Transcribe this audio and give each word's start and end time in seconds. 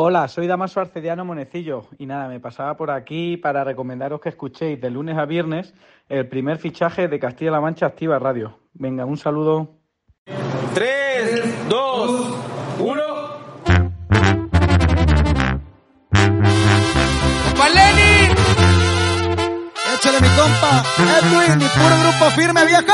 Hola, 0.00 0.28
soy 0.28 0.46
Damaso 0.46 0.78
Arcediano 0.78 1.24
Monecillo 1.24 1.88
y 1.98 2.06
nada, 2.06 2.28
me 2.28 2.38
pasaba 2.38 2.76
por 2.76 2.92
aquí 2.92 3.36
para 3.36 3.64
recomendaros 3.64 4.20
que 4.20 4.28
escuchéis 4.28 4.80
de 4.80 4.90
lunes 4.90 5.18
a 5.18 5.24
viernes 5.24 5.74
el 6.08 6.28
primer 6.28 6.58
fichaje 6.58 7.08
de 7.08 7.18
Castilla-La 7.18 7.60
Mancha 7.60 7.86
Activa 7.86 8.16
Radio. 8.20 8.60
Venga, 8.74 9.04
un 9.04 9.16
saludo. 9.16 9.80
3, 10.72 11.68
2, 11.68 12.10
1. 12.78 13.02
¡Compa 17.42 17.68
Lenny! 17.68 18.30
Échale 19.96 20.20
mi 20.20 20.28
compa, 20.28 20.84
Edwin, 21.18 21.58
mi 21.58 21.64
puro 21.64 21.98
grupo 22.04 22.30
firme, 22.36 22.64
viejo. 22.66 22.84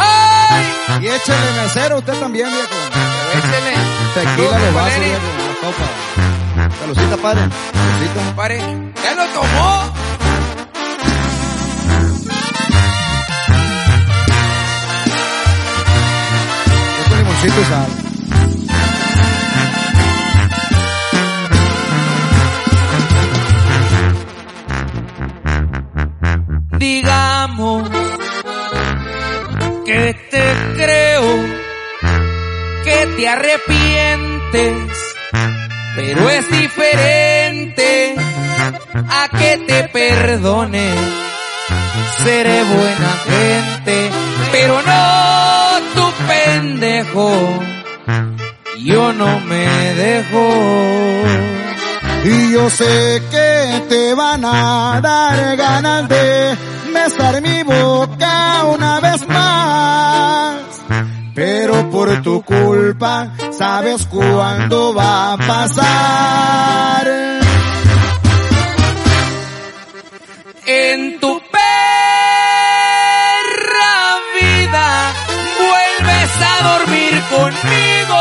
¡Ay! 0.00 0.64
Y 1.00 1.06
échale 1.06 1.62
mesero 1.62 1.98
usted 1.98 2.18
también, 2.18 2.48
viejo. 2.48 2.74
Échale. 3.38 3.74
Tequila 4.14 4.58
de 4.58 4.70
vaso, 4.72 5.00
viejo, 5.00 5.43
la 5.64 5.70
copa. 5.70 5.86
Salucita, 6.78 7.16
padre. 7.16 7.40
Salucita. 7.72 8.36
Pare. 8.36 8.58
¡Ya 9.02 9.14
lo 9.14 9.24
tomó! 9.26 9.92
Limoncito 17.16 17.60
y 17.60 17.64
sal. 17.64 17.90
Digamos 26.78 27.88
que 29.86 30.14
te 30.30 30.56
creo, 30.76 31.24
que 32.84 33.06
te 33.16 33.28
arrepientes, 33.28 35.03
pero 35.96 36.28
es 36.28 36.50
diferente 36.50 38.16
a 39.08 39.28
que 39.28 39.58
te 39.66 39.84
perdone. 39.88 40.90
Seré 42.22 42.62
buena 42.64 43.12
gente, 43.28 44.10
pero 44.52 44.82
no 44.82 45.80
tu 45.94 46.12
pendejo. 46.26 47.30
Yo 48.78 49.12
no 49.12 49.40
me 49.40 49.66
dejo. 49.94 50.48
Y 52.24 52.52
yo 52.52 52.70
sé 52.70 53.22
que 53.30 53.82
te 53.88 54.14
van 54.14 54.44
a 54.44 55.00
dar 55.02 55.56
ganas 55.56 56.08
de 56.08 56.56
besar 56.92 57.42
mi 57.42 57.62
boca 57.62 58.64
una 58.64 59.00
vez. 59.00 59.23
Pero 61.34 61.90
por 61.90 62.22
tu 62.22 62.42
culpa, 62.42 63.32
sabes 63.50 64.06
cuándo 64.06 64.94
va 64.94 65.32
a 65.32 65.36
pasar. 65.36 67.08
En 70.66 71.20
tu 71.20 71.40
perra 71.50 71.64
vida 74.40 75.12
vuelves 75.58 76.30
a 76.40 76.54
dormir 76.68 77.22
conmigo. 77.30 78.20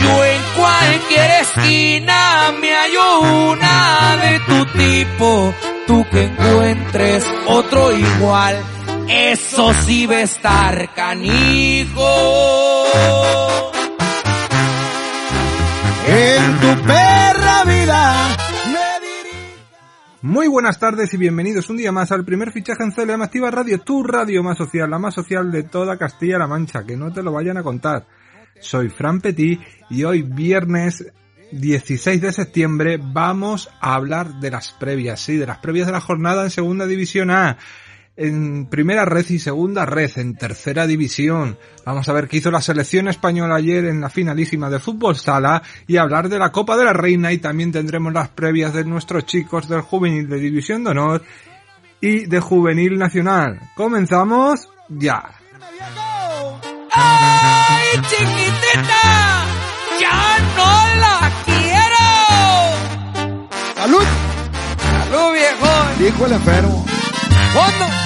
Yo 0.00 0.24
en 0.24 0.42
cualquier 0.56 1.30
esquina 1.42 2.52
me 2.60 2.70
hallo 2.72 3.20
una 3.50 4.16
de 4.22 4.40
tu 4.40 4.66
tipo. 4.78 5.54
Tú 5.86 6.06
que 6.10 6.22
encuentres 6.22 7.24
otro 7.46 7.92
igual, 7.92 8.56
eso 9.08 9.72
sí 9.74 10.06
va 10.06 10.16
a 10.16 10.22
estar 10.22 10.94
canijo. 10.94 12.08
En 16.06 16.60
tu 16.60 16.82
perra 16.86 17.64
vida, 17.64 18.36
me. 18.72 18.84
Muy 20.22 20.48
buenas 20.48 20.78
tardes 20.78 21.12
y 21.14 21.16
bienvenidos 21.16 21.68
un 21.70 21.76
día 21.76 21.92
más 21.92 22.12
al 22.12 22.24
primer 22.24 22.52
fichaje 22.52 22.82
en 22.82 22.92
CLM 22.92 23.22
Activa 23.22 23.50
Radio, 23.50 23.80
tu 23.80 24.02
radio 24.02 24.42
más 24.42 24.58
social, 24.58 24.90
la 24.90 24.98
más 24.98 25.14
social 25.14 25.50
de 25.50 25.64
toda 25.64 25.98
Castilla-La 25.98 26.46
Mancha, 26.46 26.84
que 26.84 26.96
no 26.96 27.12
te 27.12 27.22
lo 27.22 27.32
vayan 27.32 27.56
a 27.56 27.62
contar. 27.62 28.06
Soy 28.60 28.88
Fran 28.88 29.20
Petit 29.20 29.60
y 29.90 30.04
hoy 30.04 30.22
viernes 30.22 31.04
16 31.52 32.20
de 32.20 32.32
septiembre 32.32 32.98
vamos 33.00 33.68
a 33.80 33.94
hablar 33.94 34.40
de 34.40 34.50
las 34.50 34.72
previas, 34.72 35.20
sí, 35.20 35.36
de 35.36 35.46
las 35.46 35.58
previas 35.58 35.86
de 35.86 35.92
la 35.92 36.00
jornada 36.00 36.44
en 36.44 36.50
Segunda 36.50 36.86
División 36.86 37.30
A, 37.30 37.58
en 38.16 38.66
Primera 38.66 39.04
Red 39.04 39.28
y 39.30 39.38
Segunda 39.38 39.84
Red, 39.86 40.18
en 40.18 40.34
Tercera 40.36 40.86
División. 40.86 41.58
Vamos 41.84 42.08
a 42.08 42.12
ver 42.12 42.28
qué 42.28 42.36
hizo 42.36 42.50
la 42.50 42.60
selección 42.60 43.08
española 43.08 43.56
ayer 43.56 43.86
en 43.86 44.00
la 44.00 44.08
finalísima 44.08 44.70
de 44.70 44.78
Fútbol 44.78 45.16
Sala 45.16 45.62
y 45.86 45.96
hablar 45.96 46.28
de 46.28 46.38
la 46.38 46.52
Copa 46.52 46.76
de 46.76 46.84
la 46.84 46.92
Reina 46.92 47.32
y 47.32 47.38
también 47.38 47.72
tendremos 47.72 48.12
las 48.12 48.28
previas 48.28 48.72
de 48.72 48.84
nuestros 48.84 49.26
chicos 49.26 49.68
del 49.68 49.80
Juvenil 49.80 50.28
de 50.28 50.38
División 50.38 50.84
de 50.84 50.90
Honor 50.90 51.22
y 52.00 52.26
de 52.26 52.40
Juvenil 52.40 52.98
Nacional. 52.98 53.60
Comenzamos 53.74 54.68
ya. 54.88 55.30
¡Ay, 56.92 58.00
chiquitita! 58.02 59.46
¡Ya 60.00 60.38
no 60.56 61.00
la 61.00 61.32
quiero! 61.44 62.06
¡Salud! 63.74 64.04
¡Salud, 64.78 65.32
viejo! 65.32 65.66
Dijo 65.98 66.26
el 66.26 66.32
enfermo. 66.32 66.86
¡Fondo! 67.52 68.03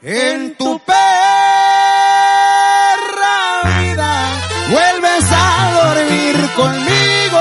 En 0.00 0.54
tu 0.54 0.78
perra 0.78 0.96
vida 3.80 4.30
vuelves 4.70 5.24
a 5.32 5.72
dormir 5.82 6.36
conmigo. 6.54 7.40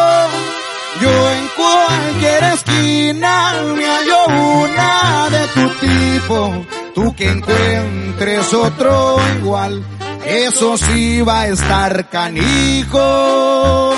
Yo 0.99 1.31
en 1.33 1.47
cualquier 1.55 2.43
esquina 2.55 3.53
me 3.75 3.85
hallo 3.85 4.25
una 4.63 5.29
de 5.29 5.47
tu 5.49 5.69
tipo. 5.85 6.65
Tú 6.95 7.15
que 7.15 7.29
encuentres 7.29 8.51
otro 8.55 9.17
igual, 9.37 9.83
eso 10.25 10.77
sí 10.79 11.21
va 11.21 11.41
a 11.41 11.47
estar 11.49 12.09
canijo. 12.09 13.93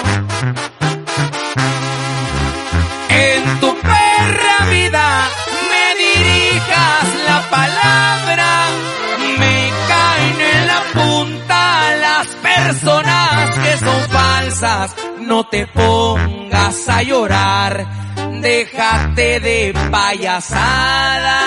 Falsas. 14.50 14.96
No 15.20 15.46
te 15.48 15.68
pongas 15.68 16.90
a 16.90 17.04
llorar, 17.04 17.86
déjate 18.42 19.40
de 19.40 19.74
payasada. 19.92 21.40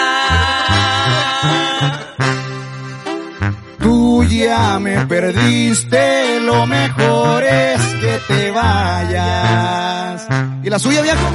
Tú 3.78 4.24
ya 4.24 4.78
me 4.78 5.06
perdiste, 5.06 6.40
lo 6.40 6.66
mejor 6.66 7.42
es 7.44 7.80
que 8.00 8.20
te 8.28 8.50
vayas. 8.50 10.28
¿Y 10.62 10.70
la 10.70 10.78
suya, 10.78 11.02
viejo? 11.02 11.26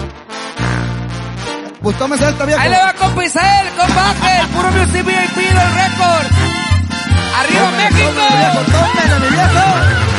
Pues 1.81 1.97
tómese 1.97 2.29
esta, 2.29 2.45
viejo. 2.45 2.61
Ahí 2.61 2.69
le 2.69 2.77
va 2.77 2.93
compa 2.93 3.25
Isael, 3.25 3.67
compa 3.77 4.09
Ángel, 4.09 4.47
puro 4.47 4.71
Music 4.71 5.05
VIP 5.05 5.35
del 5.35 5.55
récord. 5.55 6.27
¡Arriba 7.39 7.71
México! 7.77 8.11
viejo, 8.37 8.59
tómele, 8.71 9.19
mi 9.19 9.35
viejo. 9.35 10.16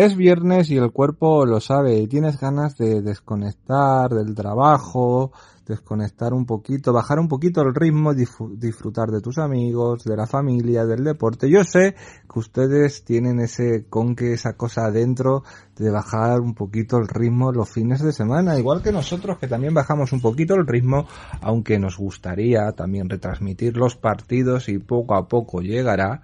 Es 0.00 0.16
viernes 0.16 0.70
y 0.70 0.78
el 0.78 0.92
cuerpo 0.92 1.44
lo 1.44 1.60
sabe 1.60 1.98
y 1.98 2.06
tienes 2.06 2.40
ganas 2.40 2.78
de 2.78 3.02
desconectar 3.02 4.08
del 4.08 4.34
trabajo, 4.34 5.30
desconectar 5.66 6.32
un 6.32 6.46
poquito, 6.46 6.94
bajar 6.94 7.18
un 7.18 7.28
poquito 7.28 7.60
el 7.60 7.74
ritmo, 7.74 8.14
disfrutar 8.14 9.10
de 9.10 9.20
tus 9.20 9.36
amigos, 9.36 10.04
de 10.04 10.16
la 10.16 10.26
familia, 10.26 10.86
del 10.86 11.04
deporte. 11.04 11.50
Yo 11.50 11.64
sé 11.64 11.96
que 12.32 12.38
ustedes 12.38 13.04
tienen 13.04 13.40
ese 13.40 13.84
con 13.90 14.16
que 14.16 14.32
esa 14.32 14.54
cosa 14.54 14.86
adentro 14.86 15.44
de 15.76 15.90
bajar 15.90 16.40
un 16.40 16.54
poquito 16.54 16.96
el 16.96 17.06
ritmo 17.06 17.52
los 17.52 17.68
fines 17.68 18.02
de 18.02 18.14
semana, 18.14 18.58
igual 18.58 18.82
que 18.82 18.92
nosotros 18.92 19.36
que 19.36 19.48
también 19.48 19.74
bajamos 19.74 20.14
un 20.14 20.22
poquito 20.22 20.54
el 20.54 20.66
ritmo, 20.66 21.08
aunque 21.42 21.78
nos 21.78 21.98
gustaría 21.98 22.72
también 22.72 23.10
retransmitir 23.10 23.76
los 23.76 23.96
partidos 23.96 24.70
y 24.70 24.78
poco 24.78 25.14
a 25.14 25.28
poco 25.28 25.60
llegará 25.60 26.22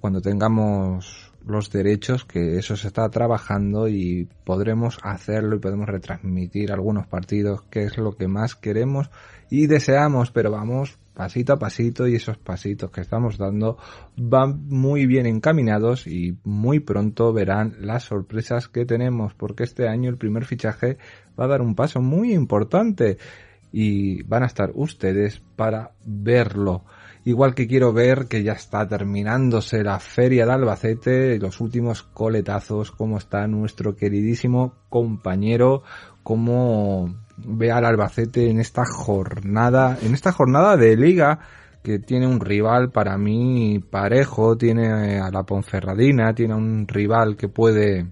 cuando 0.00 0.22
tengamos 0.22 1.25
los 1.46 1.70
derechos 1.70 2.24
que 2.24 2.58
eso 2.58 2.76
se 2.76 2.88
está 2.88 3.08
trabajando 3.08 3.88
y 3.88 4.28
podremos 4.44 4.98
hacerlo 5.02 5.56
y 5.56 5.60
podemos 5.60 5.86
retransmitir 5.86 6.72
algunos 6.72 7.06
partidos 7.06 7.62
que 7.70 7.84
es 7.84 7.96
lo 7.98 8.16
que 8.16 8.28
más 8.28 8.56
queremos 8.56 9.10
y 9.48 9.66
deseamos 9.66 10.32
pero 10.32 10.50
vamos 10.50 10.98
pasito 11.14 11.54
a 11.54 11.58
pasito 11.58 12.06
y 12.06 12.16
esos 12.16 12.36
pasitos 12.36 12.90
que 12.90 13.00
estamos 13.00 13.38
dando 13.38 13.78
van 14.16 14.66
muy 14.68 15.06
bien 15.06 15.26
encaminados 15.26 16.06
y 16.06 16.36
muy 16.44 16.80
pronto 16.80 17.32
verán 17.32 17.76
las 17.80 18.04
sorpresas 18.04 18.68
que 18.68 18.84
tenemos 18.84 19.32
porque 19.34 19.64
este 19.64 19.88
año 19.88 20.10
el 20.10 20.18
primer 20.18 20.44
fichaje 20.44 20.98
va 21.38 21.44
a 21.44 21.48
dar 21.48 21.62
un 21.62 21.74
paso 21.74 22.02
muy 22.02 22.34
importante 22.34 23.18
y 23.72 24.22
van 24.22 24.42
a 24.42 24.46
estar 24.46 24.72
ustedes 24.74 25.42
para 25.56 25.92
verlo. 26.04 26.84
Igual 27.26 27.56
que 27.56 27.66
quiero 27.66 27.92
ver 27.92 28.28
que 28.28 28.44
ya 28.44 28.52
está 28.52 28.86
terminándose 28.86 29.82
la 29.82 29.98
feria 29.98 30.46
de 30.46 30.52
Albacete, 30.52 31.38
los 31.40 31.60
últimos 31.60 32.04
coletazos, 32.04 32.92
cómo 32.92 33.18
está 33.18 33.48
nuestro 33.48 33.96
queridísimo 33.96 34.74
compañero, 34.88 35.82
cómo 36.22 37.12
ve 37.36 37.72
al 37.72 37.84
Albacete 37.84 38.48
en 38.48 38.60
esta 38.60 38.84
jornada, 38.86 39.98
en 40.02 40.14
esta 40.14 40.30
jornada 40.30 40.76
de 40.76 40.96
liga 40.96 41.40
que 41.82 41.98
tiene 41.98 42.28
un 42.28 42.38
rival 42.38 42.92
para 42.92 43.18
mí 43.18 43.80
parejo, 43.80 44.56
tiene 44.56 45.18
a 45.18 45.28
la 45.32 45.42
Ponferradina, 45.42 46.32
tiene 46.32 46.54
un 46.54 46.86
rival 46.86 47.36
que 47.36 47.48
puede 47.48 48.06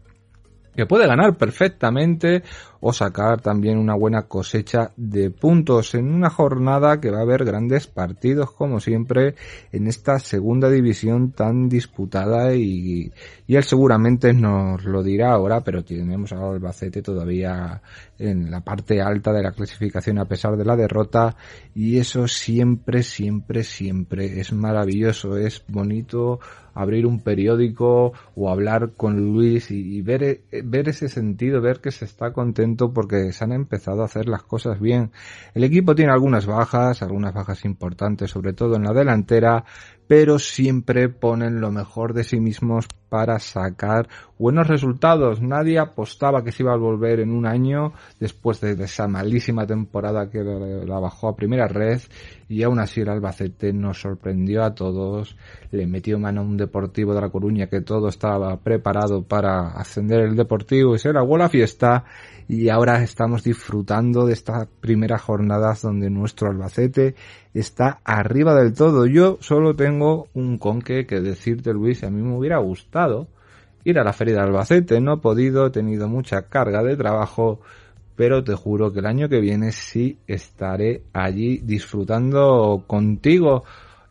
que 0.74 0.86
puede 0.86 1.06
ganar 1.06 1.36
perfectamente 1.36 2.42
o 2.86 2.92
sacar 2.92 3.40
también 3.40 3.78
una 3.78 3.94
buena 3.94 4.28
cosecha 4.28 4.90
de 4.98 5.30
puntos 5.30 5.94
en 5.94 6.12
una 6.12 6.28
jornada 6.28 7.00
que 7.00 7.10
va 7.10 7.20
a 7.20 7.22
haber 7.22 7.46
grandes 7.46 7.86
partidos 7.86 8.50
como 8.50 8.78
siempre 8.78 9.36
en 9.72 9.86
esta 9.86 10.18
segunda 10.18 10.68
división 10.68 11.32
tan 11.32 11.70
disputada 11.70 12.54
y, 12.54 13.10
y 13.46 13.56
él 13.56 13.64
seguramente 13.64 14.34
nos 14.34 14.84
lo 14.84 15.02
dirá 15.02 15.32
ahora 15.32 15.62
pero 15.62 15.82
tenemos 15.82 16.34
a 16.34 16.46
Albacete 16.46 17.00
todavía 17.00 17.80
en 18.18 18.50
la 18.50 18.60
parte 18.60 19.00
alta 19.00 19.32
de 19.32 19.42
la 19.42 19.52
clasificación 19.52 20.18
a 20.18 20.26
pesar 20.26 20.54
de 20.58 20.66
la 20.66 20.76
derrota 20.76 21.36
y 21.74 21.96
eso 21.96 22.28
siempre 22.28 23.02
siempre 23.02 23.64
siempre 23.64 24.40
es 24.40 24.52
maravilloso. 24.52 25.36
Es 25.38 25.64
bonito 25.68 26.40
abrir 26.74 27.06
un 27.06 27.20
periódico 27.20 28.12
o 28.34 28.50
hablar 28.50 28.92
con 28.96 29.16
Luis 29.16 29.70
y, 29.70 30.02
ver, 30.02 30.22
eh, 30.22 30.62
ver 30.64 30.88
ese 30.88 31.08
sentido, 31.08 31.60
ver 31.60 31.80
que 31.80 31.92
se 31.92 32.04
está 32.04 32.32
contento 32.32 32.73
porque 32.76 33.32
se 33.32 33.44
han 33.44 33.52
empezado 33.52 34.02
a 34.02 34.06
hacer 34.06 34.28
las 34.28 34.42
cosas 34.42 34.80
bien. 34.80 35.12
El 35.54 35.64
equipo 35.64 35.94
tiene 35.94 36.12
algunas 36.12 36.46
bajas, 36.46 37.02
algunas 37.02 37.34
bajas 37.34 37.64
importantes, 37.64 38.30
sobre 38.30 38.52
todo 38.52 38.76
en 38.76 38.84
la 38.84 38.92
delantera, 38.92 39.64
pero 40.06 40.38
siempre 40.38 41.08
ponen 41.08 41.60
lo 41.60 41.70
mejor 41.70 42.12
de 42.12 42.24
sí 42.24 42.38
mismos 42.40 42.86
para 43.08 43.38
sacar 43.38 44.08
buenos 44.38 44.66
resultados. 44.66 45.40
Nadie 45.40 45.78
apostaba 45.78 46.42
que 46.42 46.52
se 46.52 46.62
iba 46.62 46.72
a 46.72 46.76
volver 46.76 47.20
en 47.20 47.30
un 47.30 47.46
año 47.46 47.92
después 48.18 48.60
de 48.60 48.72
esa 48.72 49.06
malísima 49.06 49.66
temporada 49.66 50.28
que 50.28 50.42
la 50.42 50.98
bajó 50.98 51.28
a 51.28 51.36
primera 51.36 51.68
red 51.68 52.00
y 52.48 52.62
aún 52.62 52.80
así 52.80 53.00
el 53.00 53.08
Albacete 53.08 53.72
nos 53.72 54.00
sorprendió 54.00 54.64
a 54.64 54.74
todos, 54.74 55.36
le 55.70 55.86
metió 55.86 56.18
mano 56.18 56.40
a 56.40 56.44
un 56.44 56.56
Deportivo 56.56 57.14
de 57.14 57.20
La 57.20 57.30
Coruña 57.30 57.68
que 57.68 57.80
todo 57.80 58.08
estaba 58.08 58.56
preparado 58.58 59.22
para 59.22 59.68
ascender 59.68 60.20
el 60.20 60.36
Deportivo 60.36 60.94
y 60.94 60.98
se 60.98 61.12
la 61.12 61.24
la 61.24 61.48
fiesta 61.48 62.04
y 62.48 62.68
ahora 62.68 63.02
estamos 63.02 63.42
disfrutando 63.42 64.26
de 64.26 64.34
estas 64.34 64.68
primeras 64.80 65.22
jornadas 65.22 65.82
donde 65.82 66.10
nuestro 66.10 66.50
Albacete 66.50 67.14
está 67.54 68.00
arriba 68.04 68.54
del 68.54 68.74
todo. 68.74 69.06
Yo 69.06 69.38
solo 69.40 69.74
tengo 69.74 70.28
un 70.34 70.58
conque 70.58 71.06
que 71.06 71.20
decirte 71.20 71.72
Luis, 71.72 72.04
a 72.04 72.10
mí 72.10 72.22
me 72.22 72.36
hubiera 72.36 72.58
gustado 72.58 73.28
ir 73.84 73.98
a 73.98 74.04
la 74.04 74.12
feria 74.12 74.34
de 74.34 74.40
Albacete, 74.40 75.00
no 75.00 75.14
he 75.14 75.18
podido, 75.18 75.66
he 75.66 75.70
tenido 75.70 76.08
mucha 76.08 76.42
carga 76.42 76.82
de 76.82 76.96
trabajo, 76.96 77.60
pero 78.16 78.44
te 78.44 78.54
juro 78.54 78.92
que 78.92 79.00
el 79.00 79.06
año 79.06 79.28
que 79.28 79.40
viene 79.40 79.72
sí 79.72 80.18
estaré 80.26 81.02
allí 81.12 81.58
disfrutando 81.58 82.84
contigo 82.86 83.64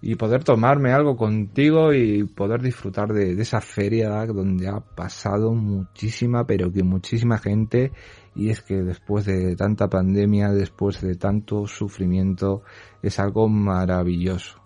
y 0.05 0.15
poder 0.15 0.43
tomarme 0.43 0.91
algo 0.91 1.15
contigo 1.15 1.93
y 1.93 2.25
poder 2.25 2.61
disfrutar 2.61 3.13
de, 3.13 3.41
esa 3.41 3.61
feria 3.61 4.25
donde 4.25 4.67
ha 4.67 4.81
pasado 4.81 5.53
muchísima, 5.53 6.45
pero 6.45 6.71
que 6.73 6.83
muchísima 6.83 7.37
gente 7.37 7.93
y 8.35 8.49
es 8.49 8.61
que 8.61 8.81
después 8.81 9.25
de 9.25 9.55
tanta 9.55 9.89
pandemia, 9.89 10.51
después 10.51 11.01
de 11.01 11.15
tanto 11.15 11.67
sufrimiento, 11.67 12.63
es 13.01 13.19
algo 13.19 13.47
maravilloso. 13.47 14.59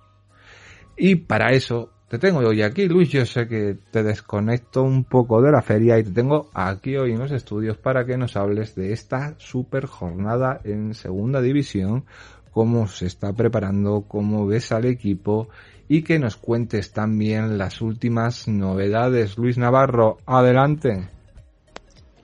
Y 0.95 1.15
para 1.15 1.51
eso 1.51 1.91
te 2.09 2.19
tengo 2.19 2.39
hoy 2.39 2.61
aquí, 2.61 2.87
Luis. 2.87 3.09
Yo 3.09 3.25
sé 3.25 3.47
que 3.47 3.77
te 3.91 4.01
desconecto 4.01 4.81
un 4.81 5.03
poco 5.03 5.41
de 5.41 5.51
la 5.51 5.61
feria 5.61 5.99
y 5.99 6.03
te 6.03 6.11
tengo 6.11 6.49
aquí 6.53 6.95
hoy 6.95 7.11
en 7.11 7.19
los 7.19 7.31
estudios 7.31 7.77
para 7.77 8.05
que 8.05 8.17
nos 8.17 8.37
hables 8.37 8.75
de 8.75 8.93
esta 8.93 9.35
super 9.37 9.85
jornada 9.85 10.61
en 10.63 10.93
segunda 10.93 11.41
división, 11.41 12.05
cómo 12.51 12.87
se 12.87 13.07
está 13.07 13.33
preparando, 13.33 14.05
cómo 14.07 14.47
ves 14.47 14.71
al 14.71 14.85
equipo 14.85 15.49
y 15.89 16.03
que 16.03 16.17
nos 16.17 16.37
cuentes 16.37 16.93
también 16.93 17.57
las 17.57 17.81
últimas 17.81 18.47
novedades. 18.47 19.37
Luis 19.37 19.57
Navarro, 19.57 20.17
adelante. 20.25 21.16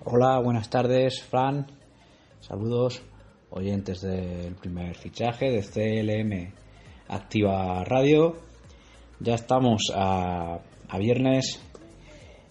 Hola, 0.06 0.38
buenas 0.40 0.70
tardes, 0.70 1.24
Fran. 1.24 1.66
Saludos, 2.42 3.02
oyentes 3.52 4.02
del 4.02 4.54
primer 4.56 4.98
fichaje 4.98 5.50
de 5.50 5.62
CLM 5.62 6.54
Activa 7.08 7.86
Radio. 7.86 8.36
Ya 9.22 9.36
estamos 9.36 9.94
a, 9.96 10.60
viernes 11.00 11.64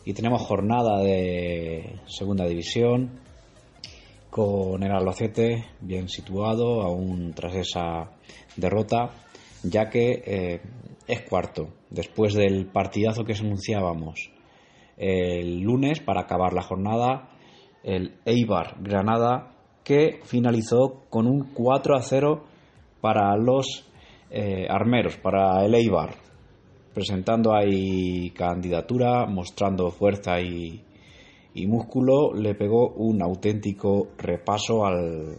y 0.06 0.14
tenemos 0.14 0.40
jornada 0.40 1.02
de 1.02 2.00
segunda 2.06 2.46
división 2.46 3.20
con 4.30 4.82
el 4.82 4.90
Albacete 4.90 5.66
bien 5.82 6.08
situado 6.08 6.80
aún 6.80 7.34
tras 7.34 7.54
esa 7.54 8.12
derrota 8.56 9.10
ya 9.62 9.90
que 9.90 10.22
eh, 10.24 10.60
es 11.06 11.20
cuarto 11.28 11.68
después 11.90 12.32
del 12.32 12.64
partidazo 12.64 13.24
que 13.24 13.34
anunciábamos 13.34 14.30
el 14.96 15.60
lunes 15.60 16.00
para 16.00 16.22
acabar 16.22 16.54
la 16.54 16.62
jornada 16.62 17.28
el 17.82 18.14
Eibar 18.24 18.76
Granada, 18.80 19.52
que 19.84 20.20
finalizó 20.24 21.04
con 21.10 21.26
un 21.26 21.52
4 21.52 21.96
a 21.96 22.02
0 22.02 22.44
para 23.00 23.36
los 23.36 23.88
eh, 24.30 24.66
armeros, 24.68 25.16
para 25.16 25.64
el 25.64 25.74
Eibar, 25.74 26.14
presentando 26.94 27.54
ahí 27.54 28.30
candidatura, 28.30 29.26
mostrando 29.26 29.90
fuerza 29.90 30.40
y, 30.40 30.82
y 31.54 31.66
músculo, 31.66 32.32
le 32.34 32.54
pegó 32.54 32.90
un 32.94 33.22
auténtico 33.22 34.08
repaso 34.18 34.86
al, 34.86 35.36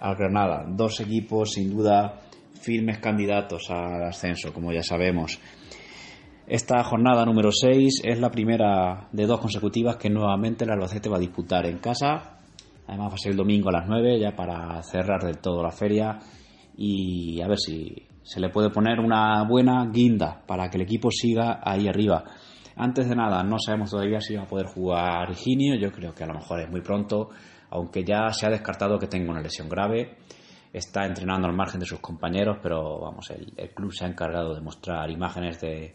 al 0.00 0.16
Granada. 0.16 0.64
Dos 0.68 1.00
equipos 1.00 1.52
sin 1.52 1.70
duda 1.76 2.22
firmes 2.60 2.98
candidatos 2.98 3.70
al 3.70 4.04
ascenso, 4.04 4.52
como 4.52 4.72
ya 4.72 4.82
sabemos. 4.82 5.38
Esta 6.50 6.82
jornada 6.82 7.26
número 7.26 7.50
6 7.52 8.00
es 8.04 8.18
la 8.20 8.30
primera 8.30 9.06
de 9.12 9.26
dos 9.26 9.38
consecutivas 9.38 9.96
que 9.96 10.08
nuevamente 10.08 10.64
el 10.64 10.70
Albacete 10.70 11.10
va 11.10 11.18
a 11.18 11.20
disputar 11.20 11.66
en 11.66 11.76
casa. 11.76 12.38
Además 12.86 13.10
va 13.10 13.14
a 13.16 13.18
ser 13.18 13.32
el 13.32 13.36
domingo 13.36 13.68
a 13.68 13.72
las 13.72 13.86
9 13.86 14.18
ya 14.18 14.34
para 14.34 14.82
cerrar 14.82 15.22
del 15.24 15.40
todo 15.40 15.62
la 15.62 15.72
feria 15.72 16.18
y 16.74 17.38
a 17.42 17.48
ver 17.48 17.58
si 17.58 17.94
se 18.22 18.40
le 18.40 18.48
puede 18.48 18.70
poner 18.70 18.98
una 18.98 19.44
buena 19.46 19.90
guinda 19.92 20.40
para 20.46 20.70
que 20.70 20.78
el 20.78 20.84
equipo 20.84 21.10
siga 21.10 21.60
ahí 21.62 21.86
arriba. 21.86 22.24
Antes 22.76 23.10
de 23.10 23.14
nada, 23.14 23.42
no 23.42 23.58
sabemos 23.58 23.90
todavía 23.90 24.22
si 24.22 24.34
va 24.34 24.44
a 24.44 24.48
poder 24.48 24.68
jugar 24.68 25.30
Higinio, 25.30 25.74
yo 25.74 25.92
creo 25.92 26.14
que 26.14 26.24
a 26.24 26.28
lo 26.28 26.32
mejor 26.32 26.60
es 26.60 26.70
muy 26.70 26.80
pronto, 26.80 27.28
aunque 27.68 28.04
ya 28.04 28.30
se 28.30 28.46
ha 28.46 28.50
descartado 28.50 28.98
que 28.98 29.06
tenga 29.06 29.32
una 29.32 29.42
lesión 29.42 29.68
grave. 29.68 30.16
Está 30.72 31.04
entrenando 31.04 31.46
al 31.46 31.54
margen 31.54 31.80
de 31.80 31.86
sus 31.86 32.00
compañeros, 32.00 32.56
pero 32.62 33.00
vamos, 33.00 33.30
el 33.30 33.74
club 33.74 33.92
se 33.92 34.06
ha 34.06 34.08
encargado 34.08 34.54
de 34.54 34.62
mostrar 34.62 35.10
imágenes 35.10 35.60
de, 35.60 35.94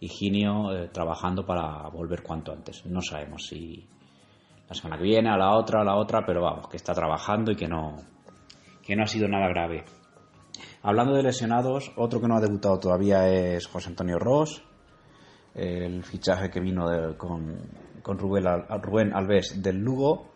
Higinio 0.00 0.72
eh, 0.72 0.88
trabajando 0.88 1.44
para 1.44 1.88
volver 1.90 2.22
cuanto 2.22 2.52
antes. 2.52 2.84
No 2.86 3.02
sabemos 3.02 3.46
si 3.46 3.86
la 4.68 4.74
semana 4.74 4.96
que 4.96 5.04
viene, 5.04 5.28
a 5.28 5.36
la 5.36 5.56
otra, 5.56 5.82
a 5.82 5.84
la 5.84 5.96
otra, 5.96 6.24
pero 6.24 6.42
vamos, 6.42 6.68
que 6.68 6.76
está 6.76 6.94
trabajando 6.94 7.52
y 7.52 7.56
que 7.56 7.68
no, 7.68 7.96
que 8.82 8.96
no 8.96 9.02
ha 9.02 9.06
sido 9.06 9.28
nada 9.28 9.48
grave. 9.48 9.84
Hablando 10.82 11.14
de 11.14 11.22
lesionados, 11.22 11.92
otro 11.96 12.20
que 12.20 12.28
no 12.28 12.36
ha 12.36 12.40
debutado 12.40 12.78
todavía 12.78 13.28
es 13.28 13.66
José 13.66 13.90
Antonio 13.90 14.18
Ross, 14.18 14.62
el 15.54 16.02
fichaje 16.04 16.48
que 16.50 16.60
vino 16.60 16.86
con, 17.18 17.58
con 18.02 18.18
Rubén, 18.18 18.44
Rubén 18.80 19.12
Alves 19.14 19.62
del 19.62 19.76
Lugo 19.76 20.30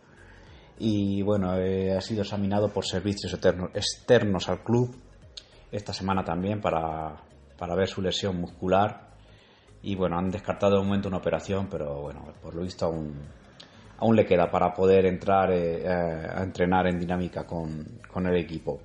y 0.79 1.23
bueno, 1.23 1.57
eh, 1.57 1.97
ha 1.97 2.01
sido 2.01 2.23
examinado 2.23 2.69
por 2.69 2.85
servicios 2.85 3.33
externos 3.33 4.49
al 4.49 4.63
club 4.63 4.97
esta 5.71 5.93
semana 5.93 6.25
también 6.25 6.61
para, 6.61 7.23
para 7.57 7.75
ver 7.75 7.89
su 7.89 8.03
lesión 8.03 8.41
muscular 8.41 9.04
y 9.85 9.95
bueno, 9.97 10.17
han 10.19 10.31
descartado 10.31 10.79
de 10.79 10.85
momento 10.85 11.09
una 11.09 11.19
operación, 11.19 11.69
pero 11.71 12.01
bueno, 12.01 12.25
por 12.41 12.55
lo 12.55 12.63
visto 12.63 12.87
aún, 12.87 13.21
aún 13.99 14.17
le 14.17 14.25
queda 14.25 14.51
para 14.51 14.73
poder 14.73 15.05
entrar 15.05 15.53
eh, 15.53 15.87
a 15.87 16.43
entrenar 16.43 16.87
en 16.87 16.99
dinámica 16.99 17.45
con, 17.45 18.01
con 18.11 18.27
el 18.27 18.39
equipo. 18.39 18.81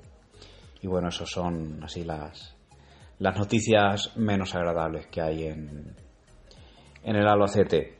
Y 0.82 0.88
bueno, 0.88 1.08
esos 1.08 1.30
son 1.30 1.82
así 1.82 2.04
las, 2.04 2.54
las 3.20 3.38
noticias 3.38 4.18
menos 4.18 4.54
agradables 4.56 5.08
que 5.08 5.22
hay 5.22 5.46
en, 5.46 5.96
en 7.04 7.16
el 7.16 7.28
Albacete. 7.28 7.98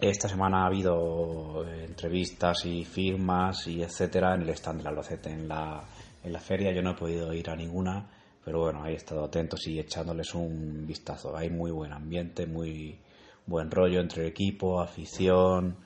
Esta 0.00 0.28
semana 0.28 0.62
ha 0.62 0.66
habido 0.66 1.64
eh, 1.68 1.84
entrevistas 1.84 2.66
y 2.66 2.84
firmas 2.84 3.68
y 3.68 3.80
etcétera 3.80 4.34
en 4.34 4.42
el 4.42 4.50
stand 4.50 4.78
del 4.78 4.88
Albacete 4.88 5.30
en 5.30 5.46
la, 5.46 5.84
en 6.24 6.32
la 6.32 6.40
feria. 6.40 6.72
Yo 6.72 6.82
no 6.82 6.92
he 6.92 6.96
podido 6.96 7.32
ir 7.32 7.48
a 7.48 7.54
ninguna, 7.54 8.10
pero 8.48 8.60
bueno, 8.60 8.86
he 8.86 8.94
estado 8.94 9.24
atentos 9.24 9.66
y 9.66 9.78
echándoles 9.78 10.34
un 10.34 10.86
vistazo. 10.86 11.36
Hay 11.36 11.50
muy 11.50 11.70
buen 11.70 11.92
ambiente, 11.92 12.46
muy 12.46 12.98
buen 13.44 13.70
rollo 13.70 14.00
entre 14.00 14.22
el 14.22 14.28
equipo, 14.28 14.80
afición, 14.80 15.76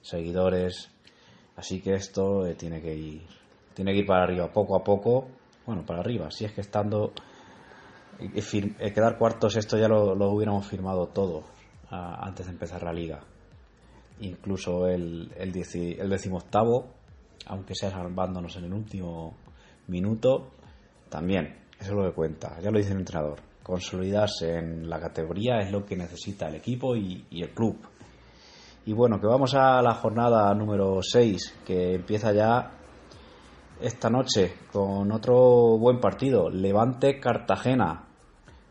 seguidores. 0.00 0.90
Así 1.56 1.82
que 1.82 1.92
esto 1.92 2.46
eh, 2.46 2.54
tiene 2.54 2.80
que 2.80 2.96
ir, 2.96 3.26
tiene 3.74 3.92
que 3.92 3.98
ir 3.98 4.06
para 4.06 4.22
arriba 4.22 4.50
poco 4.50 4.76
a 4.76 4.82
poco. 4.82 5.28
Bueno, 5.66 5.84
para 5.84 6.00
arriba. 6.00 6.30
Si 6.30 6.46
es 6.46 6.54
que 6.54 6.62
estando 6.62 7.12
eh, 8.18 8.92
quedar 8.94 9.18
cuartos, 9.18 9.54
esto 9.56 9.76
ya 9.76 9.86
lo, 9.86 10.14
lo 10.14 10.30
hubiéramos 10.30 10.66
firmado 10.66 11.08
todo 11.08 11.44
antes 11.90 12.46
de 12.46 12.52
empezar 12.52 12.82
la 12.82 12.94
liga. 12.94 13.20
Incluso 14.20 14.88
el, 14.88 15.34
el, 15.36 15.52
el 15.54 16.08
decimoctavo, 16.08 16.94
aunque 17.44 17.74
sea 17.74 17.90
salvándonos 17.90 18.56
en 18.56 18.64
el 18.64 18.72
último 18.72 19.36
minuto, 19.86 20.52
también, 21.10 21.65
eso 21.80 21.90
es 21.90 21.96
lo 21.96 22.04
que 22.04 22.14
cuenta, 22.14 22.58
ya 22.60 22.70
lo 22.70 22.78
dice 22.78 22.92
el 22.92 22.98
entrenador. 22.98 23.40
Consolidarse 23.62 24.58
en 24.58 24.88
la 24.88 25.00
categoría 25.00 25.58
es 25.60 25.72
lo 25.72 25.84
que 25.84 25.96
necesita 25.96 26.48
el 26.48 26.56
equipo 26.56 26.94
y, 26.94 27.26
el 27.30 27.50
club. 27.50 27.76
Y 28.84 28.92
bueno, 28.92 29.20
que 29.20 29.26
vamos 29.26 29.54
a 29.54 29.82
la 29.82 29.94
jornada 29.94 30.54
número 30.54 31.00
6, 31.02 31.60
que 31.66 31.94
empieza 31.94 32.32
ya 32.32 32.70
esta 33.80 34.08
noche 34.08 34.54
con 34.72 35.10
otro 35.10 35.76
buen 35.78 35.98
partido, 35.98 36.48
Levante 36.48 37.18
Cartagena 37.18 38.06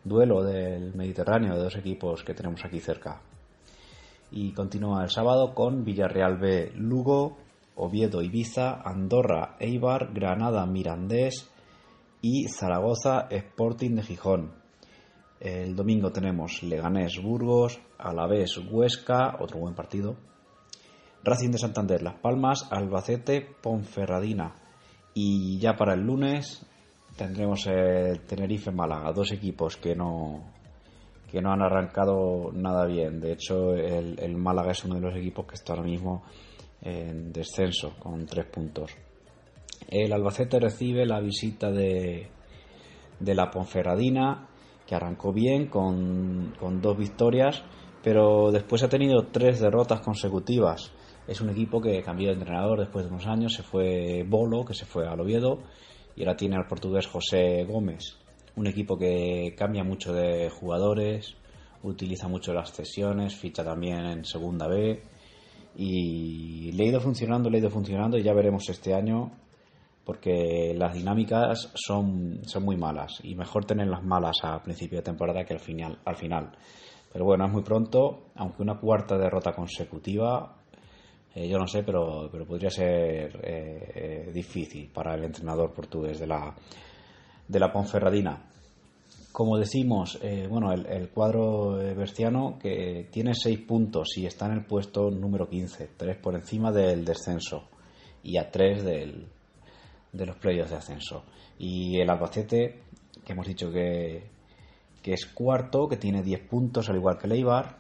duelo 0.06 0.44
del 0.44 0.94
Mediterráneo 0.94 1.56
de 1.56 1.64
dos 1.64 1.76
equipos 1.76 2.24
que 2.24 2.36
tenemos 2.36 2.64
aquí 2.64 2.80
cerca. 2.80 3.22
Y 4.32 4.54
continúa 4.54 5.04
el 5.04 5.10
sábado 5.10 5.54
con 5.54 5.84
Villarreal 5.84 6.38
B, 6.38 6.72
Lugo, 6.76 7.38
Oviedo, 7.76 8.22
Ibiza, 8.22 8.82
Andorra, 8.84 9.56
Eibar, 9.60 10.14
Granada, 10.14 10.66
Mirandés 10.66 11.50
y 12.28 12.48
Zaragoza, 12.48 13.28
Sporting 13.30 13.98
de 13.98 14.02
Gijón. 14.02 14.52
El 15.40 15.76
domingo 15.76 16.12
tenemos 16.12 16.64
Leganés, 16.64 17.22
Burgos, 17.22 17.80
Alavés, 18.00 18.58
Huesca, 18.58 19.38
otro 19.40 19.60
buen 19.60 19.76
partido. 19.76 20.16
Racing 21.24 21.52
de 21.52 21.60
Santander, 21.60 22.02
Las 22.02 22.16
Palmas, 22.16 22.68
Albacete, 22.72 23.48
Ponferradina. 23.62 24.56
Y 25.14 25.60
ya 25.60 25.76
para 25.76 25.94
el 25.94 26.02
lunes 26.02 26.66
tendremos 27.16 27.68
el 27.68 28.22
Tenerife 28.22 28.72
Málaga, 28.72 29.14
dos 29.14 29.32
equipos 29.32 29.78
que 29.78 29.96
no 29.96 30.52
que 31.32 31.44
no 31.44 31.52
han 31.52 31.62
arrancado 31.62 32.52
nada 32.52 32.88
bien. 32.88 33.20
De 33.20 33.34
hecho, 33.34 33.76
el, 33.76 34.36
Málaga 34.36 34.72
es 34.72 34.84
uno 34.84 34.96
de 34.96 35.02
los 35.02 35.16
equipos 35.16 35.46
que 35.46 35.54
está 35.54 35.74
ahora 35.74 35.86
mismo 35.86 36.24
en 36.82 37.32
descenso 37.32 37.94
con 38.00 38.26
tres 38.26 38.48
puntos. 38.48 39.05
El 39.88 40.12
Albacete 40.14 40.60
recibe 40.60 41.06
la 41.06 41.20
visita 41.20 41.72
de, 41.72 42.28
de 43.20 43.36
la 43.36 43.50
Ponferradina, 43.52 44.48
que 44.86 44.96
arrancó 44.96 45.34
bien 45.34 45.68
con, 45.68 46.54
con 46.60 46.82
dos 46.82 46.98
victorias, 46.98 47.64
pero 48.04 48.52
después 48.52 48.84
ha 48.84 48.90
tenido 48.90 49.28
tres 49.32 49.60
derrotas 49.60 50.02
consecutivas. 50.02 50.92
Es 51.28 51.42
un 51.42 51.50
equipo 51.50 51.82
que 51.82 52.04
cambió 52.04 52.28
de 52.28 52.36
entrenador 52.36 52.80
después 52.80 53.06
de 53.06 53.12
unos 53.12 53.26
años, 53.26 53.54
se 53.54 53.64
fue 53.64 54.24
Bolo, 54.28 54.64
que 54.64 54.74
se 54.74 54.86
fue 54.86 55.08
al 55.08 55.20
Oviedo, 55.20 55.60
y 56.16 56.22
ahora 56.22 56.36
tiene 56.36 56.56
al 56.56 56.68
portugués 56.68 57.08
José 57.08 57.66
Gómez. 57.66 58.18
Un 58.56 58.68
equipo 58.68 58.98
que 58.98 59.54
cambia 59.58 59.84
mucho 59.84 60.14
de 60.14 60.50
jugadores, 60.50 61.36
utiliza 61.84 62.28
mucho 62.28 62.54
las 62.54 62.72
cesiones, 62.72 63.36
ficha 63.36 63.64
también 63.64 64.06
en 64.06 64.26
segunda 64.26 64.68
B 64.68 65.02
y 65.78 66.72
le 66.72 66.86
ha 66.86 66.88
ido 66.88 67.02
funcionando, 67.02 67.50
le 67.50 67.58
ha 67.58 67.60
ido 67.62 67.70
funcionando 67.70 68.18
y 68.18 68.24
ya 68.24 68.34
veremos 68.34 68.68
este 68.70 68.94
año 68.94 69.32
porque 70.06 70.74
las 70.78 70.94
dinámicas 70.94 71.72
son, 71.74 72.40
son 72.46 72.64
muy 72.64 72.78
malas 72.78 73.20
y 73.24 73.36
mejor 73.36 73.66
tener 73.66 73.88
las 73.88 74.04
malas 74.04 74.38
a 74.44 74.62
principio 74.62 75.00
de 75.00 75.04
temporada 75.04 75.44
que 75.44 75.54
al 75.54 75.60
final, 75.60 75.98
al 76.06 76.16
final. 76.16 76.52
Pero 77.12 77.26
bueno, 77.26 77.46
es 77.46 77.52
muy 77.52 77.64
pronto, 77.64 78.28
aunque 78.36 78.62
una 78.62 78.78
cuarta 78.78 79.18
derrota 79.18 79.54
consecutiva 79.54 80.56
eh, 81.36 81.50
yo 81.50 81.60
no 81.60 81.68
sé, 81.68 81.84
pero, 81.84 82.30
pero 82.32 82.46
podría 82.46 82.70
ser 82.70 83.42
eh, 83.44 83.92
eh, 83.94 84.32
difícil 84.34 84.90
para 84.90 85.16
el 85.16 85.26
entrenador 85.26 85.74
portugués 85.74 86.18
de 86.18 86.28
la, 86.28 86.56
de 87.46 87.60
la 87.60 87.74
Ponferradina. 87.74 88.42
Como 89.34 89.58
decimos, 89.58 90.18
bueno, 90.50 90.72
el, 90.72 91.10
cuadro 91.10 91.76
berciano 91.94 92.58
que 92.58 93.10
tiene 93.12 93.34
seis 93.36 93.60
puntos 93.60 94.16
y 94.16 94.26
está 94.26 94.46
en 94.46 94.54
el 94.54 94.66
puesto 94.66 95.12
número 95.12 95.50
15, 95.50 95.90
tres 95.98 96.16
por 96.16 96.36
encima 96.36 96.72
del 96.72 97.04
descenso 97.04 97.68
y 98.24 98.38
a 98.38 98.50
tres 98.50 98.86
del, 98.86 99.28
de 100.16 100.26
los 100.26 100.38
playoffs 100.38 100.72
de 100.72 100.78
ascenso. 100.78 101.24
Y 101.60 102.00
el 102.00 102.10
Albacete, 102.10 102.84
que 103.24 103.34
hemos 103.34 103.48
dicho 103.48 103.72
que, 103.72 104.30
que 105.02 105.14
es 105.14 105.26
cuarto, 105.28 105.88
que 105.88 105.98
tiene 105.98 106.24
10 106.24 106.48
puntos, 106.48 106.90
al 106.90 106.96
igual 106.96 107.18
que 107.18 107.28
el 107.28 107.34
Eibar. 107.34 107.78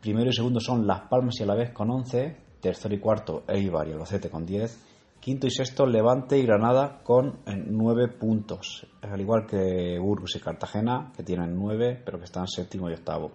Primero 0.00 0.30
y 0.30 0.32
segundo 0.32 0.60
son 0.60 0.86
Las 0.86 1.02
Palmas 1.02 1.38
y 1.40 1.42
a 1.42 1.46
la 1.46 1.54
vez 1.54 1.72
con 1.72 1.90
11, 1.90 2.36
tercero 2.60 2.94
y 2.94 2.98
cuarto 2.98 3.44
Eibar 3.48 3.88
y 3.88 3.92
Albacete 3.92 4.30
con 4.30 4.46
10, 4.46 5.18
quinto 5.20 5.46
y 5.46 5.50
sexto 5.50 5.84
Levante 5.84 6.38
y 6.38 6.46
Granada 6.46 7.00
con 7.02 7.40
9 7.44 8.08
puntos, 8.08 8.86
al 9.02 9.20
igual 9.20 9.46
que 9.46 9.98
Burgos 9.98 10.36
y 10.36 10.40
Cartagena 10.40 11.12
que 11.14 11.22
tienen 11.22 11.54
9 11.54 12.02
pero 12.04 12.18
que 12.18 12.24
están 12.24 12.46
séptimo 12.48 12.88
y 12.88 12.94
octavo. 12.94 13.32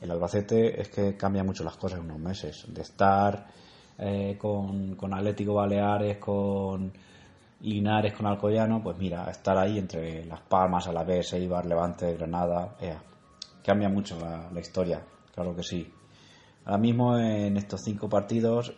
El 0.00 0.10
Albacete 0.12 0.80
es 0.80 0.88
que 0.88 1.16
cambia 1.16 1.42
mucho 1.42 1.64
las 1.64 1.76
cosas 1.76 1.98
en 1.98 2.06
unos 2.06 2.20
meses, 2.20 2.64
de 2.68 2.82
estar 2.82 3.48
eh, 3.98 4.38
con, 4.38 4.94
con 4.94 5.12
Atlético 5.12 5.54
Baleares, 5.54 6.18
con 6.18 6.92
Linares, 7.60 8.14
con 8.14 8.26
Alcoyano, 8.26 8.82
pues 8.82 8.96
mira, 8.98 9.30
estar 9.30 9.58
ahí 9.58 9.78
entre 9.78 10.24
Las 10.24 10.40
Palmas, 10.40 10.86
Alavés, 10.88 11.32
Eibar, 11.34 11.66
Levante, 11.66 12.14
Granada, 12.14 12.76
cambia 13.64 13.88
mucho 13.88 14.18
la 14.20 14.60
historia, 14.60 15.02
claro 15.34 15.54
que 15.54 15.62
sí. 15.62 15.92
Ahora 16.64 16.78
mismo 16.78 17.18
en 17.18 17.56
estos 17.56 17.82
cinco 17.82 18.08
partidos 18.08 18.72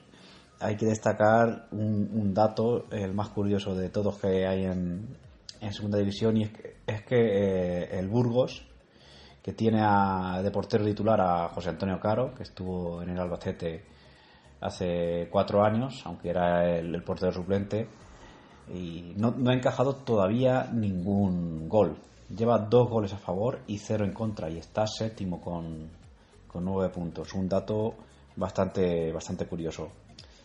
hay 0.63 0.77
que 0.77 0.87
destacar 0.87 1.67
un, 1.73 2.33
dato, 2.33 2.87
el 2.91 3.13
más 3.13 3.31
curioso 3.31 3.75
de 3.75 3.89
todos 3.89 4.19
que 4.19 4.47
hay 4.47 4.65
en, 4.65 5.17
segunda 5.73 5.99
división, 5.99 6.37
y 6.37 6.45
es 6.87 7.03
que, 7.03 7.17
eh, 7.17 7.99
el 7.99 8.09
Burgos, 8.09 8.65
que 9.43 9.53
tiene 9.53 9.81
a, 9.83 10.41
de 10.43 10.51
portero 10.53 10.85
titular 10.85 11.21
a 11.21 11.49
José 11.49 11.71
Antonio 11.71 11.99
Caro, 11.99 12.33
que 12.35 12.45
estuvo 12.45 13.03
en 13.03 13.11
el 13.11 13.19
Albacete 13.19 13.85
hace 14.61 15.29
cuatro 15.31 15.65
años, 15.65 16.03
aunque 16.07 16.31
era 16.31 16.79
el, 16.79 17.03
portero 17.03 17.33
suplente, 17.33 17.89
y 18.69 19.15
no, 19.17 19.35
ha 19.51 19.55
encajado 19.55 19.97
todavía 19.97 20.69
ningún 20.73 21.69
gol. 21.69 21.97
Lleva 22.35 22.59
dos 22.59 22.89
goles 22.89 23.13
a 23.13 23.19
favor 23.19 23.61
y 23.67 23.79
cero 23.79 24.05
en 24.05 24.13
contra, 24.13 24.49
y 24.49 24.59
está 24.59 24.87
séptimo 24.87 25.41
con, 25.41 25.91
nueve 26.55 26.91
puntos. 26.91 27.33
Un 27.35 27.49
dato 27.49 27.95
bastante, 28.37 29.13
curioso. 29.49 29.91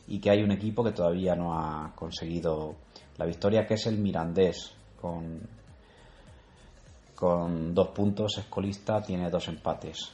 Y 0.08 0.20
que 0.20 0.30
hay 0.30 0.42
un 0.42 0.52
equipo 0.52 0.84
que 0.84 0.92
todavía 0.92 1.36
no 1.36 1.54
ha 1.54 1.94
conseguido 1.96 2.76
la 3.18 3.26
victoria, 3.26 3.66
que 3.66 3.76
es 3.76 3.88
el 3.88 3.98
Mirandés, 3.98 4.74
con, 5.00 5.48
dos 7.74 7.88
puntos, 7.90 8.38
escolista, 8.38 9.02
tiene 9.02 9.30
dos 9.30 9.48
empates. 9.48 10.12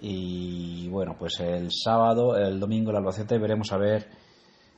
Y 0.00 0.88
bueno, 0.88 1.16
pues 1.18 1.40
el 1.40 1.70
sábado, 1.72 2.36
el 2.36 2.60
domingo 2.60 2.90
el 2.90 2.96
Albacete 2.96 3.38
veremos 3.38 3.72
a 3.72 3.78
ver 3.78 4.10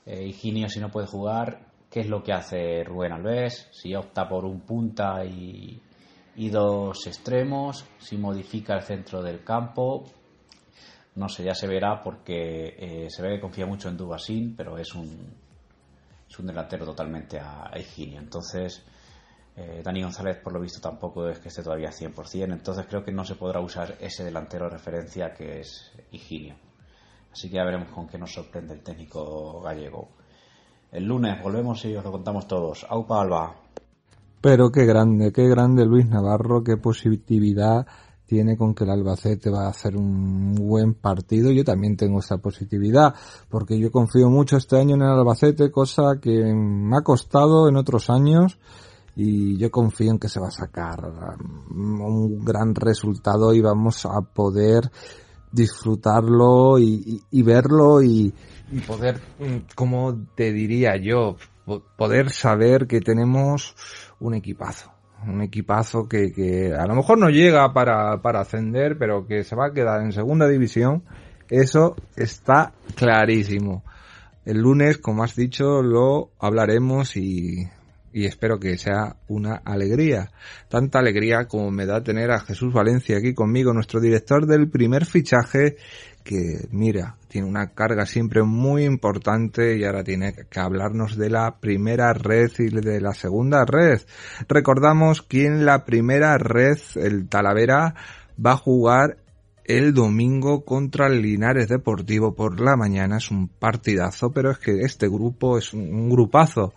eh, 0.05 0.25
Higinio 0.25 0.69
si 0.69 0.79
no 0.79 0.91
puede 0.91 1.07
jugar, 1.07 1.67
qué 1.91 2.01
es 2.01 2.09
lo 2.09 2.23
que 2.23 2.33
hace 2.33 2.85
Rubén 2.85 3.13
Alves, 3.13 3.69
si 3.73 3.95
opta 3.95 4.29
por 4.29 4.45
un 4.45 4.61
punta 4.61 5.25
y, 5.25 5.83
dos 6.51 7.07
extremos, 7.07 7.87
si 7.99 8.17
modifica 8.19 8.75
el 8.75 8.83
centro 8.83 9.23
del 9.23 9.43
campo, 9.43 10.05
no 11.15 11.29
sé, 11.29 11.45
ya 11.45 11.55
se 11.55 11.67
verá 11.67 12.03
porque 12.03 12.75
eh, 12.79 13.07
se 13.09 13.23
ve 13.23 13.37
que 13.37 13.41
confía 13.41 13.67
mucho 13.67 13.89
en 13.89 13.97
Dubasin, 13.97 14.55
pero 14.55 14.77
es 14.77 14.95
un, 14.95 15.35
es 16.29 16.39
un 16.39 16.47
delantero 16.47 16.85
totalmente 16.85 17.39
a, 17.39 17.71
a 17.73 17.79
Higinio. 17.79 18.21
Entonces, 18.21 18.85
eh, 19.57 19.81
Dani 19.83 20.03
González, 20.03 20.37
por 20.37 20.53
lo 20.53 20.61
visto, 20.61 20.81
tampoco 20.81 21.27
es 21.31 21.39
que 21.39 21.49
esté 21.49 21.63
todavía 21.63 21.91
100%. 21.91 22.53
Entonces, 22.53 22.85
creo 22.87 23.03
que 23.03 23.13
no 23.13 23.25
se 23.25 23.37
podrá 23.37 23.61
usar 23.61 23.97
ese 24.01 24.23
delantero 24.23 24.67
de 24.67 24.73
referencia 24.73 25.33
que 25.33 25.61
es 25.61 25.91
Higinio. 26.11 26.57
Así 27.33 27.49
que 27.49 27.57
ya 27.57 27.65
veremos 27.65 27.91
con 27.91 28.07
qué 28.07 28.19
nos 28.19 28.33
sorprende 28.33 28.75
el 28.75 28.83
técnico 28.83 29.63
gallego. 29.63 30.11
El 30.93 31.05
lunes 31.05 31.43
volvemos 31.43 31.85
y 31.85 31.95
os 31.95 32.05
lo 32.05 32.13
contamos 32.13 32.47
todos. 32.47 32.87
Aupa 32.89 33.21
Alba. 33.21 33.55
Pero 34.41 34.71
qué 34.71 34.85
grande, 34.85 35.33
qué 35.33 35.49
grande 35.49 35.85
Luis 35.85 36.09
Navarro, 36.09 36.63
qué 36.63 36.77
positividad 36.77 37.87
tiene 38.27 38.57
con 38.57 38.75
que 38.75 38.85
el 38.85 38.91
Albacete 38.91 39.51
va 39.51 39.67
a 39.67 39.71
hacer 39.71 39.97
un 39.97 40.55
buen 40.55 40.95
partido. 40.95 41.51
Yo 41.53 41.65
también 41.65 41.97
tengo 41.97 42.19
esa 42.19 42.39
positividad, 42.39 43.15
porque 43.49 43.79
yo 43.79 43.91
confío 43.91 44.29
mucho 44.29 44.57
este 44.57 44.77
año 44.77 44.97
en 44.97 45.03
el 45.03 45.09
Albacete, 45.09 45.71
cosa 45.71 46.19
que 46.21 46.53
me 46.55 46.97
ha 46.97 47.03
costado 47.03 47.69
en 47.69 47.77
otros 47.77 48.11
años, 48.11 48.59
y 49.15 49.57
yo 49.57 49.71
confío 49.71 50.11
en 50.11 50.19
que 50.19 50.29
se 50.29 50.41
va 50.41 50.49
a 50.49 50.51
sacar 50.51 51.13
un 51.71 52.45
gran 52.45 52.75
resultado 52.75 53.55
y 53.55 53.61
vamos 53.61 54.05
a 54.05 54.21
poder 54.21 54.91
disfrutarlo 55.53 56.79
y, 56.79 57.43
verlo 57.43 58.03
y, 58.03 58.33
y 58.71 58.81
poder, 58.81 59.21
como 59.75 60.27
te 60.35 60.53
diría 60.53 60.97
yo, 60.97 61.37
poder 61.97 62.31
saber 62.31 62.87
que 62.87 63.01
tenemos 63.01 63.75
un 64.21 64.35
equipazo 64.35 64.93
un 65.27 65.43
equipazo 65.43 66.09
que, 66.09 66.33
que 66.33 66.75
a 66.75 66.87
lo 66.87 66.95
mejor 66.95 67.19
no 67.19 67.31
llega 67.31 67.73
para, 67.73 68.21
para 68.23 68.41
ascender, 68.41 68.97
pero 68.99 69.27
que 69.27 69.45
se 69.45 69.57
va 69.57 69.67
a 69.67 69.73
quedar 69.73 70.03
en 70.03 70.13
segunda 70.13 70.47
división, 70.47 71.03
eso 71.49 71.97
está 72.17 72.75
clarísimo. 72.95 73.83
El 74.45 74.59
lunes, 74.59 74.99
como 74.99 75.25
has 75.25 75.35
dicho, 75.35 75.83
lo 75.83 76.31
hablaremos 76.39 77.17
y, 77.17 77.69
y 78.17 78.25
espero 78.25 78.59
que 78.59 78.79
sea 78.79 79.17
una 79.29 79.57
alegría. 79.57 80.31
Tanta 80.71 81.01
alegría 81.01 81.45
como 81.45 81.71
me 81.71 81.85
da 81.85 82.03
tener 82.03 82.31
a 82.31 82.41
Jesús 82.41 82.73
Valencia 82.73 83.19
aquí 83.19 83.35
conmigo, 83.35 83.75
nuestro 83.75 84.01
director 84.01 84.47
del 84.47 84.71
primer 84.71 85.05
fichaje, 85.05 85.77
que 86.25 86.67
mira, 86.71 87.19
tiene 87.29 87.47
una 87.47 87.75
carga 87.75 88.07
siempre 88.07 88.43
muy 88.43 88.85
importante 88.85 89.77
y 89.77 89.85
ahora 89.85 90.03
tiene 90.03 90.33
que 90.33 90.59
hablarnos 90.59 91.19
de 91.19 91.29
la 91.29 91.61
primera 91.61 92.15
red 92.15 92.51
y 92.59 92.71
de 92.71 93.03
la 93.03 93.13
segunda 93.13 93.67
red. 93.67 94.01
Recordamos 94.49 95.21
que 95.21 95.45
en 95.45 95.67
la 95.67 95.85
primera 95.85 96.39
red 96.39 96.79
el 96.95 97.29
Talavera 97.29 97.97
va 98.43 98.53
a 98.53 98.57
jugar 98.57 99.19
el 99.67 99.93
domingo 99.93 100.65
contra 100.65 101.09
el 101.09 101.21
Linares 101.21 101.69
Deportivo 101.69 102.35
por 102.35 102.63
la 102.63 102.77
mañana. 102.77 103.19
Es 103.19 103.31
un 103.31 103.49
partidazo, 103.49 104.31
pero 104.31 104.53
es 104.53 104.59
que 104.59 104.81
este 104.81 105.07
grupo 105.07 105.59
es 105.59 105.75
un 105.75 106.09
grupazo. 106.09 106.73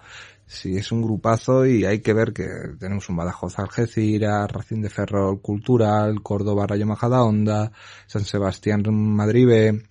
Sí, 0.51 0.75
es 0.77 0.91
un 0.91 1.03
grupazo 1.03 1.67
y 1.67 1.85
hay 1.85 1.99
que 1.99 2.11
ver 2.11 2.33
que 2.33 2.47
tenemos 2.79 3.07
un 3.07 3.17
Badajoz 3.17 3.59
Algeciras, 3.59 4.51
Racing 4.51 4.81
de 4.81 4.89
Ferrol 4.89 5.39
Cultural, 5.41 6.23
Córdoba 6.23 6.65
Rayo 6.65 6.87
Majadahonda, 6.87 7.71
San 8.07 8.25
Sebastián 8.25 8.83
Madrid 8.91 9.45
B, 9.45 9.83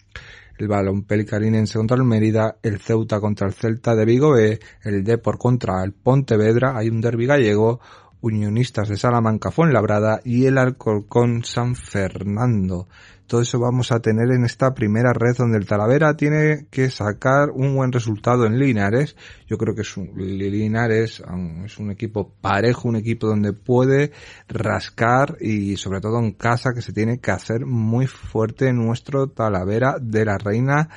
el 0.58 0.68
Balón 0.68 1.04
Pelicarinense 1.04 1.78
contra 1.78 1.96
el 1.96 2.02
Mérida, 2.02 2.56
el 2.60 2.80
Ceuta 2.80 3.20
contra 3.20 3.46
el 3.46 3.52
Celta 3.52 3.94
de 3.94 4.04
Vigo 4.04 4.32
B, 4.32 4.58
el 4.82 5.04
Depor 5.04 5.38
contra 5.38 5.84
el 5.84 5.92
Pontevedra, 5.92 6.76
hay 6.76 6.88
un 6.88 7.00
derbi 7.00 7.26
gallego, 7.26 7.78
Unionistas 8.20 8.88
de 8.88 8.96
Salamanca 8.96 9.52
Fuenlabrada 9.52 10.20
y 10.24 10.46
el 10.46 10.58
Alcorcón 10.58 11.44
San 11.44 11.76
Fernando. 11.76 12.88
Todo 13.28 13.42
eso 13.42 13.60
vamos 13.60 13.92
a 13.92 14.00
tener 14.00 14.30
en 14.30 14.46
esta 14.46 14.72
primera 14.72 15.12
red 15.12 15.36
donde 15.36 15.58
el 15.58 15.66
Talavera 15.66 16.16
tiene 16.16 16.66
que 16.70 16.90
sacar 16.90 17.50
un 17.50 17.76
buen 17.76 17.92
resultado 17.92 18.46
en 18.46 18.58
Linares. 18.58 19.16
Yo 19.46 19.58
creo 19.58 19.74
que 19.74 19.82
es 19.82 19.96
un, 19.98 20.12
Linares 20.16 21.22
es 21.62 21.78
un 21.78 21.90
equipo 21.90 22.32
parejo, 22.40 22.88
un 22.88 22.96
equipo 22.96 23.26
donde 23.26 23.52
puede 23.52 24.12
rascar 24.48 25.36
y 25.42 25.76
sobre 25.76 26.00
todo 26.00 26.18
en 26.20 26.32
casa 26.32 26.72
que 26.74 26.80
se 26.80 26.94
tiene 26.94 27.18
que 27.18 27.30
hacer 27.30 27.66
muy 27.66 28.06
fuerte 28.06 28.72
nuestro 28.72 29.28
Talavera 29.28 29.96
de 30.00 30.24
la 30.24 30.38
Reina 30.38 30.88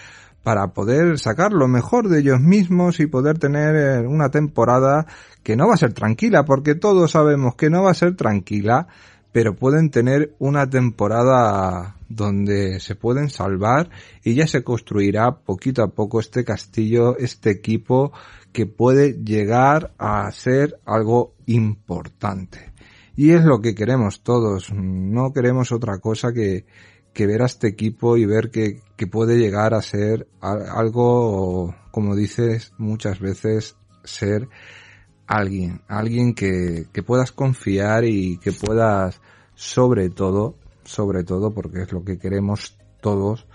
para 0.42 0.68
poder 0.74 1.20
sacar 1.20 1.52
lo 1.52 1.68
mejor 1.68 2.08
de 2.08 2.20
ellos 2.20 2.40
mismos 2.40 3.00
y 3.00 3.08
poder 3.08 3.38
tener 3.38 3.76
eh, 3.76 4.08
una 4.08 4.30
temporada 4.30 5.06
que 5.44 5.56
no 5.56 5.68
va 5.68 5.74
a 5.74 5.78
ser 5.78 5.94
tranquila, 5.94 6.46
porque 6.46 6.76
todos 6.76 7.12
sabemos 7.12 7.56
que 7.56 7.70
no 7.70 7.84
va 7.84 7.92
a 7.92 7.96
ser 7.96 8.16
tranquila, 8.16 8.88
pero 9.32 9.56
pueden 9.56 9.90
tener 9.90 10.36
una 10.40 10.70
temporada 10.70 11.96
donde 12.10 12.80
se 12.80 12.96
pueden 12.96 13.30
salvar 13.30 13.90
y 14.24 14.34
ya 14.36 14.48
se 14.48 14.64
construirá 14.64 15.38
poquito 15.38 15.84
a 15.84 15.92
poco 15.92 16.20
este 16.20 16.44
castillo, 16.44 17.18
este 17.18 17.50
equipo 17.50 18.12
que 18.52 18.66
puede 18.66 19.14
llegar 19.24 19.94
a 19.98 20.30
ser 20.32 20.80
algo 20.86 21.36
importante. 21.46 22.72
Y 23.16 23.32
es 23.32 23.44
lo 23.44 23.62
que 23.62 23.76
queremos 23.76 24.22
todos, 24.24 24.72
no 24.74 25.32
queremos 25.32 25.72
otra 25.72 26.00
cosa 26.00 26.34
que, 26.34 26.66
que 27.14 27.28
ver 27.28 27.42
a 27.42 27.46
este 27.46 27.68
equipo 27.68 28.18
y 28.18 28.26
ver 28.26 28.52
que, 28.52 28.82
que 28.98 29.08
puede 29.08 29.38
llegar 29.38 29.74
a 29.74 29.82
ser 29.82 30.28
algo, 30.42 31.76
como 31.92 32.16
dices 32.16 32.74
muchas 32.78 33.20
veces, 33.20 33.76
ser 34.04 34.48
alguien, 35.28 35.82
alguien 35.88 36.34
que, 36.34 36.88
que 36.92 37.04
puedas 37.04 37.32
confiar 37.32 38.06
y 38.06 38.38
que 38.38 38.52
puedas 38.52 39.22
sobre 39.62 40.10
todo 40.10 40.56
sobre 40.84 41.24
todo 41.24 41.52
porque 41.52 41.84
es 41.84 41.92
lo 41.92 42.04
que 42.04 42.18
queremos 42.18 42.78
todos 43.00 43.46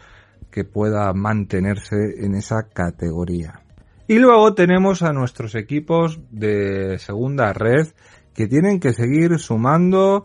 que 0.52 0.62
pueda 0.62 1.12
mantenerse 1.12 2.24
en 2.24 2.34
esa 2.34 2.68
categoría. 2.68 3.60
Y 4.06 4.18
luego 4.18 4.54
tenemos 4.54 5.02
a 5.02 5.12
nuestros 5.12 5.56
equipos 5.56 6.20
de 6.30 6.98
segunda 7.00 7.52
red 7.52 7.88
que 8.34 8.46
tienen 8.46 8.78
que 8.78 8.92
seguir 8.92 9.38
sumando 9.40 10.24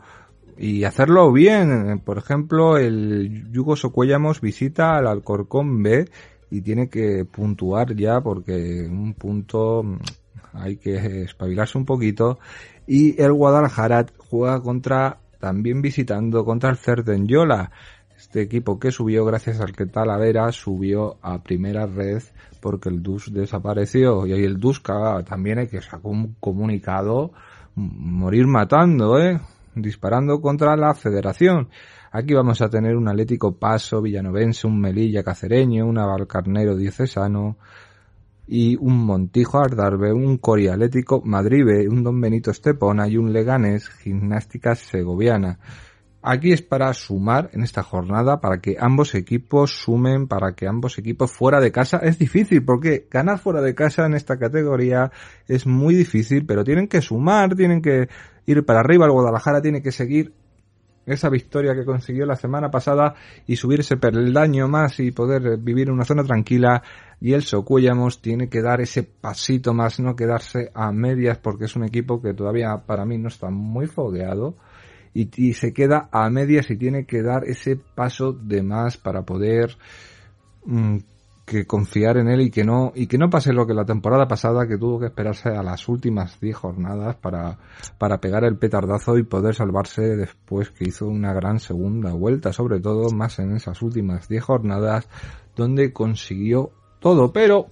y 0.56 0.84
hacerlo 0.84 1.32
bien. 1.32 2.00
Por 2.06 2.20
ejemplo, 2.20 2.78
el 2.78 3.52
Yugo 3.52 3.76
Socuellamos 3.76 4.40
visita 4.40 4.96
al 4.96 5.08
Alcorcón 5.08 5.82
B 5.82 6.08
y 6.52 6.62
tiene 6.62 6.90
que 6.90 7.26
puntuar 7.26 7.96
ya 7.96 8.22
porque 8.22 8.88
un 8.88 9.16
punto 9.16 9.82
mm, 9.82 9.98
hay 10.54 10.78
que 10.78 11.24
espabilarse 11.24 11.80
un 11.80 11.86
poquito. 11.86 12.38
Y 12.86 13.20
el 13.20 13.34
Guadalajara 13.34 14.06
juega 14.30 14.62
contra 14.62 15.18
también 15.42 15.82
visitando 15.82 16.46
contra 16.46 16.70
el 16.70 16.78
Cerdenyola. 16.78 17.72
Este 18.16 18.42
equipo 18.42 18.80
que 18.80 18.92
subió 18.92 19.26
gracias 19.26 19.60
al 19.60 19.74
que 19.74 19.88
Talavera 19.88 20.52
subió 20.52 21.18
a 21.22 21.44
primera 21.44 21.88
red 21.88 22.22
porque 22.62 22.90
el 22.90 23.02
DUS 23.02 23.34
desapareció. 23.34 24.26
Y 24.28 24.34
ahí 24.34 24.46
el 24.46 24.60
DUS 24.60 24.84
también 25.26 25.58
hay 25.58 25.68
que 25.68 25.82
sacar 25.82 26.02
un 26.04 26.36
comunicado 26.40 27.34
morir 27.76 28.48
matando, 28.48 29.20
¿eh? 29.20 29.42
disparando 29.76 30.40
contra 30.40 30.76
la 30.78 30.94
federación. 30.94 31.70
Aquí 32.12 32.34
vamos 32.34 32.62
a 32.62 32.70
tener 32.70 32.96
un 32.96 33.08
Atlético 33.08 33.58
Paso, 33.58 34.02
Villanovense, 34.02 34.68
un 34.68 34.80
Melilla 34.80 35.24
Cacereño, 35.24 35.86
un 35.86 35.98
Avalcarnero 35.98 36.76
Diocesano, 36.76 37.58
y 38.54 38.76
un 38.76 39.06
Montijo 39.06 39.60
Ardarbe, 39.60 40.12
un 40.12 40.38
Cori 40.38 40.68
Atlético 40.68 41.22
Madribe, 41.24 41.88
un 41.88 42.04
Don 42.04 42.20
Benito 42.20 42.52
Estepona 42.52 43.08
y 43.08 43.16
un 43.16 43.32
Leganés 43.32 43.88
Gimnástica 43.88 44.76
Segoviana. 44.76 45.58
Aquí 46.22 46.52
es 46.52 46.62
para 46.62 46.94
sumar 46.94 47.50
en 47.54 47.64
esta 47.64 47.82
jornada, 47.82 48.42
para 48.42 48.60
que 48.60 48.76
ambos 48.78 49.16
equipos 49.16 49.72
sumen, 49.72 50.28
para 50.28 50.52
que 50.52 50.68
ambos 50.68 51.00
equipos 51.00 51.32
fuera 51.32 51.62
de 51.62 51.72
casa 51.72 52.00
es 52.00 52.20
difícil, 52.20 52.66
porque 52.66 53.08
ganar 53.10 53.40
fuera 53.40 53.62
de 53.62 53.74
casa 53.74 54.06
en 54.06 54.16
esta 54.16 54.38
categoría 54.38 55.14
es 55.48 55.66
muy 55.66 55.96
difícil, 55.96 56.46
pero 56.46 56.66
tienen 56.66 56.90
que 56.90 57.00
sumar, 57.00 57.56
tienen 57.56 57.82
que 57.82 58.10
ir 58.48 58.66
para 58.66 58.82
arriba, 58.82 59.06
el 59.06 59.14
Guadalajara 59.14 59.62
tiene 59.62 59.82
que 59.82 59.94
seguir 59.94 60.34
esa 61.06 61.30
victoria 61.30 61.74
que 61.74 61.86
consiguió 61.86 62.26
la 62.26 62.36
semana 62.36 62.70
pasada 62.70 63.16
y 63.48 63.56
subir 63.56 63.80
ese 63.80 63.98
peldaño 63.98 64.68
más 64.68 65.00
y 65.00 65.12
poder 65.12 65.58
vivir 65.58 65.88
en 65.88 65.94
una 65.94 66.06
zona 66.06 66.24
tranquila 66.24 66.84
y 67.22 67.34
el 67.34 67.44
Socuellamos 67.44 68.20
tiene 68.20 68.50
que 68.50 68.64
dar 68.64 68.82
ese 68.82 69.04
pasito 69.04 69.76
más, 69.76 70.00
no 70.00 70.16
quedarse 70.16 70.72
a 70.74 70.92
medias 70.92 71.38
porque 71.38 71.66
es 71.66 71.76
un 71.76 71.84
equipo 71.84 72.20
que 72.20 72.34
todavía 72.34 72.84
para 72.88 73.06
mí 73.06 73.20
no 73.20 73.28
está 73.28 73.52
muy 73.52 73.86
fogueado 73.86 74.56
y, 75.14 75.30
y 75.36 75.54
se 75.54 75.72
queda 75.72 76.10
a 76.12 76.30
medias 76.32 76.72
y 76.72 76.78
tiene 76.78 77.06
que 77.06 77.22
dar 77.22 77.44
ese 77.46 77.76
paso 77.76 78.34
de 78.34 78.64
más 78.64 78.98
para 78.98 79.22
poder 79.22 79.78
mm, 80.66 80.98
que 81.46 81.68
confiar 81.68 82.18
en 82.18 82.28
él 82.28 82.42
y 82.42 82.50
que 82.50 82.64
no 82.64 82.92
y 82.96 83.06
que 83.06 83.20
no 83.20 83.30
pase 83.30 83.54
lo 83.54 83.68
que 83.68 83.76
la 83.76 83.86
temporada 83.86 84.28
pasada 84.28 84.68
que 84.68 84.78
tuvo 84.78 85.00
que 85.00 85.08
esperarse 85.08 85.50
a 85.50 85.62
las 85.62 85.88
últimas 85.90 86.40
10 86.40 86.56
jornadas 86.56 87.18
para 87.18 87.60
para 88.00 88.20
pegar 88.20 88.46
el 88.46 88.58
petardazo 88.58 89.18
y 89.18 89.24
poder 89.24 89.54
salvarse 89.54 90.16
después 90.16 90.72
que 90.72 90.86
hizo 90.88 91.08
una 91.08 91.34
gran 91.34 91.60
segunda 91.60 92.14
vuelta, 92.14 92.52
sobre 92.52 92.80
todo 92.80 93.12
más 93.12 93.38
en 93.38 93.56
esas 93.56 93.82
últimas 93.84 94.28
10 94.28 94.44
jornadas 94.44 95.08
donde 95.56 95.94
consiguió 95.94 96.72
todo, 97.02 97.34
pero 97.34 97.68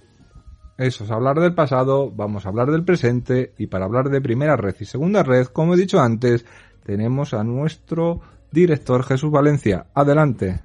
eso 0.76 1.04
es 1.04 1.10
hablar 1.10 1.40
del 1.40 1.54
pasado, 1.54 2.10
vamos 2.10 2.44
a 2.44 2.48
hablar 2.50 2.70
del 2.70 2.84
presente 2.84 3.54
y 3.56 3.68
para 3.68 3.86
hablar 3.86 4.10
de 4.10 4.20
primera 4.20 4.56
red 4.56 4.74
y 4.80 4.84
segunda 4.84 5.22
red, 5.22 5.46
como 5.46 5.74
he 5.74 5.78
dicho 5.78 6.00
antes, 6.00 6.44
tenemos 6.84 7.32
a 7.32 7.44
nuestro 7.44 8.20
director 8.50 9.04
Jesús 9.04 9.30
Valencia. 9.30 9.86
Adelante. 9.94 10.60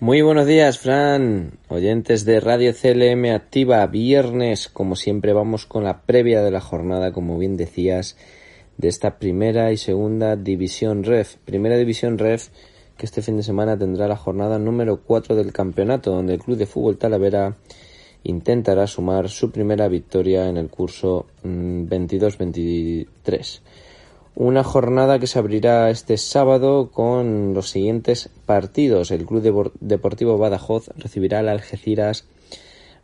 Muy 0.00 0.22
buenos 0.22 0.46
días, 0.46 0.78
Fran, 0.78 1.58
oyentes 1.68 2.24
de 2.24 2.40
Radio 2.40 2.72
CLM 2.72 3.34
Activa, 3.34 3.86
viernes, 3.86 4.68
como 4.68 4.96
siempre 4.96 5.32
vamos 5.32 5.66
con 5.66 5.84
la 5.84 6.02
previa 6.02 6.42
de 6.42 6.50
la 6.50 6.60
jornada, 6.60 7.12
como 7.12 7.38
bien 7.38 7.56
decías, 7.56 8.16
de 8.78 8.88
esta 8.88 9.18
primera 9.18 9.70
y 9.70 9.76
segunda 9.76 10.34
división 10.34 11.04
REF. 11.04 11.36
Primera 11.44 11.76
división 11.76 12.18
REF 12.18 12.48
que 13.02 13.06
este 13.06 13.20
fin 13.20 13.36
de 13.36 13.42
semana 13.42 13.76
tendrá 13.76 14.06
la 14.06 14.14
jornada 14.14 14.60
número 14.60 15.00
4 15.00 15.34
del 15.34 15.52
campeonato, 15.52 16.12
donde 16.12 16.34
el 16.34 16.38
Club 16.38 16.56
de 16.56 16.66
Fútbol 16.66 16.98
Talavera 16.98 17.56
intentará 18.22 18.86
sumar 18.86 19.28
su 19.28 19.50
primera 19.50 19.88
victoria 19.88 20.48
en 20.48 20.56
el 20.56 20.68
curso 20.68 21.26
22-23. 21.42 23.60
Mm, 24.36 24.40
Una 24.40 24.62
jornada 24.62 25.18
que 25.18 25.26
se 25.26 25.40
abrirá 25.40 25.90
este 25.90 26.16
sábado 26.16 26.92
con 26.92 27.54
los 27.54 27.70
siguientes 27.70 28.30
partidos. 28.46 29.10
El 29.10 29.26
Club 29.26 29.72
Deportivo 29.80 30.38
Badajoz 30.38 30.86
recibirá 30.96 31.40
al 31.40 31.48
Algeciras 31.48 32.28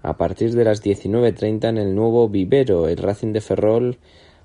a 0.05 0.17
partir 0.17 0.55
de 0.55 0.63
las 0.63 0.81
19.30 0.81 1.71
en 1.71 1.79
el 1.79 1.97
nuevo 1.97 2.29
vivero. 2.29 2.87
El 2.87 2.99
Racing 2.99 3.33
de 3.33 3.41
Ferrol 3.41 3.99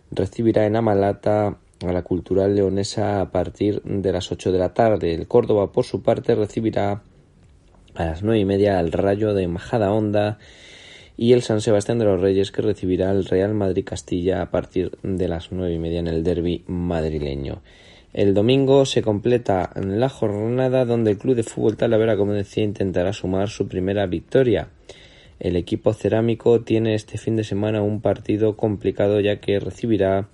recibirá 0.10 0.66
en 0.66 0.78
Amalata 0.78 1.58
a 1.89 1.93
la 1.93 2.04
Cultural 2.04 2.56
Leonesa 2.56 3.22
a 3.22 3.32
partir 3.32 3.82
de 3.84 4.12
las 4.12 4.32
8 4.32 4.52
de 4.52 4.60
la 4.60 4.74
tarde. 4.74 5.13
El 5.13 5.28
Córdoba, 5.28 5.72
por 5.72 5.86
su 5.86 6.02
parte, 6.02 6.36
recibirá 6.36 7.02
a 7.96 8.06
las 8.06 8.24
nueve 8.24 8.39
y 8.39 8.46
media 8.46 8.80
al 8.80 8.91
Rayo 8.91 9.34
de 9.34 9.48
Majada 9.48 9.91
Honda 9.91 10.39
y 11.15 11.34
el 11.34 11.43
San 11.43 11.62
Sebastián 11.62 12.00
de 12.00 12.06
los 12.06 12.22
Reyes 12.22 12.52
que 12.52 12.62
recibirá 12.62 13.12
al 13.12 13.26
Real 13.26 13.54
Madrid 13.54 13.86
Castilla 13.86 14.41
a 14.41 14.50
partir 14.50 14.91
de 15.04 15.28
las 15.28 15.52
nueve 15.52 15.76
y 15.76 15.80
media 15.80 16.00
en 16.00 16.08
el 16.08 16.24
derby 16.24 16.63
madrileño. 16.67 17.62
El 18.13 18.34
domingo 18.34 18.86
se 18.86 19.02
completa 19.02 19.72
la 19.76 20.10
jornada 20.10 20.86
donde 20.86 21.12
el 21.12 21.17
Club 21.17 21.36
de 21.36 21.43
Fútbol 21.43 21.78
Talavera, 21.78 22.15
como 22.15 22.34
decía, 22.34 22.63
intentará 22.63 23.12
sumar 23.12 23.50
su 23.50 23.67
primera 23.67 24.06
victoria. 24.06 24.69
El 25.39 25.56
equipo 25.56 25.93
cerámico 25.93 26.62
tiene 26.62 26.93
este 26.93 27.17
fin 27.17 27.36
de 27.36 27.43
semana 27.43 27.82
un 27.82 28.02
partido 28.02 28.56
complicado 28.56 29.19
ya 29.19 29.39
que 29.39 29.60
recibirá 29.60 30.30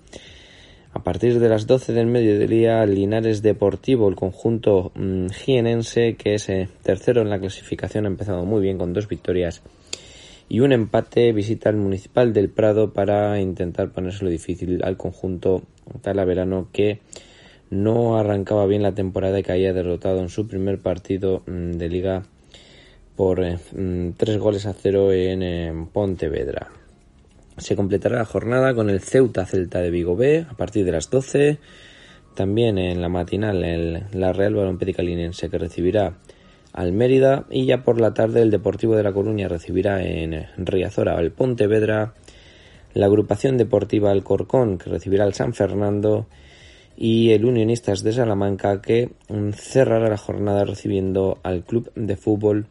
a 0.92 1.02
partir 1.02 1.38
de 1.38 1.48
las 1.48 1.66
12 1.66 1.92
del 1.92 2.06
mediodía, 2.06 2.84
Linares 2.84 3.42
Deportivo, 3.42 4.08
el 4.08 4.16
conjunto 4.16 4.90
mm, 4.94 5.28
jienense, 5.28 6.16
que 6.16 6.34
es 6.34 6.48
eh, 6.48 6.68
tercero 6.82 7.22
en 7.22 7.30
la 7.30 7.38
clasificación, 7.38 8.06
ha 8.06 8.08
empezado 8.08 8.44
muy 8.44 8.60
bien 8.60 8.76
con 8.76 8.92
dos 8.92 9.06
victorias 9.06 9.62
y 10.48 10.60
un 10.60 10.72
empate, 10.72 11.32
visita 11.32 11.68
al 11.68 11.76
Municipal 11.76 12.32
del 12.32 12.50
Prado 12.50 12.92
para 12.92 13.40
intentar 13.40 13.92
ponérselo 13.92 14.30
difícil 14.30 14.82
al 14.82 14.96
conjunto 14.96 15.62
talaverano 16.02 16.68
que 16.72 16.98
no 17.70 18.18
arrancaba 18.18 18.66
bien 18.66 18.82
la 18.82 18.92
temporada 18.92 19.38
y 19.38 19.44
caía 19.44 19.72
derrotado 19.72 20.18
en 20.18 20.28
su 20.28 20.48
primer 20.48 20.80
partido 20.80 21.44
mm, 21.46 21.70
de 21.72 21.88
liga 21.88 22.22
por 23.14 23.44
eh, 23.44 23.58
mm, 23.76 24.10
tres 24.16 24.38
goles 24.38 24.66
a 24.66 24.72
cero 24.72 25.12
en 25.12 25.86
Pontevedra. 25.86 26.79
Se 27.56 27.76
completará 27.76 28.18
la 28.18 28.24
jornada 28.24 28.74
con 28.74 28.90
el 28.90 29.00
Ceuta 29.00 29.44
Celta 29.46 29.80
de 29.80 29.90
Vigo 29.90 30.16
B 30.16 30.46
a 30.48 30.54
partir 30.54 30.84
de 30.84 30.92
las 30.92 31.10
12. 31.10 31.58
También 32.34 32.78
en 32.78 33.00
la 33.02 33.08
matinal 33.08 33.64
el, 33.64 34.04
la 34.12 34.32
Real 34.32 34.54
Balompié 34.54 34.94
Calinense 34.94 35.50
que 35.50 35.58
recibirá 35.58 36.14
al 36.72 36.92
Mérida 36.92 37.46
y 37.50 37.66
ya 37.66 37.82
por 37.82 38.00
la 38.00 38.14
tarde 38.14 38.42
el 38.42 38.50
Deportivo 38.50 38.94
de 38.96 39.02
La 39.02 39.12
Coruña 39.12 39.48
recibirá 39.48 40.02
en 40.02 40.46
Riazora 40.56 41.16
al 41.18 41.32
Pontevedra, 41.32 42.14
la 42.94 43.06
agrupación 43.06 43.58
deportiva 43.58 44.10
Alcorcón 44.10 44.78
que 44.78 44.90
recibirá 44.90 45.24
al 45.24 45.34
San 45.34 45.52
Fernando 45.52 46.26
y 46.96 47.30
el 47.30 47.44
Unionistas 47.44 48.02
de 48.02 48.12
Salamanca 48.12 48.80
que 48.80 49.10
cerrará 49.54 50.08
la 50.08 50.18
jornada 50.18 50.64
recibiendo 50.64 51.38
al 51.42 51.64
Club 51.64 51.90
de 51.94 52.16
Fútbol 52.16 52.66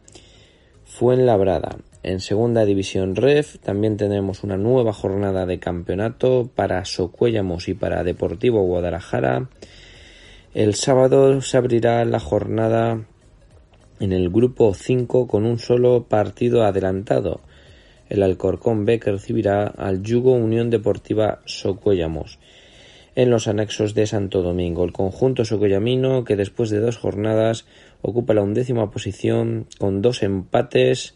Fuenlabrada. 0.84 1.78
En 2.02 2.20
segunda 2.20 2.64
división 2.64 3.14
REF 3.14 3.58
también 3.58 3.98
tenemos 3.98 4.42
una 4.42 4.56
nueva 4.56 4.94
jornada 4.94 5.44
de 5.44 5.58
campeonato 5.58 6.48
para 6.54 6.86
Socuéllamos 6.86 7.68
y 7.68 7.74
para 7.74 8.02
Deportivo 8.04 8.62
Guadalajara. 8.62 9.50
El 10.54 10.74
sábado 10.74 11.42
se 11.42 11.58
abrirá 11.58 12.02
la 12.06 12.18
jornada 12.18 13.04
en 14.00 14.12
el 14.14 14.30
grupo 14.30 14.72
5 14.72 15.28
con 15.28 15.44
un 15.44 15.58
solo 15.58 16.04
partido 16.04 16.64
adelantado. 16.64 17.42
El 18.08 18.22
Alcorcón 18.22 18.86
B 18.86 18.98
que 18.98 19.12
recibirá 19.12 19.66
al 19.66 20.02
Yugo 20.02 20.32
Unión 20.32 20.70
Deportiva 20.70 21.40
Socuéllamos. 21.44 22.38
En 23.14 23.28
los 23.28 23.46
anexos 23.46 23.92
de 23.92 24.06
Santo 24.06 24.40
Domingo, 24.40 24.84
el 24.84 24.92
conjunto 24.92 25.44
socuellamino 25.44 26.24
que 26.24 26.36
después 26.36 26.70
de 26.70 26.80
dos 26.80 26.96
jornadas 26.96 27.66
ocupa 28.00 28.32
la 28.32 28.40
undécima 28.40 28.90
posición 28.90 29.66
con 29.78 30.00
dos 30.00 30.22
empates 30.22 31.14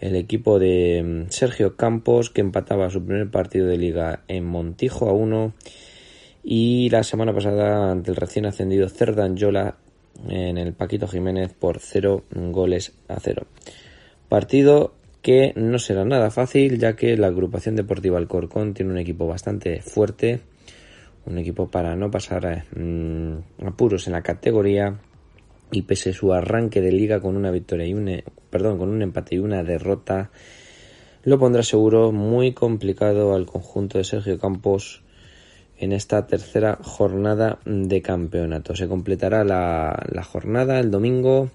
el 0.00 0.16
equipo 0.16 0.58
de 0.58 1.02
mm, 1.02 1.30
Sergio 1.30 1.76
Campos 1.76 2.30
que 2.30 2.40
empataba 2.40 2.90
su 2.90 3.04
primer 3.04 3.30
partido 3.30 3.66
de 3.66 3.78
liga 3.78 4.22
en 4.28 4.44
Montijo 4.44 5.08
a 5.08 5.12
1 5.12 5.54
y 6.44 6.90
la 6.90 7.02
semana 7.02 7.32
pasada 7.32 7.90
ante 7.90 8.10
el 8.10 8.16
recién 8.16 8.46
ascendido 8.46 8.88
Cerdanyola 8.88 9.76
en 10.28 10.58
el 10.58 10.72
Paquito 10.72 11.08
Jiménez 11.08 11.52
por 11.52 11.80
0 11.80 12.24
goles 12.30 12.94
a 13.08 13.18
0. 13.20 13.46
Partido 14.28 14.94
que 15.22 15.52
no 15.56 15.78
será 15.78 16.04
nada 16.04 16.30
fácil 16.30 16.78
ya 16.78 16.94
que 16.94 17.16
la 17.16 17.26
agrupación 17.28 17.74
deportiva 17.74 18.18
Alcorcón 18.18 18.74
tiene 18.74 18.92
un 18.92 18.98
equipo 18.98 19.26
bastante 19.26 19.80
fuerte, 19.80 20.40
un 21.26 21.38
equipo 21.38 21.68
para 21.68 21.96
no 21.96 22.10
pasar 22.10 22.46
a, 22.46 22.64
mm, 22.78 23.66
apuros 23.66 24.06
en 24.06 24.12
la 24.12 24.22
categoría 24.22 25.00
y 25.72 25.82
pese 25.82 26.10
a 26.10 26.12
su 26.12 26.32
arranque 26.32 26.80
de 26.80 26.92
liga 26.92 27.20
con 27.20 27.36
una 27.36 27.50
victoria 27.50 27.86
y 27.86 27.94
un 27.94 28.08
perdón, 28.56 28.78
con 28.78 28.88
un 28.88 29.02
empate 29.02 29.34
y 29.34 29.38
una 29.38 29.62
derrota, 29.62 30.30
lo 31.24 31.38
pondrá 31.38 31.62
seguro 31.62 32.10
muy 32.10 32.54
complicado 32.54 33.34
al 33.34 33.44
conjunto 33.44 33.98
de 33.98 34.04
Sergio 34.04 34.38
Campos 34.38 35.02
en 35.76 35.92
esta 35.92 36.26
tercera 36.26 36.78
jornada 36.82 37.58
de 37.66 38.00
campeonato. 38.00 38.74
Se 38.74 38.88
completará 38.88 39.44
la, 39.44 40.22
jornada 40.22 40.80
el 40.80 40.90
domingo, 40.90 41.50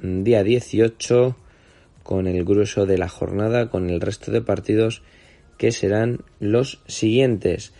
día 0.00 0.44
18, 0.44 1.34
con 2.04 2.28
el 2.28 2.44
grueso 2.44 2.86
de 2.86 2.98
la 2.98 3.08
jornada, 3.08 3.68
con 3.68 3.90
el 3.90 4.00
resto 4.00 4.30
de 4.30 4.40
partidos 4.40 5.02
que 5.56 5.72
serán 5.72 6.20
los 6.38 6.84
siguientes. 6.86 7.72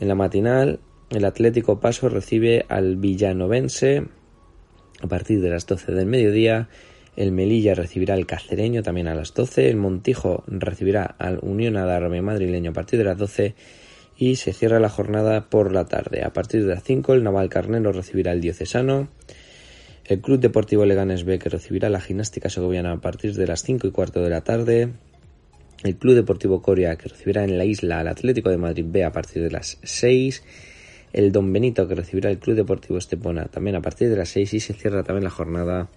En 0.00 0.08
la 0.08 0.14
matinal, 0.14 0.80
el 1.10 1.26
Atlético 1.26 1.80
Paso 1.80 2.08
recibe 2.08 2.64
al 2.70 2.96
Villanovense 2.96 4.04
a 5.02 5.06
partir 5.06 5.42
de 5.42 5.50
las 5.50 5.66
12 5.66 5.92
del 5.92 6.06
mediodía. 6.06 6.70
El 7.16 7.32
Melilla 7.32 7.74
recibirá 7.74 8.12
al 8.12 8.26
Cacereño 8.26 8.82
también 8.82 9.08
a 9.08 9.14
las 9.14 9.32
12. 9.32 9.70
El 9.70 9.76
Montijo 9.76 10.44
recibirá 10.46 11.04
al 11.18 11.38
Unión 11.40 11.78
Adarme 11.78 12.20
madrileño 12.20 12.70
a 12.70 12.74
partir 12.74 12.98
de 12.98 13.06
las 13.06 13.16
12. 13.16 13.54
Y 14.18 14.36
se 14.36 14.52
cierra 14.52 14.80
la 14.80 14.90
jornada 14.90 15.48
por 15.48 15.72
la 15.72 15.86
tarde. 15.86 16.22
A 16.24 16.32
partir 16.34 16.62
de 16.66 16.74
las 16.74 16.84
5 16.84 17.14
el 17.14 17.24
Naval 17.24 17.48
Carnero 17.48 17.90
recibirá 17.92 18.32
al 18.32 18.42
Diocesano. 18.42 19.08
El 20.04 20.20
Club 20.20 20.40
Deportivo 20.40 20.84
Leganes 20.84 21.24
B 21.24 21.38
que 21.38 21.48
recibirá 21.48 21.88
la 21.88 22.00
Gimnástica 22.00 22.50
Segoviana 22.50 22.92
a 22.92 23.00
partir 23.00 23.34
de 23.34 23.46
las 23.46 23.62
5 23.62 23.86
y 23.86 23.90
cuarto 23.92 24.22
de 24.22 24.30
la 24.30 24.42
tarde. 24.42 24.90
El 25.84 25.96
Club 25.96 26.14
Deportivo 26.14 26.60
Coria 26.60 26.96
que 26.96 27.08
recibirá 27.08 27.44
en 27.44 27.56
la 27.56 27.64
isla 27.64 28.00
al 28.00 28.08
Atlético 28.08 28.50
de 28.50 28.58
Madrid 28.58 28.84
B 28.86 29.04
a 29.04 29.12
partir 29.12 29.42
de 29.42 29.50
las 29.50 29.78
6 29.82 30.42
el 31.12 31.32
Don 31.32 31.50
Benito 31.50 31.88
que 31.88 31.94
recibirá 31.94 32.30
el 32.30 32.38
Club 32.38 32.56
Deportivo 32.56 32.98
Estepona 32.98 33.46
también 33.46 33.76
a 33.76 33.80
partir 33.80 34.10
de 34.10 34.16
las 34.16 34.28
6 34.28 34.54
y 34.54 34.60
se 34.60 34.74
cierra 34.74 35.02
también 35.02 35.24
la 35.24 35.30
jornada 35.30 35.88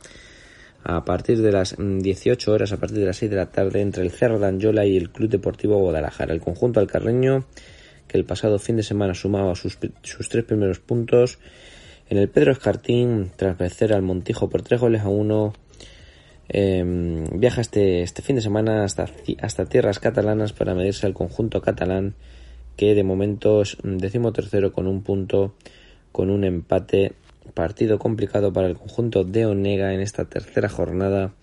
a 0.83 1.03
partir 1.05 1.41
de 1.41 1.51
las 1.51 1.75
18 1.77 2.51
horas, 2.51 2.71
a 2.71 2.77
partir 2.77 2.99
de 2.99 3.05
las 3.05 3.17
6 3.17 3.31
de 3.31 3.37
la 3.37 3.51
tarde, 3.51 3.81
entre 3.81 4.03
el 4.03 4.11
Cerro 4.11 4.39
de 4.39 4.47
Anjola 4.47 4.85
y 4.85 4.97
el 4.97 5.09
Club 5.09 5.29
Deportivo 5.29 5.77
Guadalajara. 5.77 6.33
El 6.33 6.41
conjunto 6.41 6.79
alcarreño, 6.79 7.45
que 8.07 8.17
el 8.17 8.25
pasado 8.25 8.59
fin 8.59 8.77
de 8.77 8.83
semana 8.83 9.13
sumaba 9.13 9.55
sus, 9.55 9.77
sus 10.03 10.29
tres 10.29 10.45
primeros 10.45 10.79
puntos, 10.79 11.39
en 12.09 12.17
el 12.17 12.29
Pedro 12.29 12.51
Escartín, 12.51 13.31
tras 13.35 13.57
vencer 13.57 13.93
al 13.93 14.01
Montijo 14.01 14.49
por 14.49 14.63
tres 14.63 14.79
goles 14.79 15.01
a 15.01 15.09
uno, 15.09 15.53
em, 16.47 17.25
viaja 17.39 17.61
este, 17.61 18.01
este 18.01 18.21
fin 18.21 18.35
de 18.35 18.41
semana 18.41 18.83
hasta, 18.83 19.05
hasta 19.41 19.65
tierras 19.65 19.99
catalanas 19.99 20.53
para 20.53 20.73
medirse 20.73 21.05
al 21.05 21.13
conjunto 21.13 21.61
catalán 21.61 22.15
que 22.79 22.95
de 22.95 23.03
momento 23.03 23.61
es 23.61 23.75
decimotercero 23.83 24.71
con 24.71 24.87
un 24.87 25.03
punto, 25.03 25.53
con 26.13 26.29
un 26.29 26.45
empate. 26.45 27.11
Partido 27.53 27.99
complicado 27.99 28.53
para 28.53 28.67
el 28.67 28.77
conjunto 28.77 29.23
de 29.23 29.45
Onega 29.45 29.93
en 29.93 30.01
esta 30.01 30.25
tercera 30.25 30.69
jornada, 30.69 31.33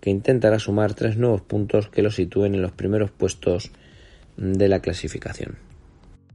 que 0.00 0.10
intentará 0.10 0.58
sumar 0.58 0.94
tres 0.94 1.16
nuevos 1.16 1.42
puntos 1.42 1.88
que 1.88 2.02
lo 2.02 2.10
sitúen 2.10 2.54
en 2.54 2.62
los 2.62 2.72
primeros 2.72 3.10
puestos 3.10 3.70
de 4.36 4.68
la 4.68 4.80
clasificación. 4.80 5.56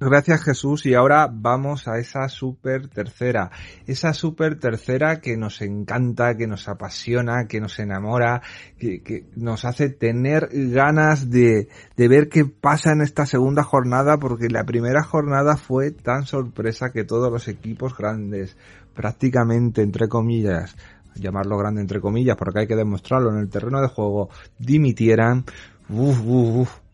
Gracias 0.04 0.44
Jesús 0.44 0.88
y 0.88 0.96
ahora 0.96 1.30
vamos 1.32 1.88
a 1.88 2.00
esa 2.00 2.28
super 2.28 2.88
tercera, 2.88 3.52
esa 3.86 4.14
super 4.14 4.58
tercera 4.58 5.22
que 5.22 5.38
nos 5.38 5.62
encanta, 5.62 6.36
que 6.36 6.48
nos 6.48 6.68
apasiona, 6.68 7.46
que 7.48 7.62
nos 7.62 7.78
enamora, 7.78 8.42
que, 8.80 9.28
nos 9.36 9.64
hace 9.64 9.90
tener 9.90 10.50
ganas 10.52 11.30
de, 11.30 11.68
de 11.98 12.08
ver 12.08 12.30
qué 12.30 12.46
pasa 12.46 12.94
en 12.94 13.02
esta 13.02 13.28
segunda 13.28 13.62
jornada 13.62 14.18
porque 14.18 14.50
la 14.50 14.64
primera 14.64 15.04
jornada 15.04 15.56
fue 15.56 15.92
tan 15.92 16.26
sorpresa 16.26 16.92
que 16.92 17.04
todos 17.04 17.32
los 17.32 17.48
equipos 17.48 17.96
grandes, 17.96 18.58
prácticamente 18.94 19.82
entre 19.82 20.08
comillas, 20.08 20.76
llamarlo 21.16 21.58
grande 21.58 21.82
entre 21.82 22.02
comillas 22.02 22.38
porque 22.38 22.62
hay 22.62 22.68
que 22.68 22.76
demostrarlo 22.76 23.32
en 23.32 23.40
el 23.40 23.50
terreno 23.50 23.82
de 23.82 23.88
juego, 23.88 24.30
dimitieran. 24.58 25.46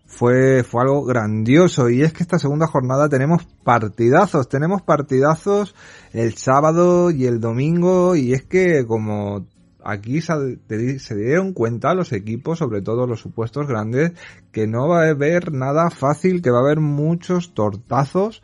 Fue, 0.10 0.64
fue 0.64 0.82
algo 0.82 1.04
grandioso 1.04 1.90
y 1.90 2.02
es 2.02 2.14
que 2.14 2.24
esta 2.24 2.40
segunda 2.40 2.66
jornada 2.66 3.10
tenemos 3.10 3.46
partidazos, 3.64 4.48
tenemos 4.48 4.82
partidazos 4.82 5.76
el 6.14 6.34
sábado 6.36 7.12
y 7.12 7.26
el 7.26 7.42
domingo 7.42 8.16
y 8.16 8.34
es 8.34 8.44
que 8.44 8.86
como 8.88 9.46
aquí 9.84 10.22
se, 10.22 10.60
se 11.00 11.16
dieron 11.16 11.54
cuenta 11.54 11.94
los 11.94 12.14
equipos, 12.14 12.60
sobre 12.60 12.82
todo 12.82 13.06
los 13.06 13.20
supuestos 13.20 13.68
grandes, 13.68 14.14
que 14.52 14.66
no 14.66 14.88
va 14.88 15.04
a 15.04 15.10
haber 15.10 15.52
nada 15.52 15.90
fácil, 15.90 16.42
que 16.42 16.52
va 16.52 16.60
a 16.60 16.62
haber 16.62 16.80
muchos 16.80 17.54
tortazos 17.54 18.42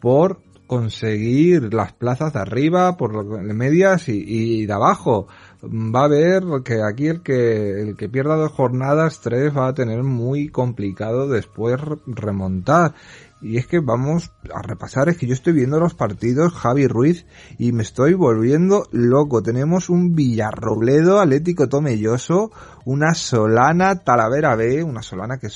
por 0.00 0.40
conseguir 0.66 1.72
las 1.72 1.92
plazas 1.92 2.32
de 2.32 2.40
arriba, 2.40 2.96
por 2.96 3.24
medias 3.40 4.08
y, 4.08 4.24
y 4.26 4.66
de 4.66 4.72
abajo 4.72 5.28
va 5.64 6.04
a 6.04 6.08
ver 6.08 6.44
que 6.64 6.82
aquí 6.82 7.08
el 7.08 7.22
que, 7.22 7.80
el 7.80 7.96
que 7.96 8.08
pierda 8.08 8.36
dos 8.36 8.52
jornadas, 8.52 9.20
tres, 9.20 9.56
va 9.56 9.68
a 9.68 9.74
tener 9.74 10.02
muy 10.02 10.48
complicado 10.48 11.28
después 11.28 11.80
remontar. 12.06 12.94
Y 13.42 13.58
es 13.58 13.66
que 13.66 13.80
vamos 13.80 14.32
a 14.52 14.62
repasar, 14.62 15.08
es 15.08 15.18
que 15.18 15.26
yo 15.26 15.34
estoy 15.34 15.52
viendo 15.52 15.78
los 15.78 15.94
partidos 15.94 16.54
Javi 16.54 16.86
Ruiz 16.86 17.26
y 17.58 17.72
me 17.72 17.82
estoy 17.82 18.14
volviendo 18.14 18.86
loco. 18.92 19.42
Tenemos 19.42 19.90
un 19.90 20.14
Villarrobledo 20.14 21.20
Atlético 21.20 21.68
Tomelloso, 21.68 22.50
una 22.86 23.14
Solana 23.14 24.02
Talavera 24.02 24.56
B, 24.56 24.82
una 24.82 25.02
Solana 25.02 25.38
que, 25.38 25.48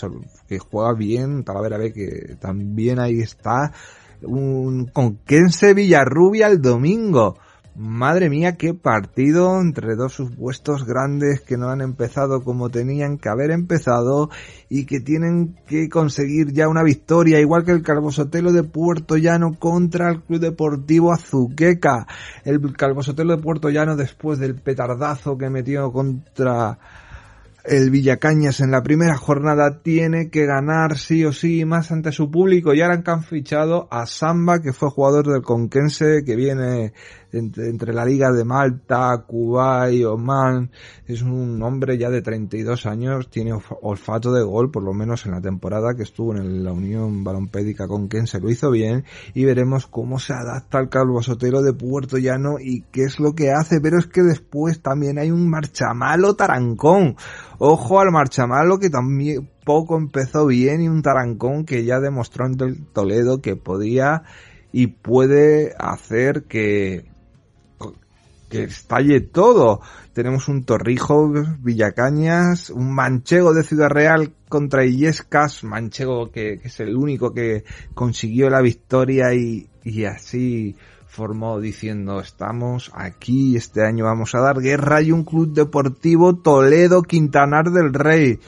que 0.46 0.58
juega 0.58 0.92
bien, 0.92 1.42
Talavera 1.42 1.78
B 1.78 1.92
que 1.92 2.36
también 2.38 3.00
ahí 3.00 3.20
está, 3.20 3.72
un 4.22 4.86
Conquense 4.86 5.74
Villarrubia 5.74 6.46
el 6.46 6.60
domingo. 6.60 7.36
Madre 7.76 8.28
mía, 8.28 8.56
qué 8.56 8.74
partido 8.74 9.60
entre 9.60 9.94
dos 9.94 10.12
supuestos 10.12 10.84
grandes 10.84 11.40
que 11.40 11.56
no 11.56 11.68
han 11.70 11.80
empezado 11.80 12.42
como 12.42 12.68
tenían 12.68 13.16
que 13.16 13.28
haber 13.28 13.52
empezado 13.52 14.28
y 14.68 14.86
que 14.86 15.00
tienen 15.00 15.56
que 15.66 15.88
conseguir 15.88 16.52
ya 16.52 16.68
una 16.68 16.82
victoria, 16.82 17.40
igual 17.40 17.64
que 17.64 17.70
el 17.70 17.82
Calvosotelo 17.82 18.52
de 18.52 18.64
Puerto 18.64 19.16
Llano 19.16 19.56
contra 19.58 20.10
el 20.10 20.20
Club 20.20 20.40
Deportivo 20.40 21.12
Azuqueca. 21.12 22.06
El 22.44 22.60
Calvosotelo 22.76 23.36
de 23.36 23.42
Puerto 23.42 23.70
Llano 23.70 23.96
después 23.96 24.38
del 24.40 24.56
petardazo 24.56 25.38
que 25.38 25.48
metió 25.48 25.92
contra 25.92 26.78
el 27.64 27.90
Villacañas 27.90 28.60
en 28.60 28.70
la 28.70 28.82
primera 28.82 29.16
jornada 29.16 29.82
tiene 29.82 30.30
que 30.30 30.46
ganar 30.46 30.98
sí 30.98 31.24
o 31.24 31.32
sí 31.32 31.64
más 31.64 31.90
ante 31.90 32.12
su 32.12 32.30
público 32.30 32.74
y 32.74 32.80
ahora 32.80 33.02
han 33.04 33.24
fichado 33.24 33.88
a 33.90 34.06
Samba 34.06 34.60
que 34.60 34.72
fue 34.72 34.90
jugador 34.90 35.26
del 35.26 35.42
Conquense 35.42 36.22
que 36.24 36.36
viene 36.36 36.92
entre, 37.32 37.92
la 37.92 38.04
Liga 38.04 38.32
de 38.32 38.44
Malta, 38.44 39.24
y 39.90 40.04
Oman. 40.04 40.70
Es 41.06 41.22
un 41.22 41.62
hombre 41.62 41.98
ya 41.98 42.10
de 42.10 42.22
32 42.22 42.86
años, 42.86 43.30
tiene 43.30 43.52
olfato 43.82 44.32
de 44.32 44.42
gol, 44.42 44.70
por 44.70 44.82
lo 44.82 44.92
menos 44.92 45.26
en 45.26 45.32
la 45.32 45.40
temporada 45.40 45.94
que 45.94 46.02
estuvo 46.02 46.34
en 46.34 46.64
la 46.64 46.72
Unión 46.72 47.24
Balompédica 47.24 47.88
con 47.88 48.08
quien 48.08 48.26
se 48.26 48.40
lo 48.40 48.50
hizo 48.50 48.70
bien 48.70 49.04
y 49.34 49.44
veremos 49.44 49.86
cómo 49.86 50.18
se 50.18 50.32
adapta 50.32 50.78
al 50.78 50.88
Calvo 50.88 51.22
Sotero 51.22 51.62
de 51.62 51.72
Puerto 51.72 52.18
Llano 52.18 52.56
y 52.60 52.82
qué 52.92 53.04
es 53.04 53.18
lo 53.18 53.34
que 53.34 53.50
hace, 53.50 53.80
pero 53.80 53.98
es 53.98 54.06
que 54.06 54.22
después 54.22 54.80
también 54.80 55.18
hay 55.18 55.30
un 55.30 55.48
marchamalo 55.48 56.34
tarancón. 56.34 57.16
Ojo 57.58 58.00
al 58.00 58.10
marchamalo 58.10 58.78
que 58.78 58.90
también 58.90 59.48
poco 59.64 59.96
empezó 59.96 60.46
bien 60.46 60.80
y 60.80 60.88
un 60.88 61.02
tarancón 61.02 61.64
que 61.64 61.84
ya 61.84 62.00
demostró 62.00 62.46
en 62.46 62.86
Toledo 62.92 63.40
que 63.40 63.56
podía 63.56 64.22
y 64.72 64.88
puede 64.88 65.74
hacer 65.78 66.44
que 66.44 67.09
que 68.50 68.64
estalle 68.64 69.20
todo. 69.20 69.80
Tenemos 70.12 70.48
un 70.48 70.64
Torrijo, 70.64 71.32
Villacañas, 71.60 72.68
un 72.68 72.92
Manchego 72.92 73.54
de 73.54 73.62
Ciudad 73.62 73.88
Real 73.88 74.34
contra 74.48 74.84
Illescas, 74.84 75.64
Manchego 75.64 76.30
que, 76.30 76.60
es 76.64 76.80
el 76.80 76.96
único 76.96 77.32
que 77.32 77.64
consiguió 77.94 78.50
la 78.50 78.60
victoria 78.60 79.32
y, 79.32 79.70
y 79.84 80.04
así 80.04 80.76
formó 81.06 81.58
diciendo 81.60 82.20
estamos 82.20 82.90
aquí, 82.94 83.56
este 83.56 83.84
año 83.84 84.04
vamos 84.04 84.34
a 84.34 84.40
dar 84.40 84.60
guerra 84.60 85.00
y 85.02 85.10
un 85.10 85.24
club 85.24 85.52
deportivo 85.52 86.36
Toledo 86.36 87.02
Quintanar 87.02 87.70
del 87.70 87.94
Rey. 87.94 88.40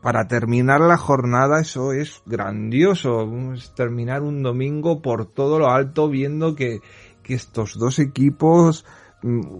Para 0.00 0.26
terminar 0.26 0.80
la 0.80 0.96
jornada 0.96 1.60
eso 1.60 1.92
es 1.92 2.22
grandioso, 2.24 3.52
es 3.52 3.74
terminar 3.74 4.22
un 4.22 4.42
domingo 4.42 5.02
por 5.02 5.26
todo 5.26 5.58
lo 5.58 5.68
alto 5.68 6.08
viendo 6.08 6.54
que, 6.54 6.80
que 7.22 7.34
estos 7.34 7.78
dos 7.78 7.98
equipos 7.98 8.84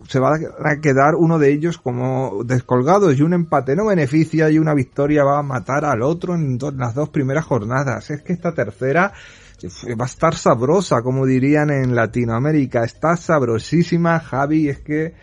se 0.09 0.21
va 0.21 0.37
a 0.63 0.81
quedar 0.81 1.15
uno 1.15 1.39
de 1.39 1.51
ellos 1.51 1.79
como 1.79 2.45
descolgado 2.45 3.11
y 3.13 3.23
un 3.23 3.33
empate 3.33 3.75
no 3.75 3.87
beneficia 3.87 4.51
y 4.51 4.59
una 4.59 4.75
victoria 4.75 5.25
va 5.25 5.39
a 5.39 5.43
matar 5.43 5.87
al 5.87 6.03
otro 6.03 6.35
en 6.35 6.59
las 6.77 6.95
dos 6.95 7.09
primeras 7.09 7.47
jornadas. 7.47 8.11
Es 8.11 8.23
que 8.23 8.35
esta 8.35 8.53
tercera 8.53 9.13
va 9.99 10.05
a 10.05 10.07
estar 10.07 10.35
sabrosa, 10.35 11.01
como 11.01 11.25
dirían 11.25 11.71
en 11.71 11.95
Latinoamérica. 11.95 12.85
Está 12.85 13.17
sabrosísima, 13.17 14.21
Javi, 14.21 14.69
es 14.69 14.81
que 14.81 15.15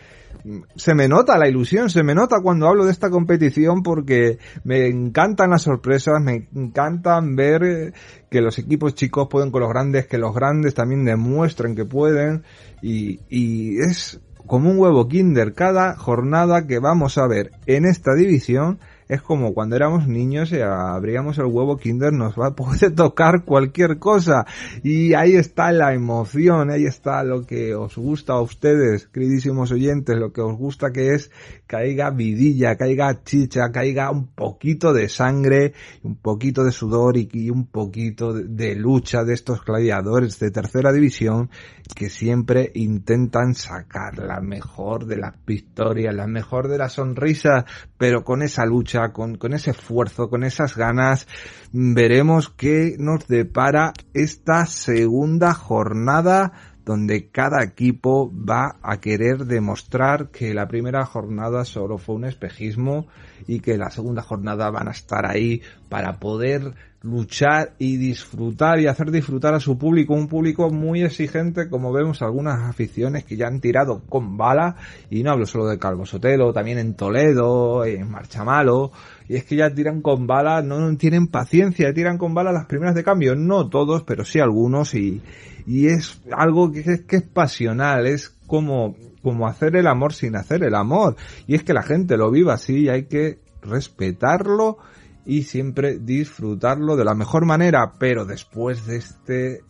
mm, 0.44 0.62
se 0.74 0.94
me 0.94 1.06
nota 1.06 1.38
la 1.38 1.48
ilusión, 1.48 1.88
se 1.88 2.02
me 2.02 2.12
nota 2.12 2.40
cuando 2.42 2.66
hablo 2.66 2.84
de 2.84 2.90
esta 2.90 3.10
competición 3.10 3.84
porque 3.84 4.38
me 4.64 4.88
encantan 4.88 5.50
las 5.50 5.62
sorpresas, 5.62 6.20
me 6.20 6.48
encantan 6.52 7.36
ver 7.36 7.62
eh, 7.62 7.92
que 8.28 8.40
los 8.40 8.58
equipos 8.58 8.96
chicos 8.96 9.28
pueden 9.30 9.52
con 9.52 9.60
los 9.60 9.70
grandes, 9.70 10.08
que 10.08 10.18
los 10.18 10.34
grandes 10.34 10.74
también 10.74 11.04
demuestren 11.04 11.76
que 11.76 11.84
pueden 11.84 12.42
y 12.82 13.78
es 13.78 14.20
como 14.46 14.70
un 14.70 14.78
huevo 14.78 15.08
Kinder. 15.08 15.54
Cada 15.54 15.96
jornada 15.96 16.66
que 16.66 16.78
vamos 16.78 17.18
a 17.18 17.26
ver 17.26 17.52
en 17.66 17.84
esta 17.84 18.14
división 18.14 18.78
es 19.08 19.20
como 19.20 19.52
cuando 19.52 19.76
éramos 19.76 20.08
niños 20.08 20.52
y 20.52 20.60
abríamos 20.62 21.36
el 21.36 21.44
huevo 21.44 21.76
Kinder, 21.76 22.14
nos 22.14 22.38
va 22.38 22.48
a 22.48 22.54
poder 22.54 22.94
tocar 22.96 23.44
cualquier 23.44 23.98
cosa. 23.98 24.46
Y 24.82 25.12
ahí 25.12 25.34
está 25.34 25.70
la 25.70 25.92
emoción, 25.92 26.70
ahí 26.70 26.86
está 26.86 27.22
lo 27.22 27.46
que 27.46 27.74
os 27.74 27.96
gusta 27.96 28.32
a 28.32 28.40
ustedes, 28.40 29.08
queridísimos 29.08 29.70
oyentes, 29.70 30.16
lo 30.16 30.32
que 30.32 30.40
os 30.40 30.56
gusta 30.56 30.92
que 30.92 31.14
es 31.14 31.30
caiga 31.72 32.10
vidilla, 32.10 32.76
caiga 32.76 33.22
chicha, 33.24 33.72
caiga 33.72 34.10
un 34.10 34.26
poquito 34.26 34.92
de 34.92 35.08
sangre, 35.08 35.72
un 36.02 36.16
poquito 36.16 36.64
de 36.64 36.70
sudor 36.70 37.16
y, 37.16 37.48
un 37.48 37.68
poquito 37.68 38.34
de 38.34 38.74
lucha 38.74 39.24
de 39.24 39.32
estos 39.32 39.64
gladiadores 39.64 40.38
de 40.38 40.50
tercera 40.50 40.92
división 40.92 41.48
que 41.96 42.10
siempre 42.10 42.70
intentan 42.74 43.54
sacar 43.54 44.18
la 44.18 44.42
mejor 44.42 45.06
de 45.06 45.16
las 45.16 45.34
victorias, 45.46 46.14
la 46.14 46.26
mejor 46.26 46.68
de 46.68 46.76
las 46.76 46.92
sonrisas, 46.92 47.64
pero 47.96 48.22
con 48.22 48.42
esa 48.42 48.66
lucha, 48.66 49.10
con, 49.14 49.36
con 49.36 49.54
ese 49.54 49.70
esfuerzo, 49.70 50.28
con 50.28 50.44
esas 50.44 50.76
ganas, 50.76 51.26
veremos 51.72 52.50
qué 52.50 52.96
nos 52.98 53.26
depara 53.28 53.94
esta 54.12 54.66
segunda 54.66 55.54
jornada 55.54 56.52
donde 56.84 57.28
cada 57.28 57.62
equipo 57.62 58.32
va 58.32 58.76
a 58.82 58.98
querer 59.00 59.46
demostrar 59.46 60.28
que 60.28 60.52
la 60.52 60.66
primera 60.66 61.04
jornada 61.06 61.64
solo 61.64 61.98
fue 61.98 62.16
un 62.16 62.24
espejismo 62.24 63.06
y 63.46 63.60
que 63.60 63.76
la 63.76 63.90
segunda 63.90 64.22
jornada 64.22 64.70
van 64.70 64.88
a 64.88 64.92
estar 64.92 65.26
ahí 65.26 65.62
para 65.88 66.18
poder 66.18 66.74
luchar 67.02 67.72
y 67.78 67.96
disfrutar 67.96 68.78
y 68.78 68.86
hacer 68.86 69.10
disfrutar 69.10 69.54
a 69.54 69.60
su 69.60 69.76
público, 69.76 70.14
un 70.14 70.28
público 70.28 70.70
muy 70.70 71.02
exigente 71.02 71.68
como 71.68 71.92
vemos 71.92 72.22
algunas 72.22 72.68
aficiones 72.68 73.24
que 73.24 73.36
ya 73.36 73.48
han 73.48 73.60
tirado 73.60 74.02
con 74.08 74.36
bala 74.36 74.76
y 75.10 75.22
no 75.22 75.32
hablo 75.32 75.46
solo 75.46 75.66
de 75.66 75.78
Calvo 75.78 76.06
Sotelo, 76.06 76.52
también 76.52 76.78
en 76.78 76.94
Toledo, 76.94 77.84
en 77.84 78.08
Marchamalo 78.08 78.92
y 79.28 79.36
es 79.36 79.44
que 79.44 79.56
ya 79.56 79.74
tiran 79.74 80.00
con 80.00 80.26
bala, 80.26 80.62
no 80.62 80.96
tienen 80.96 81.26
paciencia, 81.26 81.92
tiran 81.92 82.18
con 82.18 82.34
bala 82.34 82.52
las 82.52 82.66
primeras 82.66 82.94
de 82.94 83.02
cambio, 83.02 83.34
no 83.34 83.68
todos, 83.68 84.04
pero 84.04 84.24
sí 84.24 84.38
algunos 84.38 84.94
y, 84.94 85.22
y 85.66 85.88
es 85.88 86.20
algo 86.30 86.72
que 86.72 86.80
es, 86.80 87.02
que 87.02 87.16
es 87.16 87.22
pasional, 87.22 88.06
es 88.06 88.30
como, 88.46 88.96
como 89.22 89.46
hacer 89.46 89.76
el 89.76 89.86
amor 89.86 90.12
sin 90.12 90.36
hacer 90.36 90.62
el 90.64 90.74
amor. 90.74 91.16
Y 91.46 91.54
es 91.54 91.64
que 91.64 91.74
la 91.74 91.82
gente 91.82 92.16
lo 92.16 92.30
viva 92.30 92.54
así 92.54 92.80
y 92.80 92.88
hay 92.88 93.04
que 93.04 93.38
respetarlo 93.62 94.78
y 95.24 95.44
siempre 95.44 95.98
disfrutarlo 95.98 96.96
de 96.96 97.04
la 97.04 97.14
mejor 97.14 97.46
manera, 97.46 97.92
pero 97.98 98.24
después 98.24 98.86
de 98.86 98.96
este 98.96 99.60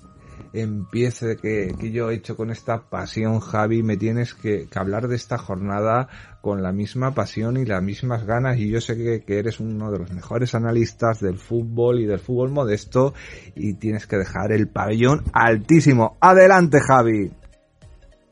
empiece 0.53 1.37
que, 1.37 1.75
que 1.79 1.91
yo 1.91 2.11
he 2.11 2.15
hecho 2.15 2.37
con 2.37 2.51
esta 2.51 2.83
pasión, 2.83 3.41
Javi, 3.41 3.83
me 3.83 3.97
tienes 3.97 4.35
que, 4.35 4.69
hablar 4.75 5.09
de 5.09 5.17
esta 5.17 5.38
jornada 5.38 6.09
con 6.41 6.62
la 6.62 6.73
misma 6.73 7.15
pasión 7.15 7.57
y 7.57 7.65
las 7.65 7.83
mismas 7.83 8.27
ganas 8.27 8.59
y 8.59 8.69
yo 8.69 8.81
sé 8.81 8.97
que, 8.97 9.23
que, 9.25 9.38
eres 9.38 9.61
uno 9.61 9.91
de 9.91 9.99
los 9.99 10.12
mejores 10.12 10.55
analistas 10.55 11.21
del 11.21 11.38
fútbol 11.38 12.01
y 12.01 12.07
del 12.07 12.19
fútbol 12.19 12.51
modesto 12.51 13.15
y 13.55 13.75
tienes 13.75 14.07
que 14.07 14.17
dejar 14.17 14.53
el 14.53 14.69
pabellón 14.69 15.23
altísimo. 15.33 16.17
Adelante, 16.21 16.81
Javi. 16.81 17.31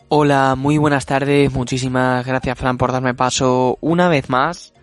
Hola, 0.08 0.56
muy 0.56 0.76
buenas 0.76 1.06
tardes, 1.06 1.52
muchísimas 1.52 2.26
gracias 2.26 2.58
Fran 2.58 2.76
por 2.76 2.90
darme 2.90 3.14
paso 3.14 3.78
una 3.80 4.08
vez 4.08 4.28
más 4.28 4.74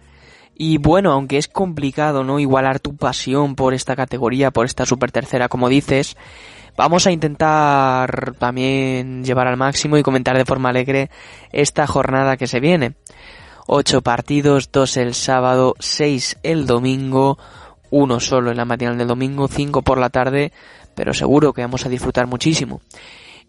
y 0.59 0.79
bueno, 0.79 1.11
aunque 1.11 1.37
es 1.37 1.47
complicado, 1.47 2.23
¿no? 2.23 2.39
Igualar 2.39 2.79
tu 2.79 2.95
pasión 2.95 3.55
por 3.55 3.75
esta 3.75 3.95
categoría, 3.95 4.49
por 4.49 4.65
esta 4.65 4.87
super 4.87 5.11
tercera, 5.11 5.49
como 5.49 5.69
dices, 5.69 6.17
vamos 6.77 7.07
a 7.07 7.11
intentar 7.11 8.35
también 8.35 9.25
llevar 9.25 9.47
al 9.47 9.57
máximo 9.57 9.97
y 9.97 10.03
comentar 10.03 10.37
de 10.37 10.45
forma 10.45 10.69
alegre 10.69 11.09
esta 11.51 11.87
jornada 11.87 12.37
que 12.37 12.47
se 12.47 12.61
viene. 12.61 12.93
Ocho 13.65 14.01
partidos, 14.01 14.71
dos 14.71 14.95
el 14.95 15.13
sábado, 15.13 15.75
seis 15.79 16.37
el 16.43 16.65
domingo, 16.65 17.37
uno 17.89 18.21
solo 18.21 18.51
en 18.51 18.57
la 18.57 18.63
matinal 18.63 18.97
del 18.97 19.07
domingo, 19.07 19.49
cinco 19.49 19.81
por 19.81 19.97
la 19.97 20.09
tarde, 20.09 20.53
pero 20.95 21.13
seguro 21.13 21.51
que 21.51 21.63
vamos 21.63 21.85
a 21.85 21.89
disfrutar 21.89 22.27
muchísimo. 22.27 22.79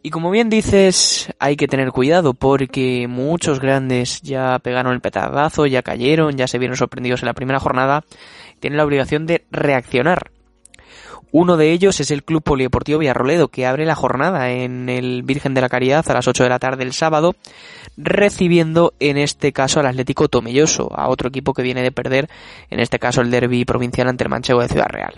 Y 0.02 0.10
como 0.10 0.30
bien 0.30 0.48
dices, 0.48 1.28
hay 1.38 1.56
que 1.56 1.68
tener 1.68 1.90
cuidado 1.90 2.32
porque 2.32 3.06
muchos 3.08 3.60
grandes 3.60 4.22
ya 4.22 4.58
pegaron 4.60 4.92
el 4.92 5.00
petardazo, 5.00 5.66
ya 5.66 5.82
cayeron, 5.82 6.36
ya 6.36 6.46
se 6.46 6.58
vieron 6.58 6.76
sorprendidos 6.76 7.22
en 7.22 7.26
la 7.26 7.34
primera 7.34 7.60
jornada, 7.60 8.04
tienen 8.60 8.76
la 8.76 8.84
obligación 8.84 9.26
de 9.26 9.44
reaccionar. 9.50 10.30
Uno 11.30 11.56
de 11.56 11.72
ellos 11.72 12.00
es 12.00 12.10
el 12.10 12.24
Club 12.24 12.42
Polideportivo 12.42 12.98
Villarroledo, 12.98 13.48
que 13.48 13.66
abre 13.66 13.84
la 13.84 13.94
jornada 13.94 14.50
en 14.50 14.88
el 14.88 15.22
Virgen 15.22 15.52
de 15.52 15.60
la 15.60 15.68
Caridad 15.68 16.08
a 16.08 16.14
las 16.14 16.26
8 16.26 16.44
de 16.44 16.48
la 16.48 16.58
tarde 16.58 16.84
el 16.84 16.94
sábado, 16.94 17.34
recibiendo 17.96 18.94
en 18.98 19.18
este 19.18 19.52
caso 19.52 19.80
al 19.80 19.86
Atlético 19.86 20.28
Tomelloso, 20.28 20.90
a 20.94 21.08
otro 21.08 21.28
equipo 21.28 21.52
que 21.52 21.62
viene 21.62 21.82
de 21.82 21.92
perder, 21.92 22.30
en 22.70 22.80
este 22.80 22.98
caso 22.98 23.20
el 23.20 23.30
derby 23.30 23.64
provincial 23.64 24.08
ante 24.08 24.24
el 24.24 24.30
Manchego 24.30 24.62
de 24.62 24.68
Ciudad 24.68 24.88
Real. 24.88 25.14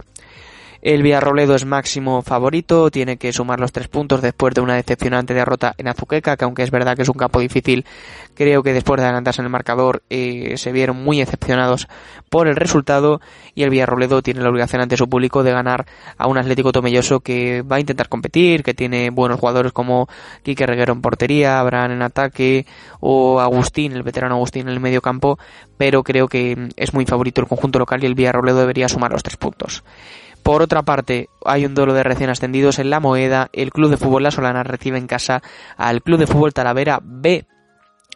El 0.83 1.03
Villarroledo 1.03 1.55
es 1.55 1.67
máximo 1.67 2.23
favorito, 2.23 2.91
tiene 2.91 3.19
que 3.19 3.35
sumar 3.35 3.61
los 3.61 3.71
tres 3.71 3.89
puntos 3.89 4.23
después 4.23 4.55
de 4.55 4.63
una 4.63 4.77
decepcionante 4.77 5.35
derrota 5.35 5.75
en 5.77 5.89
Azuqueca, 5.89 6.39
que 6.39 6.45
aunque 6.47 6.63
es 6.63 6.71
verdad 6.71 6.97
que 6.97 7.03
es 7.03 7.09
un 7.11 7.19
campo 7.19 7.39
difícil, 7.39 7.85
creo 8.35 8.63
que 8.63 8.73
después 8.73 8.99
de 8.99 9.05
adelantarse 9.05 9.43
en 9.43 9.45
el 9.45 9.53
marcador 9.53 10.03
eh, 10.09 10.57
se 10.57 10.73
vieron 10.73 10.97
muy 10.97 11.19
decepcionados 11.19 11.87
por 12.31 12.49
el 12.49 12.57
resultado 12.57 13.21
y 13.55 13.65
el 13.65 13.69
Villarroledo 13.69 14.23
tiene 14.23 14.41
la 14.41 14.49
obligación 14.49 14.81
ante 14.81 14.97
su 14.97 15.07
público 15.07 15.43
de 15.43 15.53
ganar 15.53 15.85
a 16.17 16.27
un 16.27 16.39
Atlético 16.39 16.73
Tomelloso 16.73 17.21
que 17.21 17.61
va 17.61 17.77
a 17.77 17.81
intentar 17.81 18.09
competir, 18.09 18.63
que 18.63 18.73
tiene 18.73 19.11
buenos 19.11 19.39
jugadores 19.39 19.73
como 19.73 20.09
Quique 20.43 20.65
Reguero 20.65 20.95
en 20.95 21.03
portería, 21.03 21.61
Abraham 21.61 21.91
en 21.91 22.03
ataque 22.03 22.65
o 23.01 23.41
Agustín, 23.41 23.93
el 23.93 24.03
veterano 24.03 24.37
Agustín 24.37 24.63
en 24.63 24.73
el 24.73 24.81
medio 24.81 25.03
campo, 25.03 25.39
pero 25.77 26.03
creo 26.05 26.27
que 26.27 26.71
es 26.77 26.95
muy 26.95 27.05
favorito 27.05 27.43
el 27.43 27.49
conjunto 27.49 27.79
local 27.79 28.03
y 28.03 28.07
el 28.07 28.15
Villarroledo 28.15 28.61
debería 28.61 28.89
sumar 28.89 29.13
los 29.13 29.23
tres 29.23 29.37
puntos. 29.37 29.85
Por 30.43 30.63
otra 30.63 30.83
parte, 30.83 31.29
hay 31.45 31.65
un 31.67 31.75
duelo 31.75 31.95
de 31.95 32.03
recién 32.03 32.31
ascendidos 32.31 32.79
en 32.79 32.91
La 32.91 33.01
Moeda. 33.01 33.51
El 33.53 33.71
Club 33.71 33.91
de 33.91 33.97
Fútbol 33.97 34.23
La 34.23 34.31
Solana 34.31 34.63
recibe 34.63 34.99
en 34.99 35.07
casa 35.07 35.43
al 35.77 36.03
Club 36.03 36.19
de 36.19 36.27
Fútbol 36.27 36.55
Talavera 36.55 37.01
B. 37.03 37.47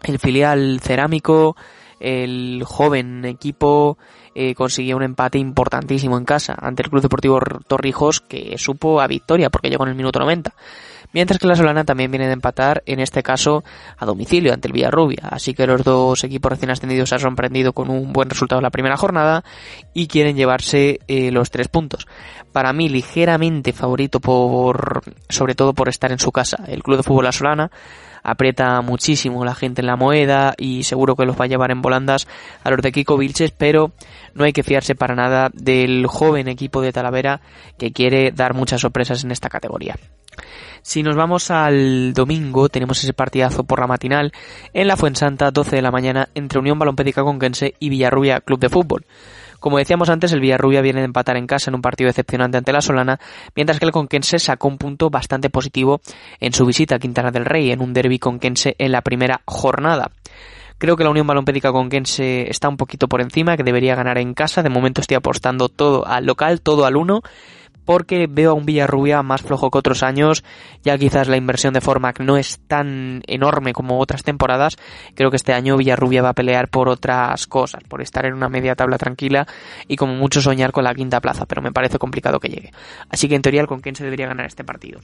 El 0.03 0.19
filial 0.19 0.81
cerámico, 0.83 1.57
el 2.01 2.63
joven 2.67 3.25
equipo 3.25 3.99
eh, 4.35 4.55
consiguió 4.55 4.97
un 4.97 5.03
empate 5.03 5.39
importantísimo 5.39 6.19
en 6.19 6.25
casa 6.25 6.57
ante 6.59 6.83
el 6.83 6.91
Club 6.91 7.03
Deportivo 7.03 7.41
Torrijos 7.67 8.21
que 8.21 8.59
supo 8.59 9.01
a 9.01 9.07
victoria 9.07 9.49
porque 9.49 9.71
llegó 9.71 9.85
en 9.85 9.91
el 9.91 9.97
minuto 9.97 10.19
90 10.19 10.53
mientras 11.14 11.38
que 11.38 11.46
la 11.46 11.57
Solana 11.57 11.85
también 11.85 12.11
viene 12.11 12.27
de 12.27 12.35
empatar, 12.35 12.83
en 12.85 13.00
este 13.00 13.22
caso 13.22 13.64
a 13.96 14.05
domicilio 14.05 14.53
ante 14.53 14.68
el 14.68 14.74
Villarrubia. 14.74 15.29
Así 15.31 15.55
que 15.55 15.66
los 15.66 15.83
dos 15.83 16.22
equipos 16.24 16.50
recién 16.50 16.70
ascendidos 16.70 17.09
se 17.09 17.14
han 17.14 17.20
sorprendido 17.20 17.72
con 17.72 17.88
un 17.88 18.12
buen 18.12 18.29
resultado 18.29 18.59
en 18.59 18.64
la 18.64 18.70
primera 18.70 18.98
jornada 18.98 19.44
y 19.94 20.09
quieren 20.09 20.37
llevarse 20.37 21.00
eh, 21.09 21.31
los 21.31 21.50
tres 21.50 21.68
puntos. 21.68 22.07
Para 22.53 22.72
mí, 22.72 22.88
ligeramente 22.88 23.72
favorito 23.72 24.20
por, 24.20 25.03
sobre 25.31 25.55
todo 25.55 25.72
por 25.72 25.88
estar 25.88 26.12
en 26.12 26.18
su 26.18 26.31
casa, 26.31 26.64
el 26.66 26.83
Club 26.83 26.98
de 26.98 27.03
Fútbol 27.05 27.24
La 27.24 27.33
Solana 27.33 27.70
aprieta 28.24 28.81
muchísimo 28.81 29.44
la 29.44 29.55
gente 29.55 29.83
en 29.83 29.87
la 29.87 29.96
moneda 29.96 30.55
y 30.57 30.83
seguro 30.83 31.14
que 31.14 31.27
los 31.27 31.38
va 31.38 31.44
a 31.44 31.48
llevar 31.48 31.70
en 31.70 31.83
volandas 31.83 32.27
a 32.64 32.70
los 32.70 32.81
de 32.81 32.90
Kiko 32.90 33.18
Vilches, 33.18 33.53
pero 33.53 33.92
no 34.35 34.44
hay 34.44 34.53
que 34.53 34.62
fiarse 34.62 34.94
para 34.94 35.14
nada 35.14 35.50
del 35.53 36.07
joven 36.07 36.48
equipo 36.48 36.81
de 36.81 36.92
Talavera 36.92 37.40
que 37.79 37.92
quiere 37.92 38.33
dar 38.33 38.55
muchas 38.55 38.81
sorpresas 38.81 39.22
en 39.22 39.31
esta 39.31 39.50
categoría. 39.50 39.96
Si 40.83 41.03
nos 41.03 41.16
vamos 41.16 41.51
al 41.51 42.12
domingo, 42.12 42.68
tenemos 42.68 43.03
ese 43.03 43.12
partidazo 43.12 43.64
por 43.64 43.81
la 43.81 43.87
matinal 43.87 44.33
en 44.73 44.87
la 44.87 44.97
Fuensanta, 44.97 45.51
12 45.51 45.77
de 45.77 45.83
la 45.83 45.90
mañana, 45.90 46.29
entre 46.35 46.59
Unión 46.59 46.79
Balompédica 46.79 47.23
Conquense 47.23 47.75
y 47.79 47.88
Villarrubia 47.88 48.40
Club 48.40 48.61
de 48.61 48.68
Fútbol. 48.68 49.07
Como 49.64 49.79
decíamos 49.79 50.11
antes, 50.11 50.31
el 50.33 50.40
Villarrubia 50.40 50.83
viene 50.83 51.01
de 51.01 51.07
empatar 51.07 51.38
en 51.38 51.47
casa 51.47 51.70
en 51.70 51.75
un 51.75 51.81
partido 51.81 52.09
decepcionante 52.09 52.59
ante 52.59 52.70
la 52.70 52.83
Solana, 52.83 53.18
mientras 53.57 53.79
que 53.79 53.87
el 53.87 53.92
Conquense 53.92 54.38
sacó 54.38 54.68
un 54.68 54.77
punto 54.77 55.09
bastante 55.09 55.49
positivo 55.49 56.03
en 56.38 56.53
su 56.53 56.66
visita 56.66 56.97
a 56.97 56.99
Quintana 56.99 57.31
del 57.31 57.47
Rey, 57.47 57.70
en 57.70 57.81
un 57.81 57.94
derby 57.94 58.18
conquense 58.18 58.77
en 58.79 58.92
la 58.92 59.01
primera 59.01 59.40
jornada. 59.47 60.11
Creo 60.77 60.97
que 60.97 61.05
la 61.05 61.09
Unión 61.09 61.27
Balompédica 61.27 61.73
Conquense 61.73 62.51
está 62.51 62.68
un 62.68 62.77
poquito 62.77 63.09
por 63.09 63.23
encima, 63.23 63.57
que 63.57 63.62
debería 63.62 63.94
ganar 63.94 64.18
en 64.18 64.35
casa. 64.35 64.62
De 64.62 64.68
momento 64.68 65.01
estoy 65.01 65.14
apostando 65.14 65.70
todo 65.70 66.07
al 66.07 66.27
local, 66.27 66.61
todo 66.61 66.85
al 66.85 66.97
uno 66.97 67.23
porque 67.85 68.27
veo 68.31 68.51
a 68.51 68.55
un 68.55 68.66
Villarrubia 68.66 69.23
más 69.23 69.42
flojo 69.42 69.70
que 69.70 69.79
otros 69.79 70.03
años, 70.03 70.44
ya 70.83 70.97
quizás 70.99 71.29
la 71.29 71.37
inversión 71.37 71.75
de 71.75 71.81
Formac 71.81 72.20
no 72.20 72.37
es 72.37 72.61
tan 72.66 73.23
enorme 73.27 73.73
como 73.73 73.99
otras 73.99 74.23
temporadas, 74.23 74.77
creo 75.14 75.31
que 75.31 75.37
este 75.37 75.53
año 75.53 75.77
Villarrubia 75.77 76.23
va 76.23 76.31
a 76.31 76.35
pelear 76.35 76.68
por 76.68 76.88
otras 76.88 77.47
cosas, 77.47 77.83
por 77.85 78.03
estar 78.03 78.27
en 78.27 78.35
una 78.35 78.49
media 78.49 78.75
tabla 78.75 78.99
tranquila 78.99 79.47
y 79.88 79.97
como 79.97 80.14
mucho 80.14 80.40
soñar 80.40 80.73
con 80.73 80.85
la 80.85 80.94
quinta 80.94 81.20
plaza, 81.20 81.47
pero 81.47 81.62
me 81.62 81.73
parece 81.73 81.99
complicado 81.99 82.40
que 82.40 82.49
llegue. 82.49 82.73
Así 83.09 83.29
que 83.29 83.35
en 83.35 83.42
teoría 83.42 83.61
el 83.61 83.66
Conquense 83.66 84.05
debería 84.05 84.27
ganar 84.27 84.47
este 84.47 84.64
partido. 84.64 85.01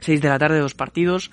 6 0.00 0.20
de 0.20 0.28
la 0.28 0.38
tarde, 0.38 0.58
dos 0.58 0.74
partidos 0.74 1.30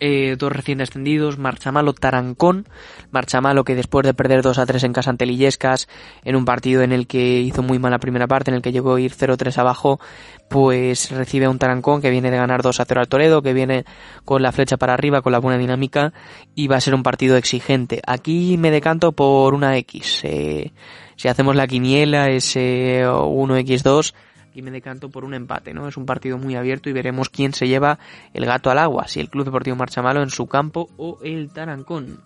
eh, 0.00 0.36
dos 0.38 0.52
recién 0.52 0.78
descendidos, 0.78 1.38
Marchamalo 1.38 1.92
Tarancón, 1.92 2.68
Marchamalo 3.10 3.64
que 3.64 3.74
después 3.74 4.06
de 4.06 4.14
perder 4.14 4.42
2 4.42 4.58
a 4.58 4.66
3 4.66 4.84
en 4.84 4.92
casa 4.92 5.10
ante 5.10 5.26
Lillescas, 5.26 5.88
en 6.24 6.36
un 6.36 6.44
partido 6.44 6.82
en 6.82 6.92
el 6.92 7.06
que 7.06 7.40
hizo 7.40 7.62
muy 7.62 7.78
mala 7.78 7.98
primera 7.98 8.26
parte, 8.26 8.50
en 8.50 8.56
el 8.56 8.62
que 8.62 8.72
llegó 8.72 8.94
a 8.94 9.00
ir 9.00 9.12
0-3 9.12 9.58
abajo, 9.58 10.00
pues 10.48 11.10
recibe 11.10 11.46
a 11.46 11.50
un 11.50 11.58
Tarancón 11.58 12.00
que 12.00 12.10
viene 12.10 12.30
de 12.30 12.36
ganar 12.36 12.62
2 12.62 12.80
a 12.80 12.84
0 12.84 13.00
al 13.00 13.08
Toledo, 13.08 13.42
que 13.42 13.52
viene 13.52 13.84
con 14.24 14.42
la 14.42 14.52
flecha 14.52 14.76
para 14.76 14.94
arriba, 14.94 15.22
con 15.22 15.32
la 15.32 15.40
buena 15.40 15.58
dinámica, 15.58 16.12
y 16.54 16.68
va 16.68 16.76
a 16.76 16.80
ser 16.80 16.94
un 16.94 17.02
partido 17.02 17.36
exigente. 17.36 18.00
Aquí 18.06 18.56
me 18.56 18.70
decanto 18.70 19.12
por 19.12 19.54
una 19.54 19.76
X. 19.78 20.20
Eh, 20.24 20.72
si 21.16 21.26
hacemos 21.26 21.56
la 21.56 21.66
quiniela, 21.66 22.30
ese 22.30 23.04
1x2, 23.04 24.14
y 24.54 24.62
me 24.62 24.70
decanto 24.70 25.10
por 25.10 25.24
un 25.24 25.34
empate, 25.34 25.74
¿no? 25.74 25.88
Es 25.88 25.96
un 25.96 26.06
partido 26.06 26.38
muy 26.38 26.56
abierto 26.56 26.88
y 26.88 26.92
veremos 26.92 27.28
quién 27.28 27.52
se 27.52 27.68
lleva 27.68 27.98
el 28.34 28.46
gato 28.46 28.70
al 28.70 28.78
agua, 28.78 29.08
si 29.08 29.20
el 29.20 29.30
Club 29.30 29.44
Deportivo 29.44 29.76
Marchamalo 29.76 30.22
en 30.22 30.30
su 30.30 30.46
campo 30.46 30.88
o 30.96 31.18
el 31.22 31.50
Tarancón. 31.50 32.20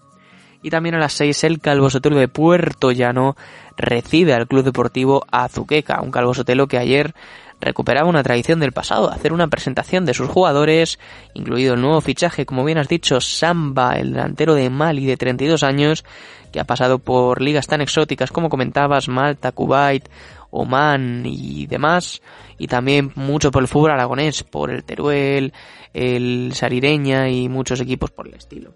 Y 0.62 0.70
también 0.70 0.94
a 0.94 0.98
las 0.98 1.12
6 1.14 1.44
el 1.44 1.60
Calvo 1.60 1.90
Sotelo 1.90 2.16
de 2.16 2.28
Puerto 2.28 2.92
Llano 2.92 3.36
recibe 3.76 4.32
al 4.32 4.46
Club 4.46 4.64
Deportivo 4.64 5.24
Azuqueca, 5.30 6.00
un 6.00 6.12
Calvo 6.12 6.34
Sotelo 6.34 6.68
que 6.68 6.78
ayer 6.78 7.14
recuperaba 7.60 8.08
una 8.08 8.22
tradición 8.22 8.60
del 8.60 8.72
pasado, 8.72 9.10
hacer 9.10 9.32
una 9.32 9.48
presentación 9.48 10.04
de 10.04 10.14
sus 10.14 10.28
jugadores, 10.28 10.98
incluido 11.32 11.74
el 11.74 11.80
nuevo 11.80 12.00
fichaje, 12.00 12.44
como 12.44 12.64
bien 12.64 12.78
has 12.78 12.88
dicho, 12.88 13.20
Samba, 13.20 13.94
el 13.94 14.12
delantero 14.12 14.54
de 14.54 14.68
Mali 14.68 15.06
de 15.06 15.16
32 15.16 15.62
años, 15.62 16.04
que 16.52 16.60
ha 16.60 16.64
pasado 16.64 16.98
por 16.98 17.40
ligas 17.40 17.68
tan 17.68 17.80
exóticas 17.80 18.32
como 18.32 18.48
comentabas, 18.48 19.08
Malta, 19.08 19.52
Kuwait 19.52 20.08
Oman 20.52 21.24
y 21.26 21.66
demás, 21.66 22.22
y 22.58 22.68
también 22.68 23.10
mucho 23.16 23.50
por 23.50 23.62
el 23.62 23.68
fútbol 23.68 23.90
aragonés, 23.90 24.44
por 24.44 24.70
el 24.70 24.84
Teruel, 24.84 25.52
el 25.92 26.52
Sarireña 26.54 27.28
y 27.28 27.48
muchos 27.48 27.80
equipos 27.80 28.10
por 28.10 28.28
el 28.28 28.34
estilo. 28.34 28.74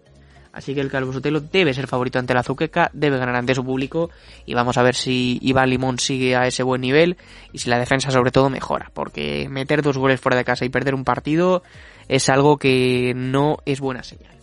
Así 0.53 0.75
que 0.75 0.81
el 0.81 0.91
Calvo 0.91 1.13
Sotelo 1.13 1.41
debe 1.41 1.75
ser 1.75 1.87
favorito 1.87 2.19
ante 2.19 2.33
la 2.33 2.41
Azuqueca, 2.41 2.91
debe 2.95 3.19
ganar 3.19 3.37
ante 3.37 3.55
su 3.55 3.63
público 3.63 4.09
y 4.47 4.55
vamos 4.55 4.79
a 4.79 4.83
ver 4.83 4.95
si 4.95 5.39
Iván 5.43 5.69
Limón 5.69 5.99
sigue 5.99 6.35
a 6.35 6.47
ese 6.47 6.63
buen 6.63 6.81
nivel 6.81 7.19
y 7.53 7.59
si 7.59 7.69
la 7.69 7.79
defensa 7.79 8.11
sobre 8.11 8.31
todo 8.31 8.49
mejora, 8.49 8.91
porque 8.95 9.51
meter 9.51 9.83
dos 9.83 9.99
goles 9.99 10.19
fuera 10.19 10.39
de 10.39 10.47
casa 10.47 10.65
y 10.65 10.71
perder 10.71 10.95
un 10.95 11.05
partido 11.05 11.63
es 12.09 12.31
algo 12.31 12.57
que 12.57 13.13
no 13.15 13.59
es 13.67 13.81
buena 13.81 14.03
señal. 14.03 14.36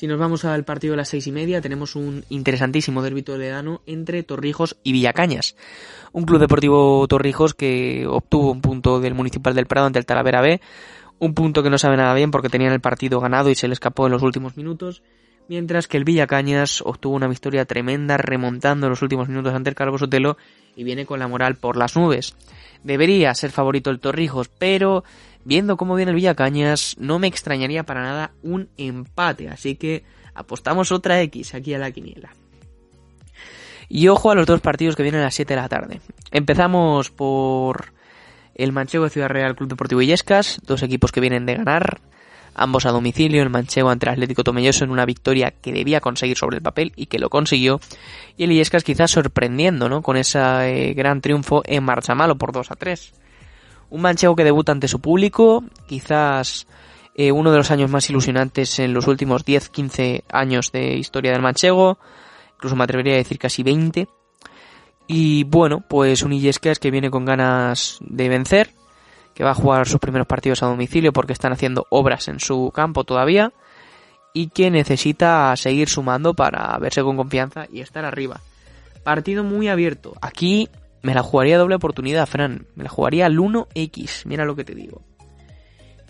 Si 0.00 0.06
nos 0.06 0.18
vamos 0.18 0.46
al 0.46 0.64
partido 0.64 0.92
de 0.92 0.96
las 0.96 1.10
seis 1.10 1.26
y 1.26 1.30
media, 1.30 1.60
tenemos 1.60 1.94
un 1.94 2.24
interesantísimo 2.30 3.02
derbi 3.02 3.20
toledano 3.20 3.82
entre 3.84 4.22
Torrijos 4.22 4.78
y 4.82 4.92
Villacañas. 4.92 5.56
Un 6.12 6.24
club 6.24 6.40
deportivo 6.40 7.06
Torrijos 7.06 7.52
que 7.52 8.06
obtuvo 8.08 8.50
un 8.50 8.62
punto 8.62 8.98
del 9.00 9.12
Municipal 9.12 9.54
del 9.54 9.66
Prado 9.66 9.88
ante 9.88 9.98
el 9.98 10.06
Talavera 10.06 10.40
B, 10.40 10.62
un 11.18 11.34
punto 11.34 11.62
que 11.62 11.68
no 11.68 11.76
sabe 11.76 11.98
nada 11.98 12.14
bien 12.14 12.30
porque 12.30 12.48
tenían 12.48 12.72
el 12.72 12.80
partido 12.80 13.20
ganado 13.20 13.50
y 13.50 13.54
se 13.54 13.68
le 13.68 13.74
escapó 13.74 14.06
en 14.06 14.12
los 14.12 14.22
últimos 14.22 14.56
minutos, 14.56 15.02
mientras 15.48 15.86
que 15.86 15.98
el 15.98 16.04
Villacañas 16.04 16.80
obtuvo 16.80 17.14
una 17.14 17.28
victoria 17.28 17.66
tremenda 17.66 18.16
remontando 18.16 18.86
en 18.86 18.90
los 18.92 19.02
últimos 19.02 19.28
minutos 19.28 19.52
ante 19.52 19.68
el 19.68 19.76
Calvo 19.76 19.98
Sotelo 19.98 20.38
y 20.76 20.82
viene 20.82 21.04
con 21.04 21.18
la 21.18 21.28
moral 21.28 21.56
por 21.56 21.76
las 21.76 21.94
nubes. 21.94 22.34
Debería 22.84 23.34
ser 23.34 23.50
favorito 23.50 23.90
el 23.90 24.00
Torrijos, 24.00 24.48
pero 24.48 25.04
viendo 25.44 25.76
cómo 25.76 25.94
viene 25.94 26.10
el 26.10 26.16
Villacañas, 26.16 26.96
no 26.98 27.18
me 27.18 27.26
extrañaría 27.26 27.84
para 27.84 28.02
nada 28.02 28.32
un 28.42 28.68
empate. 28.76 29.48
Así 29.48 29.76
que 29.76 30.04
apostamos 30.34 30.92
otra 30.92 31.20
X 31.22 31.54
aquí 31.54 31.74
a 31.74 31.78
la 31.78 31.90
quiniela. 31.90 32.30
Y 33.88 34.08
ojo 34.08 34.30
a 34.30 34.34
los 34.34 34.46
dos 34.46 34.60
partidos 34.60 34.94
que 34.94 35.02
vienen 35.02 35.20
a 35.20 35.24
las 35.24 35.34
7 35.34 35.54
de 35.54 35.60
la 35.60 35.68
tarde. 35.68 36.00
Empezamos 36.30 37.10
por 37.10 37.92
el 38.54 38.72
Manchego 38.72 39.04
de 39.04 39.10
Ciudad 39.10 39.28
Real 39.28 39.56
Club 39.56 39.68
Deportivo 39.68 40.00
Illescas, 40.00 40.60
dos 40.64 40.82
equipos 40.82 41.12
que 41.12 41.20
vienen 41.20 41.46
de 41.46 41.56
ganar, 41.56 42.00
ambos 42.54 42.86
a 42.86 42.90
domicilio, 42.90 43.42
el 43.42 43.50
Manchego 43.50 43.90
ante 43.90 44.06
el 44.06 44.12
Atlético 44.12 44.44
Tomelloso 44.44 44.84
en 44.84 44.90
una 44.90 45.06
victoria 45.06 45.50
que 45.50 45.72
debía 45.72 46.00
conseguir 46.00 46.36
sobre 46.36 46.58
el 46.58 46.62
papel 46.62 46.92
y 46.94 47.06
que 47.06 47.18
lo 47.18 47.30
consiguió, 47.30 47.80
y 48.36 48.44
el 48.44 48.52
Illescas 48.52 48.84
quizás 48.84 49.10
sorprendiendo, 49.10 49.88
¿no? 49.88 50.02
Con 50.02 50.16
ese 50.16 50.38
eh, 50.38 50.94
gran 50.94 51.20
triunfo 51.20 51.62
en 51.64 51.82
Marchamalo 51.82 52.36
por 52.36 52.52
2 52.52 52.70
a 52.70 52.76
3. 52.76 53.12
Un 53.90 54.02
manchego 54.02 54.36
que 54.36 54.44
debuta 54.44 54.72
ante 54.72 54.88
su 54.88 55.00
público, 55.00 55.64
quizás 55.86 56.66
eh, 57.14 57.32
uno 57.32 57.50
de 57.50 57.58
los 57.58 57.70
años 57.70 57.90
más 57.90 58.08
ilusionantes 58.08 58.78
en 58.78 58.94
los 58.94 59.06
últimos 59.06 59.44
10-15 59.44 60.22
años 60.32 60.72
de 60.72 60.94
historia 60.94 61.32
del 61.32 61.42
manchego, 61.42 61.98
incluso 62.54 62.76
me 62.76 62.84
atrevería 62.84 63.14
a 63.14 63.16
decir 63.16 63.38
casi 63.38 63.62
20. 63.62 64.08
Y 65.06 65.44
bueno, 65.44 65.82
pues 65.88 66.22
un 66.22 66.32
Illescas 66.32 66.78
que 66.78 66.92
viene 66.92 67.10
con 67.10 67.24
ganas 67.24 67.98
de 68.00 68.28
vencer, 68.28 68.70
que 69.34 69.42
va 69.42 69.50
a 69.50 69.54
jugar 69.54 69.88
sus 69.88 69.98
primeros 69.98 70.28
partidos 70.28 70.62
a 70.62 70.66
domicilio 70.66 71.12
porque 71.12 71.32
están 71.32 71.52
haciendo 71.52 71.86
obras 71.90 72.28
en 72.28 72.38
su 72.38 72.70
campo 72.72 73.04
todavía 73.04 73.52
y 74.32 74.48
que 74.48 74.70
necesita 74.70 75.54
seguir 75.56 75.88
sumando 75.88 76.34
para 76.34 76.76
verse 76.78 77.02
con 77.02 77.16
confianza 77.16 77.66
y 77.72 77.80
estar 77.80 78.04
arriba. 78.04 78.40
Partido 79.02 79.42
muy 79.42 79.68
abierto. 79.68 80.14
Aquí 80.20 80.68
me 81.02 81.14
la 81.14 81.22
jugaría 81.22 81.58
doble 81.58 81.76
oportunidad, 81.76 82.26
Fran. 82.26 82.66
Me 82.74 82.84
la 82.84 82.90
jugaría 82.90 83.26
al 83.26 83.38
1X. 83.38 84.26
Mira 84.26 84.44
lo 84.44 84.56
que 84.56 84.64
te 84.64 84.74
digo. 84.74 85.02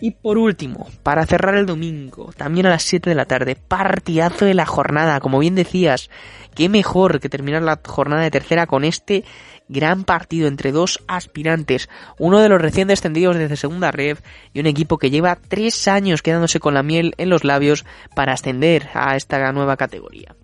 Y 0.01 0.11
por 0.11 0.39
último, 0.39 0.87
para 1.03 1.27
cerrar 1.27 1.53
el 1.53 1.67
domingo, 1.67 2.31
también 2.35 2.65
a 2.65 2.71
las 2.71 2.81
7 2.81 3.11
de 3.11 3.15
la 3.15 3.25
tarde, 3.25 3.55
partidazo 3.55 4.45
de 4.45 4.55
la 4.55 4.65
jornada. 4.65 5.19
Como 5.19 5.37
bien 5.37 5.53
decías, 5.53 6.09
qué 6.55 6.69
mejor 6.69 7.19
que 7.19 7.29
terminar 7.29 7.61
la 7.61 7.79
jornada 7.85 8.23
de 8.23 8.31
tercera 8.31 8.65
con 8.65 8.83
este 8.83 9.23
gran 9.69 10.03
partido 10.03 10.47
entre 10.47 10.71
dos 10.71 11.03
aspirantes, 11.07 11.87
uno 12.17 12.39
de 12.39 12.49
los 12.49 12.59
recién 12.59 12.87
descendidos 12.87 13.37
desde 13.37 13.55
segunda 13.55 13.91
red 13.91 14.17
y 14.53 14.59
un 14.59 14.65
equipo 14.65 14.97
que 14.97 15.11
lleva 15.11 15.37
tres 15.47 15.87
años 15.87 16.23
quedándose 16.23 16.59
con 16.59 16.73
la 16.73 16.83
miel 16.83 17.13
en 17.17 17.29
los 17.29 17.43
labios 17.43 17.85
para 18.15 18.33
ascender 18.33 18.89
a 18.95 19.15
esta 19.15 19.51
nueva 19.53 19.77
categoría. 19.77 20.35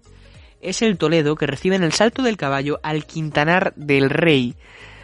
Es 0.62 0.82
el 0.82 0.98
Toledo 0.98 1.36
que 1.36 1.48
recibe 1.48 1.76
en 1.76 1.84
el 1.84 1.94
salto 1.94 2.24
del 2.24 2.38
caballo 2.38 2.80
al 2.84 3.06
Quintanar 3.06 3.74
del 3.76 4.10
Rey, 4.10 4.56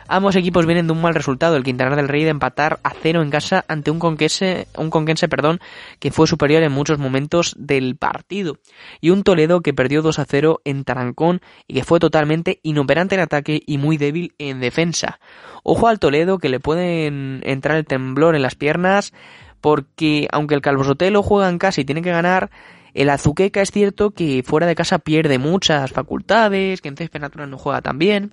Ambos 0.07 0.35
equipos 0.35 0.65
vienen 0.65 0.87
de 0.87 0.93
un 0.93 1.01
mal 1.01 1.15
resultado, 1.15 1.55
el 1.55 1.63
Quintanar 1.63 1.95
del 1.95 2.09
Rey 2.09 2.23
de 2.23 2.29
empatar 2.29 2.79
a 2.83 2.91
cero 2.91 3.21
en 3.21 3.29
casa 3.29 3.63
ante 3.67 3.89
un 3.89 3.99
conquense, 3.99 4.67
un 4.77 4.89
conquense 4.89 5.27
perdón, 5.27 5.59
que 5.99 6.11
fue 6.11 6.27
superior 6.27 6.61
en 6.63 6.71
muchos 6.71 6.99
momentos 6.99 7.55
del 7.57 7.95
partido, 7.95 8.57
y 8.99 9.11
un 9.11 9.23
Toledo 9.23 9.61
que 9.61 9.73
perdió 9.73 10.01
2 10.01 10.19
a 10.19 10.25
0 10.25 10.61
en 10.65 10.83
Tarancón 10.83 11.41
y 11.67 11.75
que 11.75 11.83
fue 11.83 11.99
totalmente 11.99 12.59
inoperante 12.63 13.15
en 13.15 13.21
ataque 13.21 13.61
y 13.65 13.77
muy 13.77 13.97
débil 13.97 14.33
en 14.37 14.59
defensa. 14.59 15.19
Ojo 15.63 15.87
al 15.87 15.99
Toledo 15.99 16.37
que 16.37 16.49
le 16.49 16.59
pueden 16.59 17.41
entrar 17.45 17.77
el 17.77 17.85
temblor 17.85 18.35
en 18.35 18.41
las 18.41 18.55
piernas 18.55 19.13
porque 19.61 20.27
aunque 20.31 20.55
el 20.55 20.61
Calvo 20.61 20.83
Sotelo 20.83 21.23
juega 21.23 21.47
en 21.47 21.57
casa 21.57 21.79
y 21.79 21.85
tiene 21.85 22.01
que 22.01 22.11
ganar, 22.11 22.51
el 22.93 23.09
Azuqueca 23.09 23.61
es 23.61 23.71
cierto 23.71 24.11
que 24.11 24.43
fuera 24.45 24.67
de 24.67 24.75
casa 24.75 24.99
pierde 24.99 25.39
muchas 25.39 25.91
facultades, 25.91 26.81
que 26.81 26.89
en 26.89 26.97
césped 26.97 27.19
natural 27.19 27.49
no 27.49 27.57
juega 27.57 27.81
tan 27.81 27.97
bien, 27.97 28.31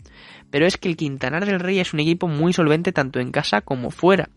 pero 0.51 0.67
es 0.67 0.77
que 0.77 0.89
el 0.89 0.97
Quintanar 0.97 1.47
del 1.47 1.61
Rey 1.61 1.79
es 1.79 1.95
un 1.95 2.01
equipo 2.01 2.29
muy 2.29 2.53
solvente 2.53 2.93
tanto 2.93 3.21
en 3.21 3.33
casa 3.33 3.63
como 3.63 3.91
fuera. 3.91 4.29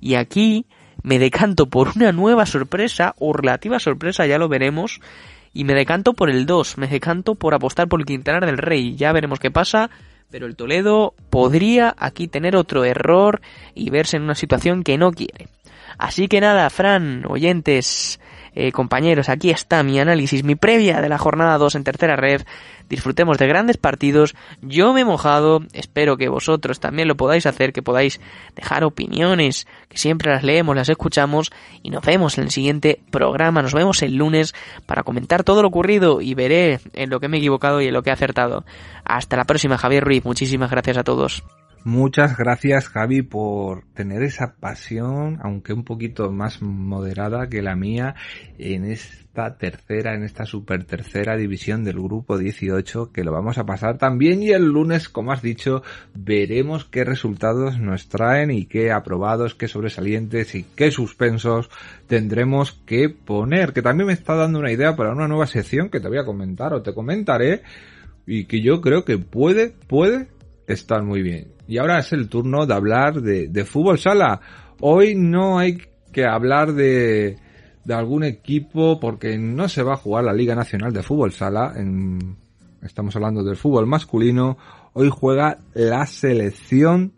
Y 0.00 0.14
aquí 0.14 0.66
me 1.02 1.18
decanto 1.18 1.66
por 1.66 1.92
una 1.96 2.12
nueva 2.12 2.46
sorpresa, 2.46 3.14
o 3.18 3.32
relativa 3.32 3.78
sorpresa, 3.78 4.26
ya 4.26 4.38
lo 4.38 4.48
veremos, 4.48 5.00
y 5.52 5.64
me 5.64 5.74
decanto 5.74 6.14
por 6.14 6.30
el 6.30 6.46
2, 6.46 6.78
me 6.78 6.88
decanto 6.88 7.34
por 7.34 7.54
apostar 7.54 7.88
por 7.88 8.00
el 8.00 8.06
Quintanar 8.06 8.46
del 8.46 8.58
Rey, 8.58 8.96
ya 8.96 9.12
veremos 9.12 9.38
qué 9.38 9.50
pasa, 9.50 9.90
pero 10.30 10.46
el 10.46 10.56
Toledo 10.56 11.14
podría 11.30 11.94
aquí 11.98 12.28
tener 12.28 12.56
otro 12.56 12.84
error 12.84 13.40
y 13.74 13.90
verse 13.90 14.16
en 14.16 14.24
una 14.24 14.34
situación 14.34 14.82
que 14.82 14.98
no 14.98 15.12
quiere. 15.12 15.48
Así 15.98 16.28
que 16.28 16.40
nada, 16.40 16.68
Fran, 16.70 17.24
oyentes, 17.26 18.20
eh, 18.58 18.72
compañeros, 18.72 19.28
aquí 19.28 19.50
está 19.50 19.82
mi 19.82 20.00
análisis, 20.00 20.42
mi 20.42 20.54
previa 20.54 21.02
de 21.02 21.10
la 21.10 21.18
jornada 21.18 21.58
2 21.58 21.74
en 21.74 21.84
tercera 21.84 22.16
red. 22.16 22.40
Disfrutemos 22.88 23.36
de 23.36 23.46
grandes 23.46 23.76
partidos. 23.76 24.34
Yo 24.62 24.94
me 24.94 25.02
he 25.02 25.04
mojado, 25.04 25.60
espero 25.74 26.16
que 26.16 26.30
vosotros 26.30 26.80
también 26.80 27.06
lo 27.06 27.16
podáis 27.16 27.44
hacer, 27.44 27.74
que 27.74 27.82
podáis 27.82 28.18
dejar 28.54 28.82
opiniones, 28.84 29.66
que 29.90 29.98
siempre 29.98 30.32
las 30.32 30.42
leemos, 30.42 30.74
las 30.74 30.88
escuchamos 30.88 31.52
y 31.82 31.90
nos 31.90 32.02
vemos 32.02 32.38
en 32.38 32.44
el 32.44 32.50
siguiente 32.50 33.00
programa. 33.10 33.60
Nos 33.60 33.74
vemos 33.74 34.02
el 34.02 34.16
lunes 34.16 34.54
para 34.86 35.02
comentar 35.02 35.44
todo 35.44 35.60
lo 35.60 35.68
ocurrido 35.68 36.22
y 36.22 36.32
veré 36.32 36.80
en 36.94 37.10
lo 37.10 37.20
que 37.20 37.28
me 37.28 37.36
he 37.36 37.40
equivocado 37.40 37.82
y 37.82 37.88
en 37.88 37.92
lo 37.92 38.02
que 38.02 38.08
he 38.08 38.14
acertado. 38.14 38.64
Hasta 39.04 39.36
la 39.36 39.44
próxima, 39.44 39.76
Javier 39.76 40.02
Ruiz. 40.02 40.24
Muchísimas 40.24 40.70
gracias 40.70 40.96
a 40.96 41.04
todos. 41.04 41.44
Muchas 41.86 42.36
gracias 42.36 42.88
Javi 42.88 43.22
por 43.22 43.84
tener 43.94 44.24
esa 44.24 44.56
pasión, 44.56 45.38
aunque 45.40 45.72
un 45.72 45.84
poquito 45.84 46.32
más 46.32 46.60
moderada 46.60 47.48
que 47.48 47.62
la 47.62 47.76
mía, 47.76 48.16
en 48.58 48.84
esta 48.84 49.56
tercera, 49.56 50.16
en 50.16 50.24
esta 50.24 50.46
super 50.46 50.82
tercera 50.82 51.36
división 51.36 51.84
del 51.84 52.00
grupo 52.00 52.38
18, 52.38 53.12
que 53.12 53.22
lo 53.22 53.30
vamos 53.30 53.58
a 53.58 53.66
pasar 53.66 53.98
también. 53.98 54.42
Y 54.42 54.50
el 54.50 54.64
lunes, 54.64 55.08
como 55.08 55.30
has 55.30 55.42
dicho, 55.42 55.84
veremos 56.12 56.86
qué 56.86 57.04
resultados 57.04 57.78
nos 57.78 58.08
traen 58.08 58.50
y 58.50 58.66
qué 58.66 58.90
aprobados, 58.90 59.54
qué 59.54 59.68
sobresalientes 59.68 60.56
y 60.56 60.64
qué 60.64 60.90
suspensos 60.90 61.70
tendremos 62.08 62.72
que 62.84 63.10
poner, 63.10 63.72
que 63.72 63.82
también 63.82 64.08
me 64.08 64.12
está 64.12 64.34
dando 64.34 64.58
una 64.58 64.72
idea 64.72 64.96
para 64.96 65.12
una 65.12 65.28
nueva 65.28 65.46
sección 65.46 65.88
que 65.88 66.00
te 66.00 66.08
voy 66.08 66.18
a 66.18 66.24
comentar 66.24 66.74
o 66.74 66.82
te 66.82 66.92
comentaré 66.92 67.62
y 68.26 68.46
que 68.46 68.60
yo 68.60 68.80
creo 68.80 69.04
que 69.04 69.18
puede, 69.18 69.70
puede 69.86 70.26
estar 70.66 71.02
muy 71.02 71.22
bien. 71.22 71.52
Y 71.66 71.78
ahora 71.78 71.98
es 71.98 72.12
el 72.12 72.28
turno 72.28 72.66
de 72.66 72.74
hablar 72.74 73.20
de, 73.20 73.64
fútbol 73.64 73.98
sala. 73.98 74.40
Hoy 74.80 75.14
no 75.14 75.58
hay 75.58 75.78
que 76.12 76.24
hablar 76.24 76.72
de, 76.72 77.36
de 77.84 77.94
algún 77.94 78.24
equipo 78.24 78.98
porque 79.00 79.38
no 79.38 79.68
se 79.68 79.82
va 79.82 79.94
a 79.94 79.98
jugar 79.98 80.24
la 80.24 80.32
Liga 80.32 80.54
Nacional 80.54 80.92
de 80.92 81.02
Fútbol 81.02 81.32
Sala. 81.32 81.72
En, 81.76 82.36
estamos 82.82 83.14
hablando 83.16 83.42
del 83.42 83.56
fútbol 83.56 83.86
masculino. 83.86 84.58
Hoy 84.92 85.10
juega 85.10 85.58
la 85.74 86.06
selección. 86.06 87.12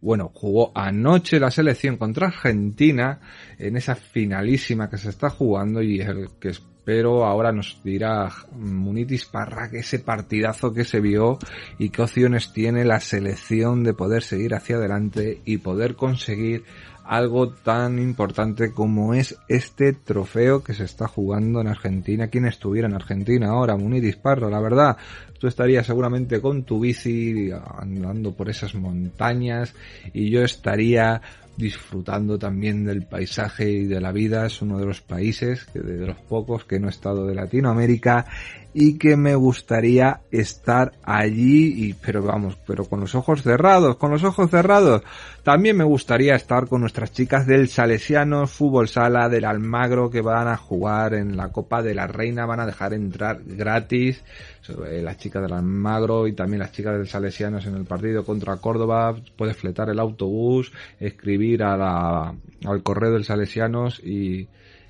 Bueno, 0.00 0.30
jugó 0.34 0.72
anoche 0.74 1.40
la 1.40 1.50
selección 1.50 1.96
contra 1.96 2.28
Argentina 2.28 3.20
en 3.58 3.76
esa 3.76 3.94
finalísima 3.94 4.88
que 4.88 4.98
se 4.98 5.08
está 5.08 5.30
jugando 5.30 5.82
y 5.82 6.00
el 6.00 6.28
que 6.38 6.52
pero 6.86 7.24
ahora 7.24 7.50
nos 7.50 7.80
dirá 7.82 8.30
Munitis 8.52 9.26
Parra 9.26 9.68
que 9.68 9.80
ese 9.80 9.98
partidazo 9.98 10.72
que 10.72 10.84
se 10.84 11.00
vio 11.00 11.36
y 11.80 11.90
qué 11.90 12.02
opciones 12.02 12.52
tiene 12.52 12.84
la 12.84 13.00
selección 13.00 13.82
de 13.82 13.92
poder 13.92 14.22
seguir 14.22 14.54
hacia 14.54 14.76
adelante 14.76 15.40
y 15.44 15.58
poder 15.58 15.96
conseguir 15.96 16.62
algo 17.04 17.48
tan 17.48 17.98
importante 17.98 18.70
como 18.70 19.14
es 19.14 19.36
este 19.48 19.94
trofeo 19.94 20.62
que 20.62 20.74
se 20.74 20.84
está 20.84 21.08
jugando 21.08 21.60
en 21.60 21.66
Argentina. 21.66 22.28
¿Quién 22.28 22.46
estuviera 22.46 22.86
en 22.86 22.94
Argentina 22.94 23.48
ahora? 23.48 23.76
Munitis 23.76 24.16
Parra, 24.16 24.48
la 24.48 24.60
verdad. 24.60 24.96
Tú 25.40 25.48
estarías 25.48 25.86
seguramente 25.86 26.40
con 26.40 26.62
tu 26.62 26.78
bici 26.78 27.50
andando 27.78 28.32
por 28.32 28.48
esas 28.48 28.76
montañas 28.76 29.74
y 30.12 30.30
yo 30.30 30.42
estaría 30.42 31.20
disfrutando 31.56 32.38
también 32.38 32.84
del 32.84 33.04
paisaje 33.04 33.70
y 33.70 33.86
de 33.86 34.00
la 34.00 34.12
vida. 34.12 34.46
Es 34.46 34.62
uno 34.62 34.78
de 34.78 34.86
los 34.86 35.00
países, 35.00 35.66
de 35.72 36.06
los 36.06 36.18
pocos 36.18 36.64
que 36.64 36.78
no 36.78 36.88
he 36.88 36.90
estado 36.90 37.26
de 37.26 37.34
Latinoamérica 37.34 38.26
y 38.78 38.98
que 38.98 39.16
me 39.16 39.34
gustaría 39.34 40.20
estar 40.30 40.92
allí 41.02 41.86
y 41.86 41.94
pero 41.94 42.22
vamos, 42.22 42.58
pero 42.66 42.84
con 42.84 43.00
los 43.00 43.14
ojos 43.14 43.40
cerrados, 43.42 43.96
con 43.96 44.10
los 44.10 44.22
ojos 44.22 44.50
cerrados. 44.50 45.00
También 45.42 45.78
me 45.78 45.84
gustaría 45.84 46.34
estar 46.34 46.68
con 46.68 46.82
nuestras 46.82 47.10
chicas 47.10 47.46
del 47.46 47.70
Salesiano 47.70 48.46
Fútbol 48.46 48.88
Sala 48.88 49.30
del 49.30 49.46
Almagro 49.46 50.10
que 50.10 50.20
van 50.20 50.48
a 50.48 50.58
jugar 50.58 51.14
en 51.14 51.38
la 51.38 51.48
Copa 51.48 51.82
de 51.82 51.94
la 51.94 52.06
Reina, 52.06 52.44
van 52.44 52.60
a 52.60 52.66
dejar 52.66 52.92
entrar 52.92 53.40
gratis 53.46 54.22
las 54.68 55.16
chicas 55.16 55.40
del 55.40 55.54
Almagro 55.54 56.26
y 56.26 56.34
también 56.34 56.58
las 56.58 56.72
chicas 56.72 56.98
del 56.98 57.08
Salesianos 57.08 57.64
en 57.64 57.76
el 57.76 57.86
partido 57.86 58.26
contra 58.26 58.58
Córdoba, 58.58 59.16
puedes 59.36 59.56
fletar 59.56 59.88
el 59.88 59.98
autobús, 59.98 60.70
escribir 61.00 61.62
a 61.62 61.78
la, 61.78 62.34
al 62.66 62.82
correo 62.82 63.12
del 63.12 63.24
Salesianos 63.24 64.00
y 64.04 64.48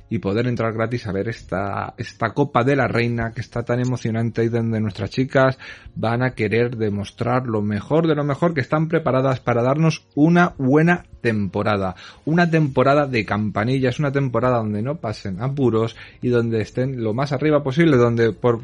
y 0.08 0.18
poder 0.18 0.46
entrar 0.46 0.72
gratis 0.72 1.06
a 1.06 1.12
ver 1.12 1.28
esta, 1.28 1.94
esta 1.96 2.32
Copa 2.32 2.62
de 2.64 2.76
la 2.76 2.88
Reina 2.88 3.32
que 3.32 3.40
está 3.40 3.64
tan 3.64 3.80
emocionante 3.80 4.44
y 4.44 4.48
donde 4.48 4.80
nuestras 4.80 5.10
chicas 5.10 5.58
van 5.94 6.22
a 6.22 6.30
querer 6.30 6.76
demostrar 6.76 7.46
lo 7.46 7.62
mejor 7.62 8.06
de 8.06 8.14
lo 8.14 8.24
mejor 8.24 8.54
que 8.54 8.60
están 8.60 8.88
preparadas 8.88 9.40
para 9.40 9.62
darnos 9.62 10.06
una 10.14 10.54
buena 10.58 11.04
temporada. 11.20 11.96
Una 12.24 12.48
temporada 12.48 13.06
de 13.06 13.24
campanillas, 13.24 13.98
una 13.98 14.12
temporada 14.12 14.58
donde 14.58 14.82
no 14.82 14.96
pasen 14.96 15.42
apuros 15.42 15.96
y 16.22 16.28
donde 16.28 16.60
estén 16.60 17.02
lo 17.02 17.14
más 17.14 17.32
arriba 17.32 17.62
posible, 17.62 17.96
donde 17.96 18.32
por 18.32 18.60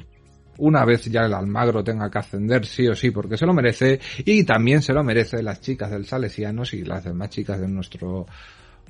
una 0.59 0.85
vez 0.85 1.07
ya 1.07 1.23
el 1.23 1.35
Almagro 1.35 1.83
tenga 1.83 2.11
que 2.11 2.19
ascender 2.19 2.67
sí 2.67 2.87
o 2.87 2.95
sí 2.95 3.11
porque 3.11 3.37
se 3.37 3.47
lo 3.47 3.55
merece 3.55 3.99
y 4.25 4.45
también 4.45 4.83
se 4.83 4.93
lo 4.93 5.03
merece 5.03 5.43
las 5.43 5.61
chicas 5.61 5.91
del 5.91 6.07
Salesianos 6.07 6.75
y 6.75 6.85
las 6.85 7.05
demás 7.05 7.31
chicas 7.31 7.61
de 7.61 7.69
nuestro 7.69 8.27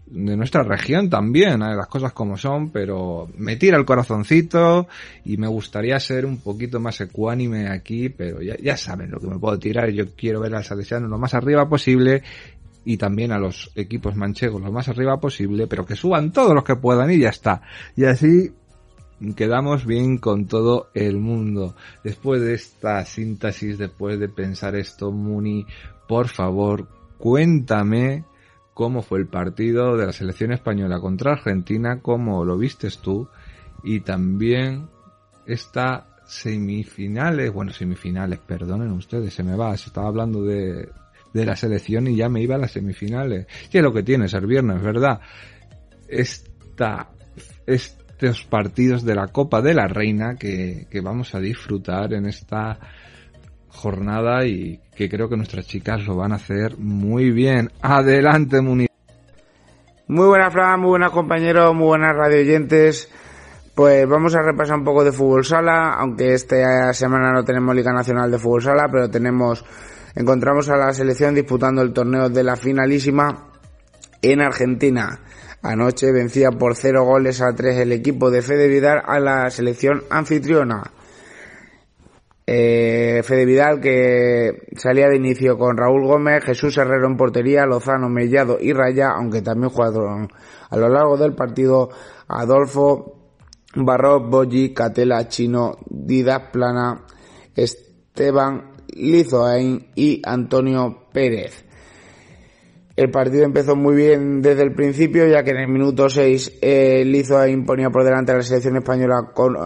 de 0.07 0.37
nuestra 0.37 0.63
región 0.63 1.09
también, 1.09 1.63
¿eh? 1.63 1.75
las 1.75 1.87
cosas 1.87 2.13
como 2.13 2.37
son, 2.37 2.71
pero 2.71 3.29
me 3.39 3.57
tira 3.57 3.79
el 3.79 3.85
corazoncito 3.85 4.87
y 5.25 5.37
me 5.37 5.47
gustaría 5.47 5.99
ser 6.01 6.27
un 6.27 6.39
poquito 6.39 6.81
más 6.81 7.01
ecuánime 7.01 7.69
aquí, 7.69 8.09
pero 8.09 8.43
ya, 8.43 8.57
ya 8.57 8.77
saben 8.77 9.11
lo 9.11 9.21
que 9.21 9.29
me 9.29 9.39
puedo 9.39 9.59
tirar. 9.59 9.91
Yo 9.91 10.15
quiero 10.15 10.41
ver 10.41 10.55
al 10.55 10.65
Salesiano 10.65 11.09
lo 11.09 11.19
más 11.19 11.35
arriba 11.35 11.69
posible 11.69 12.23
y 12.85 12.97
también 12.97 13.33
a 13.33 13.39
los 13.39 13.71
equipos 13.75 14.17
manchegos 14.17 14.61
lo 14.61 14.73
más 14.73 14.89
arriba 14.89 15.19
posible, 15.19 15.67
pero 15.67 15.87
que 15.87 15.97
suban 15.97 16.33
todos 16.33 16.55
los 16.55 16.65
que 16.65 16.77
puedan 16.77 17.11
y 17.11 17.21
ya 17.21 17.31
está. 17.31 17.63
Y 17.97 18.05
así 18.05 18.53
quedamos 19.37 19.87
bien 19.87 20.19
con 20.19 20.47
todo 20.47 20.91
el 20.95 21.17
mundo. 21.17 21.77
Después 22.03 22.43
de 22.43 22.55
esta 22.55 23.05
síntesis, 23.05 23.79
después 23.79 24.19
de 24.19 24.29
pensar 24.29 24.75
esto, 24.75 25.13
Muni, 25.13 25.65
por 26.09 26.29
favor, 26.29 26.89
cuéntame 27.19 28.25
cómo 28.75 29.03
fue 29.03 29.19
el 29.19 29.27
partido 29.27 29.97
de 29.97 30.07
la 30.07 30.13
selección 30.13 30.53
española 30.53 31.01
contra 31.01 31.33
Argentina, 31.33 32.01
cómo 32.01 32.45
lo 32.45 32.57
vistes 32.57 32.99
tú 32.99 33.29
y 33.83 34.01
también 34.01 34.89
esta 35.47 36.07
semifinales, 36.27 37.53
bueno, 37.53 37.73
semifinales, 37.73 38.39
perdonen 38.39 38.91
ustedes, 38.93 39.35
se 39.35 39.43
me 39.43 39.57
va, 39.57 39.77
se 39.77 39.89
estaba 39.89 40.09
hablando 40.09 40.43
de, 40.43 40.89
de 41.33 41.47
la 41.47 41.57
selección 41.57 42.07
y 42.07 42.17
ya 42.17 42.29
me 42.29 42.41
iba 42.41 42.55
a 42.55 42.59
las 42.59 42.73
semifinales. 42.73 43.47
Y 43.71 43.79
es 43.79 43.83
lo 43.83 43.93
que 43.93 44.03
tiene 44.03 44.29
ser 44.29 44.47
viernes, 44.47 44.83
¿verdad? 44.83 45.21
Esta, 46.09 47.11
estos 47.67 48.45
partidos 48.45 49.05
de 49.05 49.15
la 49.15 49.29
Copa 49.29 49.61
de 49.61 49.75
la 49.75 49.89
Reina 49.89 50.37
que, 50.37 50.87
que 50.91 51.01
vamos 51.01 51.35
a 51.35 51.41
disfrutar 51.41 52.15
en 52.15 52.27
esta 52.27 52.79
jornada 53.73 54.47
y 54.47 54.81
que 54.95 55.09
creo 55.09 55.29
que 55.29 55.37
nuestras 55.37 55.67
chicas 55.67 56.07
lo 56.07 56.17
van 56.17 56.33
a 56.33 56.37
hacer 56.37 56.77
muy 56.79 57.31
bien. 57.31 57.71
Adelante, 57.81 58.61
Muni. 58.61 58.87
Muy 60.09 60.27
buenas, 60.27 60.53
Fran, 60.53 60.81
muy 60.81 60.91
buenas 60.91 61.11
compañeros, 61.11 61.75
muy 61.75 61.87
buenas 61.87 62.15
radio 62.15 62.39
oyentes. 62.39 63.09
Pues 63.75 64.07
vamos 64.07 64.35
a 64.35 64.43
repasar 64.43 64.79
un 64.79 64.85
poco 64.85 65.03
de 65.03 65.13
fútbol 65.13 65.45
sala, 65.45 65.95
aunque 65.95 66.35
esta 66.35 66.93
semana 66.93 67.33
no 67.33 67.43
tenemos 67.43 67.75
Liga 67.75 67.93
Nacional 67.93 68.31
de 68.31 68.39
Fútbol 68.39 68.63
Sala, 68.63 68.89
pero 68.93 69.09
tenemos, 69.09 69.65
encontramos 70.15 70.69
a 70.69 70.77
la 70.77 70.93
selección 70.93 71.35
disputando 71.35 71.81
el 71.81 71.95
torneo 71.95 72.29
de 72.29 72.45
la 72.45 72.57
finalísima 72.57 73.49
en 74.21 74.43
Argentina. 74.43 75.21
Anoche 75.63 76.13
vencía 76.13 76.51
por 76.51 76.77
cero 76.77 77.05
goles 77.05 77.41
a 77.41 77.55
tres 77.55 77.79
el 77.79 77.93
equipo 77.93 78.31
de 78.31 78.43
Fede 78.43 78.69
Vidal 78.69 79.03
a 79.07 79.19
la 79.19 79.49
selección 79.49 80.03
anfitriona. 80.11 80.83
Eh, 82.45 83.23
Fede 83.25 83.45
Vidal 83.45 83.81
que 83.81 84.67
salía 84.77 85.09
de 85.09 85.17
inicio 85.17 85.57
con 85.57 85.77
Raúl 85.77 86.07
Gómez, 86.07 86.43
Jesús 86.45 86.77
Herrero 86.77 87.07
en 87.07 87.17
portería, 87.17 87.67
Lozano, 87.67 88.09
Mellado 88.09 88.59
y 88.61 88.73
Raya, 88.73 89.11
aunque 89.11 89.43
también 89.43 89.71
jugaron 89.71 90.29
a 90.69 90.77
lo 90.77 90.89
largo 90.89 91.17
del 91.17 91.35
partido 91.35 91.91
Adolfo, 92.27 93.23
Barro, 93.77 94.29
Boyi, 94.29 94.75
Catela, 94.75 95.29
Chino, 95.29 95.79
Didas 95.89 96.51
Plana, 96.53 97.05
Esteban, 97.55 98.73
Lizoain 98.89 99.91
y 99.95 100.21
Antonio 100.25 101.09
Pérez. 101.13 101.65
El 102.97 103.11
partido 103.11 103.45
empezó 103.45 103.75
muy 103.75 103.95
bien 103.95 104.43
desde 104.43 104.63
el 104.63 104.75
principio, 104.75 105.27
ya 105.27 105.43
que 105.43 105.53
en 105.53 105.59
el 105.59 105.69
minuto 105.69 106.11
6 106.11 106.59
eh, 106.61 107.05
Lizoain 107.07 107.65
ponía 107.65 107.89
por 107.89 108.05
delante 108.05 108.33
a 108.33 108.37
la 108.37 108.43
selección 108.43 108.77
española 108.77 109.31
con, 109.33 109.57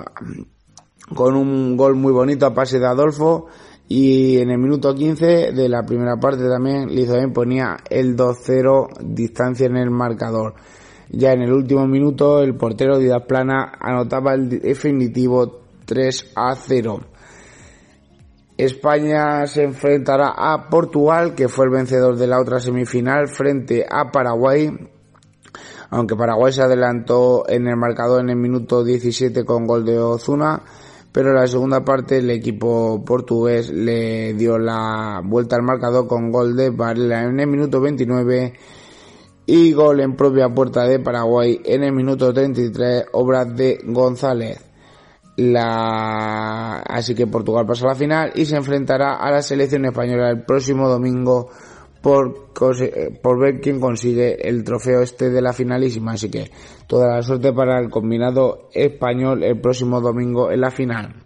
con 1.15 1.37
un 1.37 1.77
gol 1.77 1.95
muy 1.95 2.13
bonito 2.13 2.47
a 2.47 2.55
pase 2.55 2.79
de 2.79 2.87
Adolfo 2.87 3.47
y 3.89 4.39
en 4.39 4.51
el 4.51 4.59
minuto 4.59 4.95
15 4.95 5.53
de 5.53 5.69
la 5.69 5.85
primera 5.85 6.17
parte 6.17 6.49
también 6.49 6.89
Lizoain 6.89 7.33
ponía 7.33 7.77
el 7.89 8.17
2-0 8.17 8.99
distancia 9.01 9.67
en 9.67 9.77
el 9.77 9.91
marcador. 9.91 10.55
Ya 11.11 11.33
en 11.33 11.43
el 11.43 11.53
último 11.53 11.87
minuto 11.87 12.41
el 12.41 12.57
portero 12.57 12.99
Didas 12.99 13.23
Plana 13.29 13.73
anotaba 13.81 14.35
el 14.35 14.49
definitivo 14.49 15.61
3 15.85 16.33
a 16.35 16.55
0. 16.57 17.01
España 18.57 19.47
se 19.47 19.65
enfrentará 19.65 20.33
a 20.35 20.69
Portugal, 20.71 21.35
que 21.35 21.47
fue 21.47 21.67
el 21.67 21.71
vencedor 21.71 22.17
de 22.17 22.27
la 22.27 22.41
otra 22.41 22.59
semifinal, 22.59 23.29
frente 23.29 23.87
a 23.89 24.11
Paraguay. 24.11 24.71
Aunque 25.91 26.17
Paraguay 26.17 26.53
se 26.53 26.63
adelantó 26.63 27.45
en 27.49 27.69
el 27.69 27.77
marcador 27.77 28.23
en 28.23 28.31
el 28.31 28.37
minuto 28.37 28.83
17 28.83 29.45
con 29.45 29.67
gol 29.67 29.85
de 29.85 29.99
Ozuna, 29.99 30.63
pero 31.17 31.31
en 31.31 31.37
la 31.37 31.47
segunda 31.47 31.83
parte 31.83 32.19
el 32.19 32.29
equipo 32.29 33.03
portugués 33.03 33.71
le 33.71 34.35
dio 34.35 34.59
la 34.59 35.23
vuelta 35.25 35.57
al 35.57 35.63
marcador 35.63 36.07
con 36.07 36.31
gol 36.31 36.55
de 36.55 36.69
Varela 36.69 37.23
en 37.23 37.41
el 37.41 37.47
minuto 37.47 37.81
29 37.81 38.53
y 39.47 39.73
gol 39.73 40.01
en 40.01 40.15
propia 40.15 40.51
puerta 40.51 40.85
de 40.85 40.99
Paraguay 40.99 41.59
en 41.65 41.85
el 41.85 41.95
minuto 41.95 42.35
33, 42.35 43.07
obras 43.13 43.57
de 43.57 43.79
González. 43.87 44.63
La... 45.37 46.81
Así 46.81 47.15
que 47.15 47.27
Portugal 47.27 47.65
pasa 47.65 47.87
a 47.87 47.89
la 47.89 47.95
final 47.95 48.33
y 48.35 48.45
se 48.45 48.57
enfrentará 48.57 49.15
a 49.15 49.31
la 49.31 49.41
selección 49.41 49.87
española 49.87 50.29
el 50.29 50.45
próximo 50.45 50.87
domingo 50.87 51.49
por, 52.07 53.41
ver 53.41 53.61
quién 53.61 53.81
consigue 53.81 54.49
el 54.49 54.63
trofeo 54.63 55.03
este 55.03 55.29
de 55.29 55.43
la 55.43 55.53
finalísima. 55.53 56.13
Así 56.13 56.31
que 56.31 56.53
toda 56.87 57.17
la 57.17 57.23
suerte 57.23 57.53
para 57.53 57.81
el 57.81 57.91
combinado 57.91 58.69
español 58.73 59.43
el 59.43 59.61
próximo 59.61 60.01
domingo 60.01 60.53
en 60.53 60.61
la 60.61 60.71
final. 60.71 61.17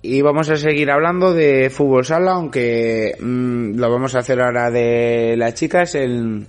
Y 0.00 0.22
vamos 0.22 0.48
a 0.48 0.56
seguir 0.56 0.92
hablando 0.92 1.32
de 1.32 1.68
fútbol 1.70 2.04
sala, 2.04 2.34
aunque 2.34 3.16
mmm, 3.18 3.74
lo 3.74 3.90
vamos 3.90 4.14
a 4.14 4.20
hacer 4.20 4.40
ahora 4.40 4.70
de 4.70 5.34
las 5.36 5.54
chicas, 5.54 5.96
el, 5.96 6.46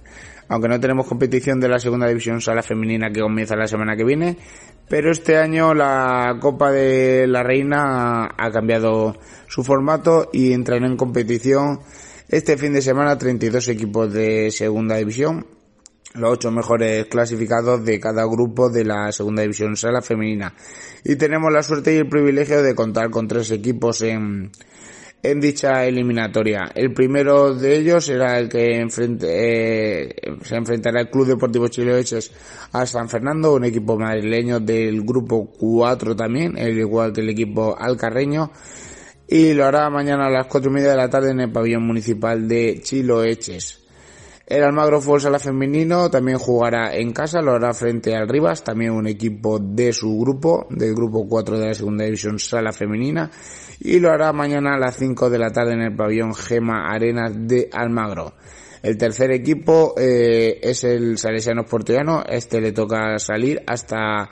aunque 0.49 0.67
no 0.67 0.79
tenemos 0.79 1.07
competición 1.07 1.59
de 1.59 1.69
la 1.69 1.79
segunda 1.79 2.07
división 2.07 2.41
sala 2.41 2.61
femenina 2.61 3.09
que 3.09 3.21
comienza 3.21 3.55
la 3.55 3.67
semana 3.67 3.95
que 3.95 4.03
viene, 4.03 4.37
pero 4.87 5.11
este 5.11 5.37
año 5.37 5.73
la 5.73 6.37
Copa 6.39 6.71
de 6.71 7.27
la 7.27 7.43
Reina 7.43 8.25
ha 8.37 8.51
cambiado 8.51 9.15
su 9.47 9.63
formato 9.63 10.29
y 10.31 10.53
entran 10.53 10.83
en 10.83 10.97
competición 10.97 11.79
este 12.27 12.57
fin 12.57 12.73
de 12.73 12.81
semana 12.81 13.17
32 13.17 13.67
equipos 13.67 14.11
de 14.11 14.51
segunda 14.51 14.95
división, 14.97 15.45
los 16.15 16.31
ocho 16.31 16.51
mejores 16.51 17.05
clasificados 17.05 17.85
de 17.85 17.99
cada 17.99 18.25
grupo 18.25 18.69
de 18.69 18.85
la 18.85 19.11
segunda 19.11 19.41
división 19.43 19.75
sala 19.77 20.01
femenina. 20.01 20.53
Y 21.03 21.15
tenemos 21.17 21.51
la 21.51 21.61
suerte 21.61 21.93
y 21.93 21.97
el 21.97 22.09
privilegio 22.09 22.63
de 22.63 22.73
contar 22.73 23.09
con 23.09 23.27
tres 23.27 23.51
equipos 23.51 24.01
en, 24.01 24.51
en 25.31 25.39
dicha 25.39 25.85
eliminatoria. 25.85 26.71
El 26.75 26.93
primero 26.93 27.55
de 27.55 27.77
ellos 27.77 28.05
será 28.05 28.37
el 28.37 28.47
que 28.47 28.81
eh, 28.81 30.15
se 30.43 30.55
enfrentará 30.55 31.01
el 31.01 31.09
Club 31.09 31.27
Deportivo 31.27 31.67
Chiloeches 31.67 32.31
a 32.71 32.85
San 32.85 33.09
Fernando, 33.09 33.53
un 33.53 33.65
equipo 33.65 33.97
madrileño 33.97 34.59
del 34.59 35.01
grupo 35.01 35.51
4 35.57 36.15
también, 36.15 36.57
el 36.57 36.77
igual 36.77 37.11
que 37.11 37.21
el 37.21 37.29
equipo 37.29 37.75
alcarreño. 37.77 38.51
Y 39.27 39.53
lo 39.53 39.65
hará 39.65 39.89
mañana 39.89 40.27
a 40.27 40.29
las 40.29 40.45
cuatro 40.45 40.69
y 40.69 40.73
media 40.75 40.91
de 40.91 40.97
la 40.97 41.09
tarde 41.09 41.31
en 41.31 41.39
el 41.39 41.51
pabellón 41.51 41.87
municipal 41.87 42.47
de 42.47 42.81
Chiloeches. 42.83 43.85
El 44.45 44.63
Almagro 44.63 45.01
Fútbol 45.01 45.21
Sala 45.21 45.39
Femenino 45.39 46.11
también 46.11 46.37
jugará 46.37 46.95
en 46.95 47.13
casa, 47.13 47.41
lo 47.41 47.53
hará 47.53 47.73
frente 47.73 48.15
al 48.15 48.29
Rivas, 48.29 48.63
también 48.63 48.91
un 48.91 49.07
equipo 49.07 49.57
de 49.57 49.91
su 49.91 50.19
grupo, 50.19 50.67
del 50.69 50.93
grupo 50.93 51.27
4 51.27 51.57
de 51.57 51.65
la 51.65 51.73
Segunda 51.73 52.05
División 52.05 52.37
Sala 52.37 52.71
Femenina, 52.71 53.31
y 53.79 53.99
lo 53.99 54.11
hará 54.11 54.31
mañana 54.33 54.75
a 54.75 54.79
las 54.79 54.97
5 54.97 55.29
de 55.29 55.39
la 55.39 55.51
tarde 55.51 55.73
en 55.73 55.81
el 55.81 55.95
pabellón 55.95 56.33
Gema 56.33 56.91
Arenas 56.91 57.31
de 57.35 57.69
Almagro. 57.71 58.33
El 58.81 58.97
tercer 58.97 59.31
equipo 59.31 59.95
eh, 59.97 60.59
es 60.61 60.83
el 60.83 61.17
Salesiano 61.17 61.65
Porteano, 61.65 62.23
este 62.27 62.61
le 62.61 62.71
toca 62.71 63.17
salir 63.19 63.63
hasta 63.65 64.29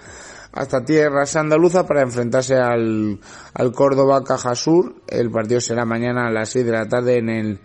hasta 0.53 0.85
tierras 0.85 1.35
andaluza 1.35 1.87
para 1.87 2.03
enfrentarse 2.03 2.55
al, 2.55 3.19
al 3.55 3.71
Córdoba 3.71 4.23
Caja 4.23 4.53
Sur. 4.53 5.01
El 5.07 5.31
partido 5.31 5.59
será 5.59 5.83
mañana 5.83 6.27
a 6.27 6.31
las 6.31 6.49
6 6.49 6.65
de 6.65 6.71
la 6.71 6.87
tarde 6.87 7.17
en 7.17 7.29
el, 7.29 7.59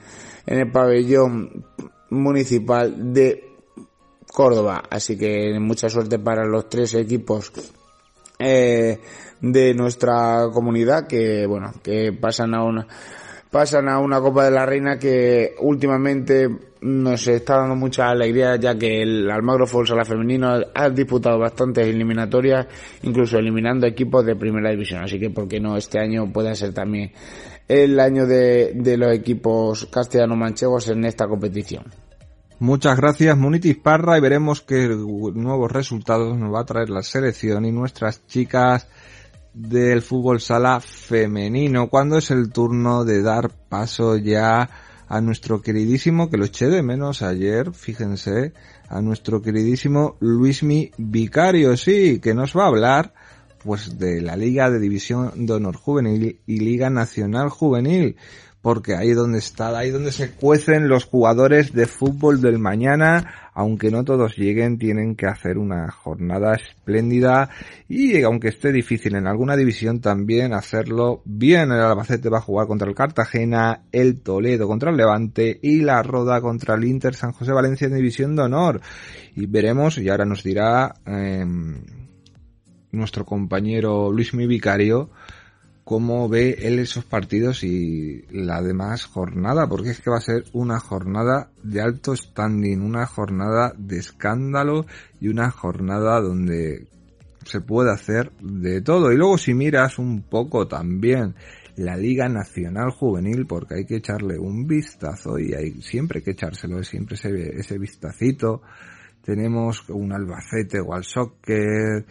en 0.46 0.58
el 0.58 0.72
pabellón 0.72 1.66
municipal 2.08 3.12
de 3.12 3.56
Córdoba. 4.32 4.82
Así 4.88 5.18
que 5.18 5.58
mucha 5.60 5.90
suerte 5.90 6.18
para 6.18 6.46
los 6.46 6.68
tres 6.70 6.94
equipos 6.94 7.52
eh, 8.38 9.00
de 9.40 9.74
nuestra 9.74 10.48
comunidad 10.52 11.06
que, 11.06 11.46
bueno, 11.46 11.72
que 11.82 12.12
pasan 12.12 12.54
a 12.54 12.64
una 12.64 12.86
pasan 13.50 13.88
a 13.88 13.98
una 13.98 14.20
Copa 14.20 14.44
de 14.44 14.50
la 14.50 14.66
Reina 14.66 14.98
que 14.98 15.54
últimamente 15.60 16.48
nos 16.80 17.26
está 17.26 17.56
dando 17.56 17.74
mucha 17.74 18.08
alegría 18.10 18.56
ya 18.56 18.76
que 18.76 19.02
el 19.02 19.30
Almagro 19.30 19.66
Fútbol 19.66 19.88
Sala 19.88 20.04
Femenino 20.04 20.60
ha 20.74 20.90
disputado 20.90 21.38
bastantes 21.38 21.86
eliminatorias, 21.86 22.66
incluso 23.02 23.38
eliminando 23.38 23.86
equipos 23.86 24.24
de 24.24 24.36
primera 24.36 24.70
división. 24.70 25.02
Así 25.02 25.18
que, 25.18 25.30
¿por 25.30 25.48
qué 25.48 25.60
no 25.60 25.76
este 25.76 25.98
año 25.98 26.30
puede 26.32 26.54
ser 26.54 26.72
también 26.72 27.12
el 27.66 27.98
año 27.98 28.26
de, 28.26 28.72
de 28.74 28.96
los 28.96 29.12
equipos 29.12 29.86
castellano-manchegos 29.86 30.88
en 30.88 31.04
esta 31.04 31.26
competición? 31.26 31.84
Muchas 32.60 32.96
gracias 32.96 33.38
Munitis 33.38 33.76
Parra 33.76 34.18
y 34.18 34.20
veremos 34.20 34.62
qué 34.62 34.88
nuevos 34.88 35.70
resultados 35.70 36.36
nos 36.36 36.52
va 36.52 36.62
a 36.62 36.66
traer 36.66 36.90
la 36.90 37.04
selección 37.04 37.64
y 37.64 37.70
nuestras 37.70 38.26
chicas 38.26 38.88
del 39.54 40.02
fútbol 40.02 40.40
sala 40.40 40.80
femenino. 40.80 41.88
Cuando 41.88 42.18
es 42.18 42.32
el 42.32 42.50
turno 42.50 43.04
de 43.04 43.22
dar 43.22 43.50
paso 43.68 44.16
ya 44.16 44.68
a 45.06 45.20
nuestro 45.20 45.62
queridísimo 45.62 46.30
que 46.30 46.36
lo 46.36 46.46
eché 46.46 46.66
de 46.66 46.82
menos 46.82 47.22
ayer 47.22 47.72
fíjense 47.72 48.52
a 48.88 49.00
nuestro 49.02 49.40
queridísimo 49.40 50.16
Luismi 50.18 50.90
Vicario. 50.98 51.76
Sí 51.76 52.18
que 52.18 52.34
nos 52.34 52.56
va 52.56 52.64
a 52.64 52.68
hablar 52.68 53.14
pues 53.62 54.00
de 54.00 54.20
la 54.20 54.34
Liga 54.34 54.68
de 54.68 54.80
División 54.80 55.46
de 55.46 55.52
Honor 55.52 55.76
Juvenil 55.76 56.40
y 56.44 56.58
Liga 56.58 56.90
Nacional 56.90 57.50
Juvenil 57.50 58.16
porque 58.68 58.94
ahí 58.94 59.14
donde 59.14 59.38
está, 59.38 59.78
ahí 59.78 59.90
donde 59.90 60.12
se 60.12 60.32
cuecen 60.32 60.88
los 60.88 61.06
jugadores 61.06 61.72
de 61.72 61.86
fútbol 61.86 62.42
del 62.42 62.58
mañana, 62.58 63.50
aunque 63.54 63.90
no 63.90 64.04
todos 64.04 64.36
lleguen, 64.36 64.76
tienen 64.76 65.16
que 65.16 65.24
hacer 65.24 65.56
una 65.56 65.90
jornada 65.90 66.54
espléndida 66.54 67.48
y 67.88 68.22
aunque 68.24 68.48
esté 68.48 68.70
difícil 68.70 69.16
en 69.16 69.26
alguna 69.26 69.56
división 69.56 70.02
también 70.02 70.52
hacerlo 70.52 71.22
bien. 71.24 71.72
El 71.72 71.80
Albacete 71.80 72.28
va 72.28 72.38
a 72.38 72.42
jugar 72.42 72.66
contra 72.66 72.86
el 72.86 72.94
Cartagena, 72.94 73.84
el 73.90 74.20
Toledo 74.20 74.68
contra 74.68 74.90
el 74.90 74.98
Levante 74.98 75.58
y 75.62 75.80
la 75.80 76.02
Roda 76.02 76.42
contra 76.42 76.74
el 76.74 76.84
Inter 76.84 77.14
San 77.14 77.32
José 77.32 77.52
Valencia 77.52 77.86
en 77.86 77.94
división 77.94 78.36
de 78.36 78.42
honor. 78.42 78.82
Y 79.34 79.46
veremos, 79.46 79.96
y 79.96 80.10
ahora 80.10 80.26
nos 80.26 80.42
dirá 80.42 80.94
eh, 81.06 81.42
nuestro 82.92 83.24
compañero 83.24 84.12
Luis 84.12 84.34
Mi 84.34 84.46
Vicario, 84.46 85.08
cómo 85.88 86.28
ve 86.28 86.54
él 86.64 86.80
esos 86.80 87.06
partidos 87.06 87.64
y 87.64 88.22
la 88.30 88.60
demás 88.60 89.06
jornada, 89.06 89.66
porque 89.70 89.88
es 89.88 90.02
que 90.02 90.10
va 90.10 90.18
a 90.18 90.20
ser 90.20 90.44
una 90.52 90.80
jornada 90.80 91.48
de 91.62 91.80
alto 91.80 92.14
standing, 92.14 92.82
una 92.82 93.06
jornada 93.06 93.72
de 93.78 93.96
escándalo 93.96 94.84
y 95.18 95.28
una 95.28 95.50
jornada 95.50 96.20
donde 96.20 96.88
se 97.42 97.62
puede 97.62 97.90
hacer 97.90 98.32
de 98.38 98.82
todo. 98.82 99.10
Y 99.12 99.16
luego 99.16 99.38
si 99.38 99.54
miras 99.54 99.98
un 99.98 100.20
poco 100.20 100.68
también 100.68 101.34
la 101.76 101.96
Liga 101.96 102.28
Nacional 102.28 102.90
Juvenil, 102.90 103.46
porque 103.46 103.76
hay 103.76 103.86
que 103.86 103.96
echarle 103.96 104.38
un 104.38 104.66
vistazo 104.66 105.38
y 105.38 105.54
hay 105.54 105.80
siempre 105.80 106.22
que 106.22 106.32
echárselo, 106.32 106.84
siempre 106.84 107.14
ese, 107.14 107.30
ese 107.58 107.78
vistacito. 107.78 108.60
Tenemos 109.24 109.88
un 109.88 110.12
Albacete 110.12 110.80
o 110.80 110.92
al 110.92 111.04
Soccer, 111.04 112.04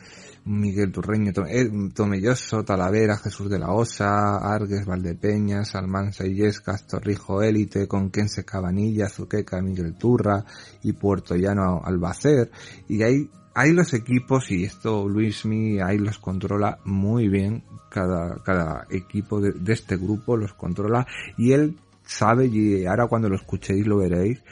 Miguel 0.47 0.91
Turreño, 0.91 1.31
eh, 1.47 1.69
Tomelloso, 1.93 2.63
Talavera, 2.63 3.17
Jesús 3.17 3.49
de 3.49 3.59
la 3.59 3.71
Osa, 3.71 4.37
Argues, 4.37 4.85
Valdepeñas, 4.85 5.75
Almanza 5.75 6.25
Illescas, 6.25 6.87
Torrijo 6.87 7.43
Élite, 7.43 7.87
Conquense 7.87 8.45
Cabanilla, 8.45 9.09
Zuqueca, 9.09 9.61
Miguel 9.61 9.95
Turra 9.97 10.45
y 10.83 10.93
Puerto 10.93 11.35
Llano 11.35 11.81
Albacer. 11.83 12.49
Y 12.87 13.03
ahí 13.03 13.29
hay 13.53 13.73
los 13.73 13.93
equipos 13.93 14.49
y 14.51 14.63
esto 14.63 15.07
Luismi 15.07 15.79
ahí 15.81 15.97
los 15.97 16.19
controla 16.19 16.79
muy 16.85 17.27
bien. 17.27 17.63
Cada, 17.89 18.43
cada 18.43 18.85
equipo 18.89 19.39
de 19.39 19.73
este 19.73 19.97
grupo 19.97 20.37
los 20.37 20.53
controla 20.53 21.07
y 21.37 21.53
él 21.53 21.77
sabe 22.05 22.47
y 22.47 22.85
ahora 22.85 23.07
cuando 23.07 23.29
lo 23.29 23.35
escuchéis 23.35 23.87
lo 23.87 23.97
veréis 23.97 24.43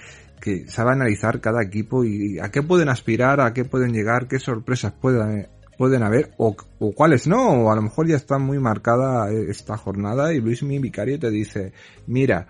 que 0.41 0.67
sabe 0.67 0.91
analizar 0.91 1.41
cada 1.41 1.63
equipo 1.63 2.03
y 2.03 2.39
a 2.39 2.49
qué 2.51 2.61
pueden 2.61 2.89
aspirar, 2.89 3.41
a 3.41 3.53
qué 3.53 3.65
pueden 3.65 3.93
llegar, 3.93 4.27
qué 4.27 4.39
sorpresas 4.39 4.93
pueden 4.93 5.47
pueden 5.77 6.03
haber 6.03 6.33
o, 6.37 6.55
o, 6.79 6.91
cuáles 6.93 7.27
no, 7.27 7.65
o 7.65 7.71
a 7.71 7.75
lo 7.75 7.81
mejor 7.81 8.07
ya 8.07 8.15
está 8.15 8.37
muy 8.37 8.59
marcada 8.59 9.31
esta 9.31 9.77
jornada 9.77 10.33
y 10.33 10.41
Luis 10.41 10.63
mi 10.63 10.79
vicario 10.79 11.19
te 11.19 11.29
dice, 11.29 11.73
mira, 12.07 12.47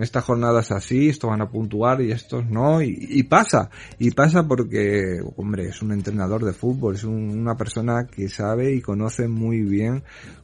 esta 0.00 0.20
jornada 0.20 0.60
es 0.60 0.72
así, 0.72 1.08
estos 1.08 1.30
van 1.30 1.40
a 1.40 1.48
puntuar 1.48 2.00
y 2.00 2.10
estos 2.10 2.44
no, 2.46 2.82
y, 2.82 2.96
y 2.98 3.22
pasa, 3.24 3.70
y 3.98 4.10
pasa 4.10 4.46
porque, 4.46 5.20
hombre, 5.36 5.68
es 5.68 5.82
un 5.82 5.92
entrenador 5.92 6.44
de 6.44 6.52
fútbol, 6.52 6.94
es 6.94 7.04
un, 7.04 7.30
una 7.38 7.56
persona 7.56 8.06
que 8.06 8.28
sabe 8.28 8.72
y 8.74 8.80
conoce 8.80 9.28
muy 9.28 9.62
bien 9.62 10.02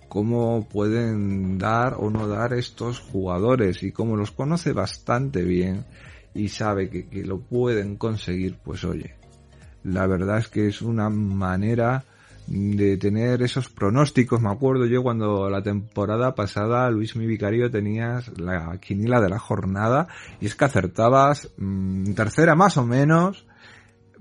cómo 0.08 0.68
pueden 0.68 1.58
dar 1.58 1.94
o 1.98 2.10
no 2.10 2.28
dar 2.28 2.52
estos 2.52 3.00
jugadores 3.00 3.82
y 3.82 3.92
como 3.92 4.16
los 4.16 4.30
conoce 4.30 4.72
bastante 4.72 5.42
bien 5.42 5.84
y 6.34 6.48
sabe 6.48 6.88
que, 6.88 7.08
que 7.08 7.24
lo 7.24 7.40
pueden 7.40 7.96
conseguir, 7.96 8.58
pues 8.62 8.84
oye, 8.84 9.14
la 9.84 10.06
verdad 10.06 10.38
es 10.38 10.48
que 10.48 10.68
es 10.68 10.82
una 10.82 11.08
manera 11.08 12.04
de 12.46 12.96
tener 12.96 13.42
esos 13.42 13.68
pronósticos. 13.68 14.40
Me 14.40 14.50
acuerdo 14.50 14.86
yo 14.86 15.02
cuando 15.02 15.48
la 15.48 15.62
temporada 15.62 16.34
pasada 16.34 16.90
Luis 16.90 17.16
Mi 17.16 17.26
Vicario 17.26 17.70
tenías 17.70 18.36
la 18.38 18.78
quinila 18.78 19.20
de 19.20 19.30
la 19.30 19.38
jornada 19.38 20.08
y 20.40 20.46
es 20.46 20.54
que 20.54 20.64
acertabas 20.64 21.50
mmm, 21.56 22.12
tercera 22.14 22.54
más 22.54 22.76
o 22.76 22.84
menos, 22.84 23.46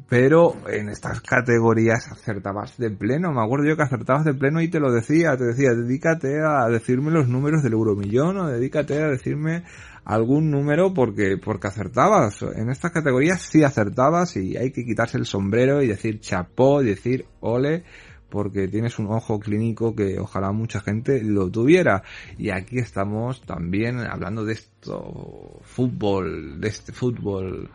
pero 0.07 0.55
en 0.67 0.89
estas 0.89 1.21
categorías 1.21 2.11
acertabas 2.11 2.77
de 2.77 2.91
pleno. 2.91 3.31
Me 3.31 3.41
acuerdo 3.41 3.65
yo 3.65 3.77
que 3.77 3.83
acertabas 3.83 4.25
de 4.25 4.33
pleno 4.33 4.61
y 4.61 4.67
te 4.67 4.79
lo 4.79 4.91
decía, 4.91 5.37
te 5.37 5.45
decía, 5.45 5.69
dedícate 5.73 6.41
a 6.41 6.67
decirme 6.67 7.11
los 7.11 7.27
números 7.27 7.63
del 7.63 7.73
euromillón 7.73 8.37
o 8.37 8.47
dedícate 8.47 9.01
a 9.01 9.07
decirme 9.07 9.63
algún 10.03 10.49
número 10.49 10.93
porque 10.93 11.37
porque 11.37 11.67
acertabas 11.67 12.41
en 12.41 12.69
estas 12.69 12.91
categorías 12.91 13.41
sí 13.41 13.63
acertabas 13.63 14.35
y 14.35 14.57
hay 14.57 14.71
que 14.71 14.83
quitarse 14.83 15.17
el 15.17 15.25
sombrero 15.25 15.81
y 15.81 15.87
decir 15.87 16.19
chapó 16.19 16.81
y 16.81 16.87
decir 16.87 17.25
ole 17.39 17.83
porque 18.31 18.67
tienes 18.67 18.97
un 18.97 19.07
ojo 19.07 19.39
clínico 19.39 19.95
que 19.95 20.17
ojalá 20.17 20.51
mucha 20.51 20.79
gente 20.79 21.21
lo 21.23 21.51
tuviera. 21.51 22.01
Y 22.39 22.49
aquí 22.49 22.79
estamos 22.79 23.41
también 23.41 23.99
hablando 23.99 24.43
de 24.43 24.53
esto, 24.53 25.59
fútbol, 25.63 26.59
de 26.59 26.67
este 26.69 26.93
fútbol 26.93 27.69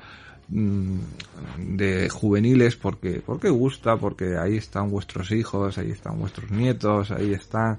mmm, 0.48 0.98
de 1.76 2.08
juveniles, 2.08 2.74
porque, 2.74 3.22
porque 3.24 3.50
gusta, 3.50 3.96
porque 3.98 4.36
ahí 4.36 4.56
están 4.56 4.90
vuestros 4.90 5.30
hijos, 5.30 5.78
ahí 5.78 5.92
están 5.92 6.18
vuestros 6.18 6.50
nietos, 6.50 7.12
ahí 7.12 7.32
están 7.32 7.78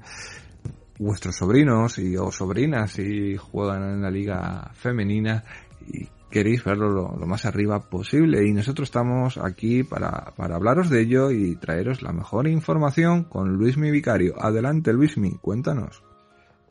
vuestros 1.00 1.36
sobrinos 1.36 2.00
y 2.00 2.16
o 2.16 2.32
sobrinas 2.32 2.98
y 3.00 3.36
juegan 3.38 3.84
en 3.84 4.02
la 4.02 4.10
liga 4.10 4.72
femenina 4.74 5.44
y 5.92 6.08
queréis 6.30 6.64
verlo 6.64 6.90
lo, 6.90 7.16
lo, 7.18 7.26
más 7.26 7.46
arriba 7.46 7.80
posible 7.80 8.46
y 8.48 8.54
nosotros 8.54 8.88
estamos 8.88 9.38
aquí 9.38 9.84
para, 9.84 10.34
para 10.36 10.56
hablaros 10.56 10.90
de 10.90 11.02
ello 11.02 11.32
y 11.32 11.56
traeros 11.56 12.02
la 12.02 12.12
mejor 12.12 12.48
información 12.48 13.24
con 13.24 13.54
Luismi 13.58 13.92
Vicario. 13.92 14.36
Adelante 14.40 14.94
Luismi, 14.94 15.38
cuéntanos. 15.42 16.04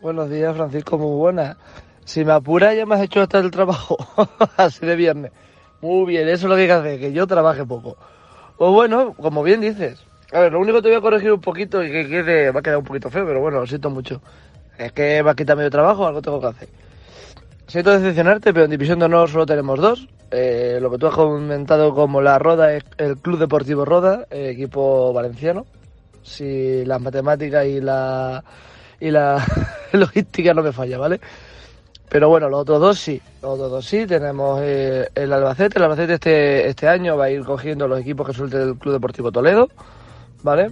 Buenos 0.01 0.31
días 0.31 0.55
Francisco, 0.55 0.99
muy 0.99 1.17
buenas. 1.17 1.57
Si 2.05 2.25
me 2.25 2.33
apura 2.33 2.75
ya 2.75 2.87
me 2.87 2.95
has 2.95 3.03
hecho 3.03 3.21
hasta 3.21 3.39
el 3.39 3.51
trabajo, 3.51 3.97
así 4.57 4.85
de 4.87 4.97
viernes. 4.97 5.33
Muy 5.81 6.07
bien, 6.07 6.29
eso 6.29 6.47
es 6.47 6.51
lo 6.51 6.55
que 6.55 6.63
hay 6.63 6.67
que 6.69 6.73
hacer, 6.73 7.01
que 7.01 7.13
yo 7.13 7.27
trabaje 7.27 7.65
poco. 7.65 7.97
Pues 8.57 8.71
bueno, 8.71 9.15
como 9.15 9.43
bien 9.43 9.61
dices. 9.61 10.05
A 10.33 10.41
ver, 10.41 10.53
lo 10.53 10.61
único 10.61 10.79
que 10.79 10.83
te 10.83 10.89
voy 10.89 10.99
a 10.99 11.01
corregir 11.01 11.33
un 11.33 11.41
poquito 11.41 11.85
y 11.85 11.91
que 11.91 12.09
quede, 12.09 12.51
va 12.51 12.61
a 12.61 12.63
quedar 12.63 12.79
un 12.79 12.85
poquito 12.85 13.11
feo, 13.11 13.25
pero 13.27 13.41
bueno, 13.41 13.61
lo 13.61 13.67
siento 13.67 13.91
mucho. 13.91 14.21
Es 14.79 14.93
que 14.93 15.23
me 15.23 15.31
has 15.31 15.37
quitado 15.37 15.57
medio 15.59 15.71
trabajo, 15.71 16.07
algo 16.07 16.21
tengo 16.21 16.41
que 16.41 16.47
hacer. 16.47 16.69
Siento 17.67 17.91
decepcionarte, 17.91 18.53
pero 18.53 18.65
en 18.65 18.71
División 18.71 19.01
de 19.01 19.07
Honor 19.07 19.29
solo 19.29 19.45
tenemos 19.45 19.81
dos. 19.81 20.09
Eh, 20.31 20.79
lo 20.81 20.91
que 20.91 20.99
tú 20.99 21.09
has 21.09 21.15
comentado 21.15 21.95
como 21.95 22.21
la 22.21 22.39
Roda 22.39 22.73
el 22.73 23.17
Club 23.19 23.39
Deportivo 23.39 23.85
Roda, 23.85 24.27
eh, 24.31 24.51
equipo 24.51 25.13
valenciano. 25.13 25.67
Si 26.23 26.85
las 26.85 27.01
matemáticas 27.01 27.67
y 27.67 27.81
la, 27.81 28.43
y 29.01 29.11
la 29.11 29.45
logística 29.93 30.55
no 30.55 30.63
me 30.63 30.73
falla, 30.73 30.99
¿vale? 30.99 31.21
Pero 32.09 32.29
bueno, 32.29 32.49
los 32.49 32.61
otros 32.61 32.81
dos 32.81 32.99
sí, 33.01 33.21
los 33.43 33.55
otros 33.55 33.71
dos 33.71 33.85
sí. 33.85 34.07
Tenemos 34.07 34.61
eh, 34.63 35.09
el 35.15 35.33
Albacete. 35.33 35.79
El 35.79 35.85
Albacete 35.85 36.15
este, 36.15 36.69
este 36.69 36.89
año 36.89 37.17
va 37.17 37.25
a 37.25 37.31
ir 37.31 37.43
cogiendo 37.43 37.89
los 37.89 38.01
equipos 38.01 38.29
que 38.29 38.33
suelte 38.33 38.63
el 38.63 38.77
Club 38.77 38.95
Deportivo 38.95 39.33
Toledo, 39.33 39.69
¿vale? 40.45 40.71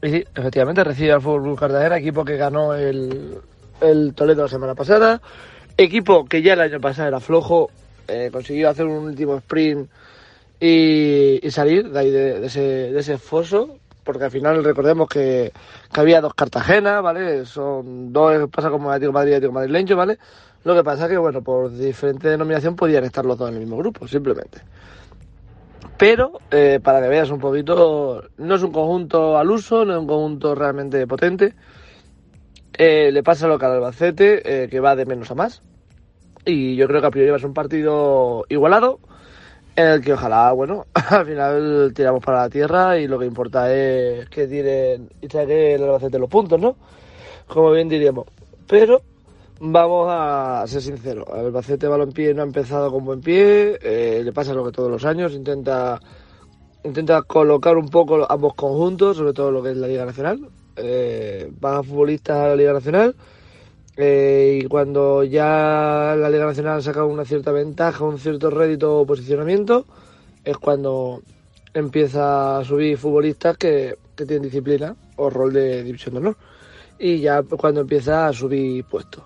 Y 0.00 0.10
sí, 0.10 0.24
efectivamente 0.34 0.84
recibe 0.84 1.12
al 1.12 1.22
Fútbol 1.22 1.58
Cartagena, 1.58 1.96
equipo 1.96 2.24
que 2.24 2.36
ganó 2.36 2.74
el, 2.74 3.38
el 3.80 4.14
Toledo 4.14 4.42
la 4.42 4.48
semana 4.48 4.74
pasada. 4.76 5.20
Equipo 5.76 6.24
que 6.26 6.40
ya 6.40 6.52
el 6.52 6.60
año 6.60 6.80
pasado 6.80 7.08
era 7.08 7.20
flojo, 7.20 7.70
eh, 8.06 8.30
consiguió 8.32 8.68
hacer 8.70 8.86
un 8.86 9.06
último 9.06 9.36
sprint 9.38 9.88
y, 10.60 11.40
salir 11.50 11.90
de 11.90 11.98
ahí 11.98 12.10
de, 12.10 12.46
ese, 12.46 12.60
de, 12.60 13.00
ese, 13.00 13.18
porque 14.04 14.24
al 14.24 14.30
final 14.30 14.62
recordemos 14.62 15.08
que, 15.08 15.52
había 15.92 16.20
dos 16.20 16.34
Cartagenas, 16.34 17.02
¿vale? 17.02 17.44
Son 17.44 18.12
dos, 18.12 18.48
pasa 18.50 18.70
como 18.70 18.90
Atlético 18.90 19.12
Madrid 19.12 19.32
y 19.32 19.34
Atlético 19.34 19.52
Madrileño, 19.52 19.96
¿vale? 19.96 20.18
Lo 20.62 20.74
que 20.74 20.84
pasa 20.84 21.08
que, 21.08 21.18
bueno, 21.18 21.42
por 21.42 21.70
diferente 21.76 22.28
denominación 22.28 22.76
podían 22.76 23.04
estar 23.04 23.24
los 23.24 23.36
dos 23.36 23.48
en 23.48 23.54
el 23.54 23.60
mismo 23.60 23.76
grupo, 23.76 24.06
simplemente. 24.06 24.60
Pero, 25.98 26.40
eh, 26.50 26.80
para 26.82 27.00
que 27.00 27.08
veas 27.08 27.30
un 27.30 27.38
poquito, 27.40 28.22
no 28.38 28.54
es 28.54 28.62
un 28.62 28.72
conjunto 28.72 29.38
al 29.38 29.50
uso, 29.50 29.84
no 29.84 29.94
es 29.94 29.98
un 29.98 30.06
conjunto 30.06 30.54
realmente 30.54 31.06
potente. 31.06 31.54
Eh, 32.76 33.10
le 33.12 33.22
pasa 33.22 33.46
lo 33.46 33.58
que 33.58 33.66
al 33.66 33.72
Albacete, 33.72 34.64
eh, 34.64 34.68
que 34.68 34.80
va 34.80 34.96
de 34.96 35.06
menos 35.06 35.30
a 35.30 35.34
más. 35.34 35.62
Y 36.44 36.76
yo 36.76 36.86
creo 36.86 37.00
que 37.00 37.06
a 37.06 37.10
priori 37.10 37.30
va 37.30 37.36
a 37.36 37.38
ser 37.38 37.48
un 37.48 37.54
partido 37.54 38.44
igualado, 38.48 38.98
en 39.76 39.86
el 39.86 40.00
que 40.02 40.12
ojalá, 40.12 40.52
bueno, 40.52 40.86
al 41.10 41.26
final 41.26 41.92
tiramos 41.94 42.24
para 42.24 42.42
la 42.42 42.50
tierra 42.50 42.98
y 42.98 43.06
lo 43.06 43.18
que 43.18 43.26
importa 43.26 43.72
es 43.72 44.28
que 44.28 44.46
tiren 44.46 45.08
y 45.20 45.28
saque 45.28 45.74
el 45.74 45.84
Albacete 45.84 46.18
los 46.18 46.28
puntos, 46.28 46.60
¿no? 46.60 46.76
Como 47.46 47.70
bien 47.72 47.88
diríamos. 47.88 48.26
Pero 48.66 49.02
vamos 49.60 50.08
a 50.10 50.64
ser 50.66 50.82
sinceros, 50.82 51.26
el 51.32 51.46
Albacete 51.46 51.86
Balompié 51.86 52.34
no 52.34 52.42
ha 52.42 52.46
empezado 52.46 52.90
con 52.90 53.04
buen 53.04 53.20
pie, 53.20 53.78
eh, 53.80 54.22
le 54.24 54.32
pasa 54.32 54.52
lo 54.52 54.64
que 54.64 54.72
todos 54.72 54.90
los 54.90 55.04
años, 55.04 55.32
intenta 55.32 56.00
intenta 56.82 57.22
colocar 57.22 57.76
un 57.76 57.88
poco 57.88 58.30
ambos 58.30 58.54
conjuntos, 58.54 59.16
sobre 59.16 59.32
todo 59.32 59.50
lo 59.50 59.62
que 59.62 59.70
es 59.70 59.76
la 59.76 59.86
Liga 59.86 60.04
Nacional, 60.04 60.50
eh, 60.76 61.50
van 61.60 61.76
a 61.76 61.82
futbolistas 61.82 62.36
a 62.36 62.48
la 62.48 62.56
Liga 62.56 62.72
Nacional 62.72 63.14
eh, 63.96 64.60
y 64.62 64.66
cuando 64.66 65.22
ya 65.22 66.16
la 66.18 66.28
Liga 66.28 66.46
Nacional 66.46 66.82
saca 66.82 67.04
una 67.04 67.24
cierta 67.24 67.52
ventaja, 67.52 68.04
un 68.04 68.18
cierto 68.18 68.50
rédito 68.50 69.00
o 69.00 69.06
posicionamiento, 69.06 69.86
es 70.44 70.56
cuando 70.58 71.22
empieza 71.74 72.58
a 72.58 72.64
subir 72.64 72.98
futbolistas 72.98 73.56
que, 73.56 73.96
que 74.16 74.26
tienen 74.26 74.44
disciplina 74.44 74.96
o 75.16 75.30
rol 75.30 75.52
de 75.52 75.84
división 75.84 76.14
de 76.14 76.20
honor. 76.20 76.36
Y 76.98 77.18
ya 77.18 77.42
cuando 77.42 77.82
empieza 77.82 78.26
a 78.28 78.32
subir 78.32 78.84
puestos. 78.84 79.22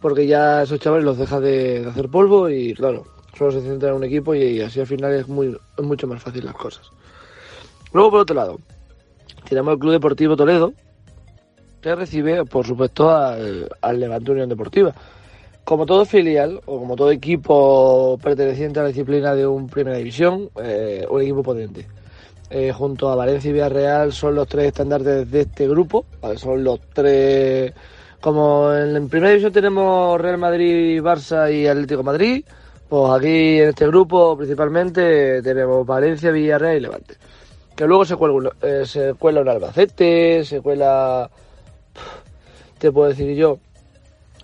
porque 0.00 0.26
ya 0.26 0.62
esos 0.62 0.78
chavales 0.78 1.04
los 1.04 1.18
deja 1.18 1.40
de, 1.40 1.84
hacer 1.86 2.08
polvo 2.08 2.48
y 2.48 2.74
claro, 2.74 3.04
solo 3.36 3.52
se 3.52 3.62
centra 3.62 3.90
en 3.90 3.96
un 3.96 4.04
equipo 4.04 4.34
y, 4.34 4.42
y 4.42 4.60
así 4.60 4.80
al 4.80 4.86
final 4.86 5.12
es, 5.14 5.28
muy, 5.28 5.56
es 5.76 5.84
mucho 5.84 6.06
más 6.06 6.22
fácil 6.22 6.44
las 6.44 6.54
cosas. 6.54 6.90
Luego, 7.92 8.10
por 8.10 8.20
otro 8.20 8.36
lado, 8.36 8.60
tenemos 9.48 9.74
el 9.74 9.78
Club 9.78 9.92
Deportivo 9.92 10.36
Toledo, 10.36 10.72
que 11.86 11.94
recibe, 11.94 12.44
por 12.44 12.66
supuesto, 12.66 13.08
al, 13.08 14.00
Levante 14.00 14.32
Unión 14.32 14.48
Deportiva. 14.48 14.92
Como 15.62 15.86
todo 15.86 16.04
filial 16.04 16.60
o 16.66 16.80
como 16.80 16.96
todo 16.96 17.12
equipo 17.12 18.18
perteneciente 18.20 18.80
a 18.80 18.82
la 18.82 18.88
disciplina 18.88 19.36
de 19.36 19.46
un 19.46 19.68
Primera 19.68 19.96
División, 19.96 20.50
eh, 20.60 21.06
un 21.08 21.22
equipo 21.22 21.44
potente. 21.44 21.86
Eh, 22.50 22.72
junto 22.72 23.08
a 23.08 23.14
Valencia 23.14 23.50
y 23.50 23.52
Villarreal 23.52 24.12
son 24.12 24.34
los 24.34 24.48
tres 24.48 24.66
estandartes 24.66 25.30
de 25.30 25.40
este 25.42 25.68
grupo, 25.68 26.06
son 26.36 26.64
los 26.64 26.80
tres... 26.92 27.72
Como 28.20 28.74
en, 28.74 29.08
Primera 29.08 29.30
División 29.30 29.52
tenemos 29.52 30.20
Real 30.20 30.38
Madrid, 30.38 31.00
Barça 31.00 31.52
y 31.52 31.68
Atlético 31.68 32.02
Madrid, 32.02 32.44
pues 32.88 33.12
aquí 33.12 33.60
en 33.60 33.68
este 33.68 33.86
grupo 33.86 34.36
principalmente 34.36 35.40
tenemos 35.40 35.86
Valencia, 35.86 36.32
Villarreal 36.32 36.78
y 36.78 36.80
Levante. 36.80 37.14
Que 37.76 37.86
luego 37.86 38.04
se 38.04 38.16
cuela, 38.16 38.50
eh, 38.60 38.82
se 38.84 39.14
cuela 39.14 39.42
un 39.42 39.48
Albacete, 39.48 40.44
se 40.44 40.60
cuela 40.60 41.30
te 42.78 42.92
puedo 42.92 43.08
decir 43.08 43.34
yo, 43.34 43.58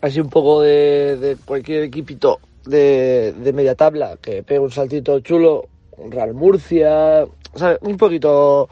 así 0.00 0.20
un 0.20 0.28
poco 0.28 0.62
de, 0.62 1.36
cualquier 1.44 1.84
equipito 1.84 2.40
de, 2.64 3.32
de 3.32 3.52
media 3.52 3.74
tabla 3.74 4.16
que 4.20 4.42
pegue 4.42 4.60
un 4.60 4.70
saltito 4.70 5.20
chulo, 5.20 5.66
un 5.96 6.10
Real 6.10 6.34
Murcia, 6.34 7.26
¿sabes? 7.54 7.78
Un 7.82 7.96
poquito 7.96 8.68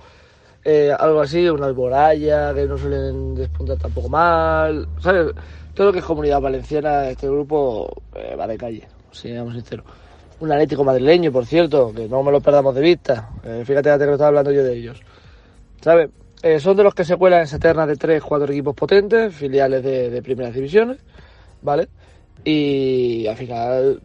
eh, 0.65 0.93
algo 0.97 1.21
así, 1.23 1.49
una 1.49 1.67
Alboraya, 1.67 2.53
que 2.53 2.67
no 2.67 2.77
suelen 2.77 3.35
despuntar 3.35 3.79
tampoco 3.79 4.09
mal, 4.09 4.89
¿sabes? 5.01 5.33
Todo 5.75 5.89
lo 5.89 5.93
que 5.93 6.01
es 6.01 6.05
comunidad 6.05 6.41
valenciana, 6.41 7.09
este 7.09 7.29
grupo 7.29 7.91
eh, 8.15 8.37
va 8.37 8.47
de 8.47 8.59
calle, 8.59 8.89
seamos 9.11 9.55
sinceros. 9.55 9.87
Un 10.41 10.53
Atlético 10.53 10.85
madrileño, 10.85 11.33
por 11.33 11.47
cierto, 11.47 11.93
que 11.95 12.09
no 12.09 12.23
me 12.23 12.33
lo 12.33 12.41
perdamos 12.41 12.75
de 12.75 12.81
vista. 12.81 13.31
Eh, 13.45 13.63
fíjate 13.65 13.91
que 13.91 14.07
no 14.07 14.13
estaba 14.13 14.29
hablando 14.29 14.53
yo 14.53 14.65
de 14.65 14.75
ellos. 14.75 15.01
¿Sabes? 15.81 16.11
Eh, 16.43 16.59
son 16.59 16.77
de 16.77 16.83
los 16.83 16.95
que 16.95 17.05
se 17.05 17.17
cuelan 17.17 17.41
en 17.41 17.45
esa 17.45 17.87
de 17.87 17.97
tres, 17.97 18.23
cuatro 18.23 18.51
equipos 18.51 18.75
potentes, 18.75 19.35
filiales 19.35 19.83
de, 19.85 20.09
de 20.09 20.23
primeras 20.23 20.55
divisiones, 20.55 20.99
¿vale? 21.61 21.89
Y 22.45 23.27
al 23.27 23.37
final 23.37 24.01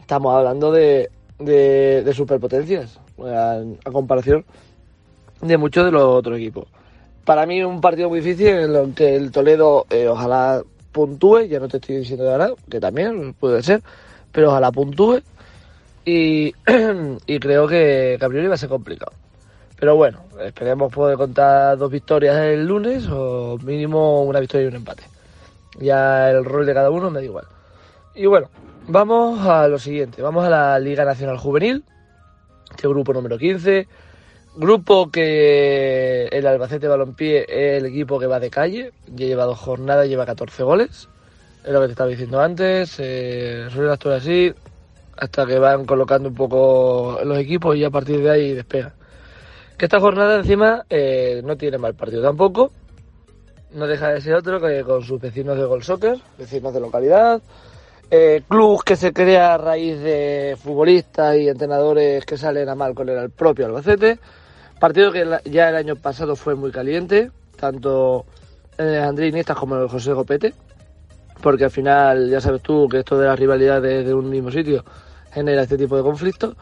estamos 0.00 0.34
hablando 0.34 0.72
de, 0.72 1.10
de, 1.38 2.12
superpotencias, 2.14 2.98
a, 3.22 3.62
comparación 3.92 4.44
de 5.42 5.56
muchos 5.58 5.84
de 5.84 5.92
los 5.92 6.02
otros 6.02 6.38
equipos. 6.38 6.66
Para 7.26 7.44
mí 7.44 7.62
un 7.62 7.82
partido 7.82 8.08
muy 8.08 8.20
difícil 8.20 8.46
en 8.46 8.74
el 8.74 8.94
que 8.94 9.14
el 9.14 9.30
Toledo 9.30 9.84
eh, 9.90 10.08
ojalá 10.08 10.62
puntúe, 10.92 11.42
ya 11.42 11.60
no 11.60 11.68
te 11.68 11.76
estoy 11.76 11.96
diciendo 11.96 12.24
de 12.24 12.54
que 12.70 12.80
también 12.80 13.34
puede 13.34 13.62
ser, 13.62 13.82
pero 14.32 14.48
ojalá 14.48 14.72
puntúe 14.72 15.20
y, 16.06 16.54
y 17.26 17.38
creo 17.38 17.66
que, 17.68 18.16
que 18.18 18.24
a 18.24 18.28
priori 18.28 18.46
va 18.46 18.54
a 18.54 18.58
ser 18.58 18.70
complicado. 18.70 19.12
Pero 19.78 19.94
bueno, 19.94 20.24
esperemos 20.40 20.92
poder 20.92 21.16
contar 21.16 21.76
dos 21.76 21.90
victorias 21.90 22.36
el 22.38 22.66
lunes 22.66 23.06
o 23.10 23.58
mínimo 23.62 24.22
una 24.22 24.40
victoria 24.40 24.64
y 24.64 24.68
un 24.68 24.76
empate. 24.76 25.02
Ya 25.78 26.30
el 26.30 26.44
rol 26.44 26.64
de 26.64 26.74
cada 26.74 26.90
uno 26.90 27.10
me 27.10 27.20
da 27.20 27.24
igual. 27.24 27.44
Y 28.14 28.26
bueno, 28.26 28.48
vamos 28.88 29.46
a 29.46 29.68
lo 29.68 29.78
siguiente. 29.78 30.22
Vamos 30.22 30.44
a 30.46 30.50
la 30.50 30.78
Liga 30.78 31.04
Nacional 31.04 31.36
Juvenil, 31.36 31.84
este 32.70 32.88
grupo 32.88 33.12
número 33.12 33.36
15. 33.36 33.86
Grupo 34.56 35.10
que 35.10 36.28
el 36.28 36.46
Albacete 36.46 36.88
Balompié 36.88 37.44
es 37.46 37.82
el 37.82 37.86
equipo 37.86 38.18
que 38.18 38.26
va 38.26 38.40
de 38.40 38.48
calle. 38.48 38.92
Ya 39.06 39.26
lleva 39.26 39.44
dos 39.44 39.58
jornadas, 39.58 40.08
lleva 40.08 40.24
14 40.24 40.62
goles. 40.62 41.10
Es 41.62 41.70
lo 41.70 41.80
que 41.80 41.86
te 41.86 41.92
estaba 41.92 42.08
diciendo 42.08 42.40
antes. 42.40 42.96
Eh, 42.98 43.68
suele 43.70 43.92
actuar 43.92 44.16
así 44.16 44.54
hasta 45.18 45.44
que 45.44 45.58
van 45.58 45.84
colocando 45.84 46.30
un 46.30 46.34
poco 46.34 47.18
los 47.22 47.38
equipos 47.38 47.76
y 47.76 47.84
a 47.84 47.90
partir 47.90 48.22
de 48.22 48.30
ahí 48.30 48.54
despegan. 48.54 48.92
Que 49.76 49.84
esta 49.84 50.00
jornada 50.00 50.36
encima 50.36 50.84
eh, 50.88 51.42
no 51.44 51.56
tiene 51.56 51.76
mal 51.76 51.94
partido 51.94 52.22
tampoco. 52.22 52.72
No 53.72 53.86
deja 53.86 54.08
de 54.08 54.20
ser 54.22 54.34
otro 54.34 54.60
que 54.60 54.82
con 54.84 55.02
sus 55.02 55.20
vecinos 55.20 55.58
de 55.58 55.64
Gol 55.64 55.82
Soccer, 55.82 56.18
vecinos 56.38 56.72
de 56.72 56.80
localidad. 56.80 57.42
Eh, 58.10 58.42
club 58.48 58.84
que 58.84 58.96
se 58.96 59.12
crea 59.12 59.54
a 59.54 59.58
raíz 59.58 59.98
de 60.00 60.56
futbolistas 60.62 61.36
y 61.36 61.48
entrenadores 61.48 62.24
que 62.24 62.38
salen 62.38 62.68
a 62.68 62.74
mal 62.74 62.94
con 62.94 63.08
el 63.08 63.30
propio 63.30 63.66
Albacete. 63.66 64.18
Partido 64.78 65.12
que 65.12 65.26
ya 65.44 65.68
el 65.68 65.76
año 65.76 65.96
pasado 65.96 66.36
fue 66.36 66.54
muy 66.54 66.70
caliente, 66.70 67.30
tanto 67.56 68.24
el 68.78 68.98
Andrés 68.98 69.30
Iniesta 69.30 69.54
como 69.54 69.76
el 69.76 69.88
José 69.88 70.12
Gopete. 70.12 70.54
Porque 71.42 71.64
al 71.64 71.70
final, 71.70 72.30
ya 72.30 72.40
sabes 72.40 72.62
tú 72.62 72.88
que 72.88 73.00
esto 73.00 73.18
de 73.18 73.26
las 73.26 73.38
rivalidades 73.38 74.06
de 74.06 74.14
un 74.14 74.30
mismo 74.30 74.50
sitio 74.50 74.84
genera 75.32 75.62
este 75.62 75.76
tipo 75.76 75.96
de 75.96 76.02
conflictos. 76.02 76.54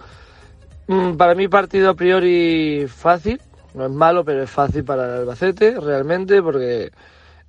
Mm, 0.87 1.17
Para 1.17 1.35
mí 1.35 1.49
partido 1.49 1.91
a 1.91 1.95
priori 1.95 2.87
fácil, 2.89 3.41
no 3.75 3.87
es 3.87 3.91
malo, 3.93 4.25
pero 4.25 4.43
es 4.43 4.51
fácil 4.51 4.85
para 4.85 5.07
el 5.07 5.13
Albacete 5.21 5.81
realmente 5.81 6.43
porque 6.43 6.93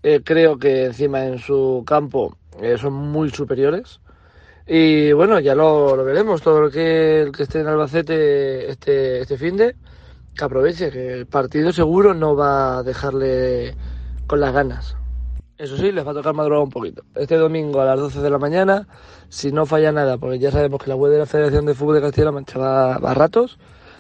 eh, 0.04 0.22
creo 0.24 0.58
que 0.58 0.86
encima 0.86 1.26
en 1.26 1.40
su 1.40 1.84
campo 1.86 2.38
eh, 2.62 2.78
son 2.78 2.94
muy 2.94 3.30
superiores. 3.30 4.00
Y 4.68 5.12
bueno, 5.14 5.40
ya 5.40 5.56
lo, 5.56 5.96
lo 5.96 6.04
veremos, 6.06 6.42
todo 6.42 6.62
lo 6.62 6.72
que 6.72 7.22
el 7.22 7.32
que 7.32 7.44
esté 7.44 7.62
en 7.62 7.68
Albacete 7.68 8.70
este, 8.72 9.22
este 9.22 9.38
fin 9.38 9.58
de 9.58 9.76
que 10.36 10.46
aproveche, 10.46 10.92
que 10.92 11.14
el 11.14 11.28
partido 11.28 11.72
seguro 11.74 12.14
no 12.14 12.36
va 12.36 12.80
a 12.80 12.84
dejarle 12.84 13.76
con 14.28 14.40
las 14.42 14.54
ganas. 14.54 14.98
Eso 15.58 15.78
sí, 15.78 15.94
les 15.94 16.06
va 16.06 16.12
a 16.12 16.14
tocar 16.14 16.34
madrugar 16.34 16.64
un 16.64 16.70
poquito. 16.70 17.04
Este 17.16 17.38
domingo 17.38 17.80
a 17.80 17.86
las 17.86 17.98
12 17.98 18.20
de 18.20 18.30
la 18.30 18.38
mañana, 18.38 18.90
si 19.30 19.54
no 19.54 19.66
falla 19.66 19.94
nada, 19.94 20.18
porque 20.18 20.38
ya 20.38 20.52
sabemos 20.52 20.84
que 20.84 20.90
la 20.90 20.98
web 20.98 21.14
de 21.14 21.20
la 21.20 21.26
Federación 21.26 21.66
de 21.66 21.74
Fútbol 21.74 21.96
de 21.96 22.02
Castilla-La 22.02 22.34
Mancha 22.34 22.60
va, 22.60 22.98
va 22.98 23.12
a 23.12 23.14
ratos, 23.14 23.58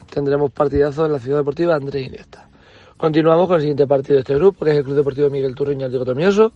tendremos 0.09 0.51
partidazo 0.51 1.05
en 1.05 1.13
la 1.13 1.19
Ciudad 1.19 1.37
Deportiva 1.37 1.75
Andrés 1.75 2.07
Iniesta. 2.07 2.49
Continuamos 2.97 3.47
con 3.47 3.55
el 3.55 3.61
siguiente 3.61 3.87
partido 3.87 4.15
de 4.15 4.19
este 4.21 4.35
grupo, 4.35 4.65
que 4.65 4.71
es 4.71 4.77
el 4.77 4.83
Club 4.83 4.97
Deportivo 4.97 5.29
Miguel 5.29 5.55
Turreño 5.55 5.85
Atlético 5.85 6.11
Tomioso. 6.11 6.51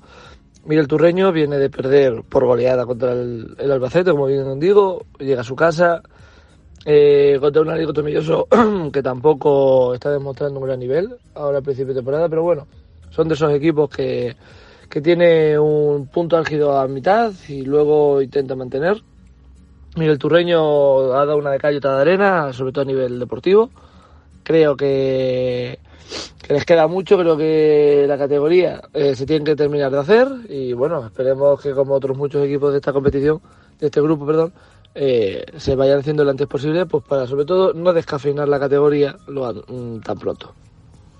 Miguel 0.65 0.89
Turreño 0.89 1.31
viene 1.31 1.57
de 1.57 1.69
perder 1.69 2.23
por 2.27 2.45
goleada 2.45 2.85
contra 2.85 3.13
el, 3.13 3.55
Albacete, 3.57 4.11
como 4.11 4.25
bien 4.25 4.59
digo, 4.59 5.05
llega 5.17 5.41
a 5.41 5.45
su 5.45 5.55
casa 5.55 6.01
eh, 6.85 7.37
contra 7.39 7.61
un 7.61 7.69
Atlético 7.69 7.93
Tomilloso 7.93 8.47
que 8.91 9.01
tampoco 9.01 9.93
está 9.93 10.11
demostrando 10.11 10.59
un 10.59 10.65
gran 10.65 10.79
nivel 10.79 11.15
ahora 11.35 11.59
al 11.59 11.63
principio 11.63 11.93
de 11.93 11.99
temporada, 12.01 12.27
pero 12.27 12.43
bueno, 12.43 12.67
son 13.11 13.29
de 13.29 13.35
esos 13.35 13.53
equipos 13.53 13.89
que, 13.89 14.35
que 14.89 15.01
tiene 15.01 15.57
un 15.59 16.07
punto 16.07 16.35
álgido 16.35 16.77
a 16.77 16.87
mitad 16.87 17.31
y 17.47 17.61
luego 17.61 18.21
intenta 18.21 18.55
mantener. 18.55 19.01
Miguel 19.95 20.17
Turreño 20.17 21.13
ha 21.13 21.25
dado 21.25 21.37
una 21.37 21.51
de 21.51 21.59
calle 21.59 21.77
otra 21.77 21.95
de 21.95 22.01
arena, 22.01 22.53
sobre 22.53 22.71
todo 22.71 22.83
a 22.83 22.87
nivel 22.87 23.19
deportivo. 23.19 23.69
Creo 24.43 24.75
que, 24.75 25.79
les 26.49 26.65
queda 26.65 26.87
mucho, 26.87 27.17
creo 27.17 27.37
que 27.37 28.05
la 28.07 28.17
categoría 28.17 28.81
eh, 28.93 29.15
se 29.15 29.25
tiene 29.25 29.45
que 29.45 29.55
terminar 29.55 29.91
de 29.91 29.99
hacer 29.99 30.27
y 30.49 30.73
bueno, 30.73 31.05
esperemos 31.05 31.61
que 31.61 31.73
como 31.73 31.93
otros 31.93 32.17
muchos 32.17 32.43
equipos 32.43 32.71
de 32.71 32.77
esta 32.77 32.93
competición, 32.93 33.41
de 33.79 33.87
este 33.87 34.01
grupo, 34.01 34.25
perdón, 34.25 34.53
eh, 34.95 35.45
se 35.57 35.75
vayan 35.75 35.99
haciendo 35.99 36.23
lo 36.23 36.31
antes 36.31 36.47
posible, 36.47 36.87
pues 36.87 37.03
para 37.03 37.27
sobre 37.27 37.45
todo 37.45 37.73
no 37.73 37.93
descafeinar 37.93 38.47
la 38.47 38.59
categoría 38.59 39.15
lo, 39.27 39.45
an- 39.45 40.01
tan 40.01 40.17
pronto. 40.17 40.55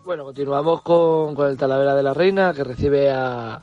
Bueno, 0.10 0.24
continuamos 0.24 0.82
con, 0.82 1.36
con 1.36 1.51
el 1.51 1.55
Talavera 1.55 1.93
de 1.93 2.01
la 2.01 2.16
Reina, 2.16 2.51
que 2.51 2.64
recibe 2.64 3.12
a, 3.12 3.62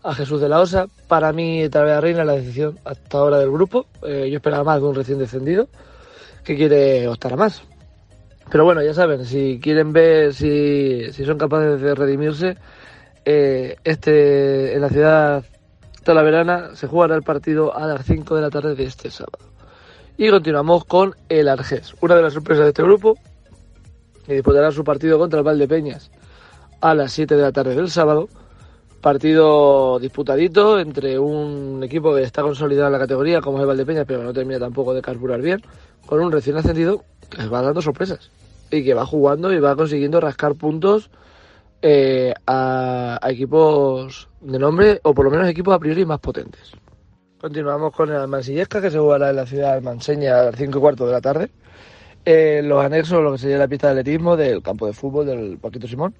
a 0.00 0.14
Jesús 0.14 0.40
de 0.40 0.48
la 0.48 0.60
Osa. 0.60 0.86
Para 1.08 1.32
mí, 1.32 1.68
Talavera 1.68 1.96
de 1.96 1.96
la 1.96 2.00
Reina 2.00 2.20
es 2.20 2.26
la 2.28 2.32
decisión 2.34 2.78
hasta 2.84 3.18
ahora 3.18 3.40
del 3.40 3.50
grupo. 3.50 3.86
Eh, 4.04 4.28
yo 4.30 4.36
esperaba 4.36 4.62
más 4.62 4.80
de 4.80 4.86
un 4.86 4.94
recién 4.94 5.18
descendido 5.18 5.66
que 6.44 6.54
quiere 6.54 7.08
optar 7.08 7.32
a 7.32 7.36
más. 7.36 7.62
Pero 8.48 8.64
bueno, 8.64 8.80
ya 8.80 8.94
saben, 8.94 9.24
si 9.24 9.58
quieren 9.60 9.92
ver 9.92 10.34
si, 10.34 11.12
si 11.12 11.24
son 11.24 11.36
capaces 11.36 11.80
de 11.80 11.92
redimirse, 11.96 12.56
eh, 13.24 13.74
este 13.82 14.74
en 14.76 14.82
la 14.82 14.90
ciudad 14.90 15.44
talaverana 16.04 16.76
se 16.76 16.86
jugará 16.86 17.16
el 17.16 17.24
partido 17.24 17.76
a 17.76 17.88
las 17.88 18.06
5 18.06 18.36
de 18.36 18.40
la 18.40 18.50
tarde 18.50 18.76
de 18.76 18.84
este 18.84 19.10
sábado. 19.10 19.44
Y 20.16 20.30
continuamos 20.30 20.84
con 20.84 21.16
el 21.28 21.48
Argés, 21.48 21.92
una 22.00 22.14
de 22.14 22.22
las 22.22 22.34
sorpresas 22.34 22.66
de 22.66 22.68
este 22.68 22.84
grupo, 22.84 23.18
que 24.28 24.34
disputará 24.34 24.70
su 24.70 24.84
partido 24.84 25.18
contra 25.18 25.38
el 25.38 25.44
Valdepeñas 25.44 26.10
a 26.82 26.94
las 26.94 27.12
7 27.12 27.34
de 27.34 27.42
la 27.42 27.50
tarde 27.50 27.74
del 27.74 27.90
sábado. 27.90 28.28
Partido 29.00 29.98
disputadito 29.98 30.78
entre 30.78 31.18
un 31.18 31.82
equipo 31.82 32.14
que 32.14 32.22
está 32.22 32.42
consolidado 32.42 32.88
en 32.88 32.92
la 32.92 32.98
categoría, 32.98 33.40
como 33.40 33.56
es 33.56 33.62
el 33.62 33.68
Valdepeñas, 33.68 34.04
pero 34.06 34.22
no 34.22 34.34
termina 34.34 34.58
tampoco 34.60 34.92
de 34.92 35.00
carburar 35.00 35.40
bien, 35.40 35.62
con 36.04 36.20
un 36.20 36.30
recién 36.30 36.58
ascendido 36.58 37.04
que 37.30 37.46
va 37.46 37.62
dando 37.62 37.80
sorpresas 37.80 38.30
y 38.70 38.84
que 38.84 38.92
va 38.92 39.06
jugando 39.06 39.50
y 39.50 39.60
va 39.60 39.74
consiguiendo 39.74 40.20
rascar 40.20 40.56
puntos 40.56 41.10
eh, 41.80 42.34
a, 42.44 43.18
a 43.22 43.30
equipos 43.30 44.28
de 44.42 44.58
nombre, 44.58 45.00
o 45.04 45.14
por 45.14 45.24
lo 45.24 45.30
menos 45.30 45.48
equipos 45.48 45.74
a 45.74 45.78
priori 45.78 46.04
más 46.04 46.20
potentes. 46.20 46.72
Continuamos 47.40 47.94
con 47.94 48.10
el 48.10 48.16
Almansillesca, 48.16 48.82
que 48.82 48.90
se 48.90 48.98
jugará 48.98 49.30
en 49.30 49.36
la 49.36 49.46
ciudad 49.46 49.68
de 49.68 49.78
Almanseña 49.78 50.40
a 50.40 50.42
las 50.44 50.56
5 50.56 50.76
y 50.76 50.80
cuarto 50.82 51.06
de 51.06 51.12
la 51.12 51.20
tarde. 51.22 51.50
Eh, 52.24 52.60
los 52.62 52.84
anexos, 52.84 53.22
lo 53.22 53.32
que 53.32 53.38
sería 53.38 53.58
la 53.58 53.68
pista 53.68 53.86
de 53.86 54.00
atletismo 54.00 54.36
del 54.36 54.62
campo 54.62 54.86
de 54.86 54.92
fútbol 54.92 55.26
del 55.26 55.58
Paquito 55.58 55.88
Simón. 55.88 56.14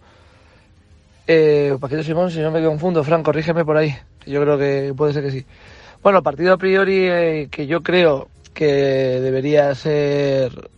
Eh, 1.26 1.76
Paquito 1.80 2.03
Simón, 2.03 2.30
si 2.30 2.40
no 2.40 2.51
me 2.51 2.64
confundo, 2.64 3.05
Fran, 3.05 3.22
corrígeme 3.22 3.64
por 3.64 3.76
ahí, 3.76 3.94
yo 4.26 4.40
creo 4.40 4.57
que 4.57 4.94
puede 4.96 5.12
ser 5.12 5.22
que 5.22 5.30
sí. 5.30 5.46
Bueno, 6.03 6.22
partido 6.22 6.55
a 6.55 6.57
priori 6.57 7.07
eh, 7.07 7.49
que 7.51 7.66
yo 7.66 7.82
creo 7.82 8.28
que 8.55 9.20
debería 9.20 9.74
ser 9.74 10.70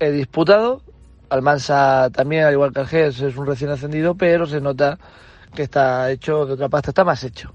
eh, 0.00 0.10
disputado. 0.10 0.82
Almansa 1.28 2.10
también, 2.12 2.44
al 2.44 2.52
igual 2.54 2.72
que 2.72 2.80
el 2.80 2.86
GES, 2.88 3.20
es 3.20 3.36
un 3.36 3.46
recién 3.46 3.70
ascendido, 3.70 4.16
pero 4.16 4.46
se 4.46 4.60
nota 4.60 4.98
que 5.54 5.62
está 5.62 6.10
hecho 6.10 6.44
de 6.44 6.54
otra 6.54 6.68
pasta, 6.68 6.90
está 6.90 7.04
más 7.04 7.22
hecho. 7.22 7.52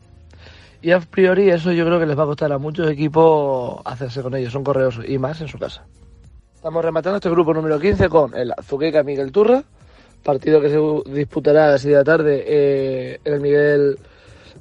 Y 0.81 0.91
a 0.91 0.99
priori 0.99 1.49
eso 1.49 1.71
yo 1.73 1.85
creo 1.85 1.99
que 1.99 2.05
les 2.05 2.17
va 2.17 2.23
a 2.23 2.27
costar 2.27 2.51
a 2.53 2.57
muchos 2.57 2.89
equipos 2.89 3.81
hacerse 3.83 4.21
con 4.21 4.35
ellos, 4.35 4.53
son 4.53 4.63
correos 4.63 4.99
y 5.05 5.17
más 5.17 5.41
en 5.41 5.47
su 5.47 5.59
casa. 5.59 5.85
Estamos 6.65 6.83
rematando 6.83 7.17
este 7.17 7.29
grupo 7.29 7.53
número 7.53 7.79
15 7.79 8.09
con 8.09 8.33
el 8.33 8.51
Azuqueca 8.57 9.03
Miguel 9.03 9.31
Turra, 9.31 9.63
partido 10.23 10.59
que 10.59 10.71
se 10.71 11.11
disputará 11.11 11.67
a 11.67 11.71
las 11.73 11.81
6 11.81 11.91
de 11.91 11.97
la 11.99 12.03
tarde 12.03 12.43
eh, 12.43 13.19
en 13.23 13.33
el 13.33 13.39
Miguel 13.39 13.99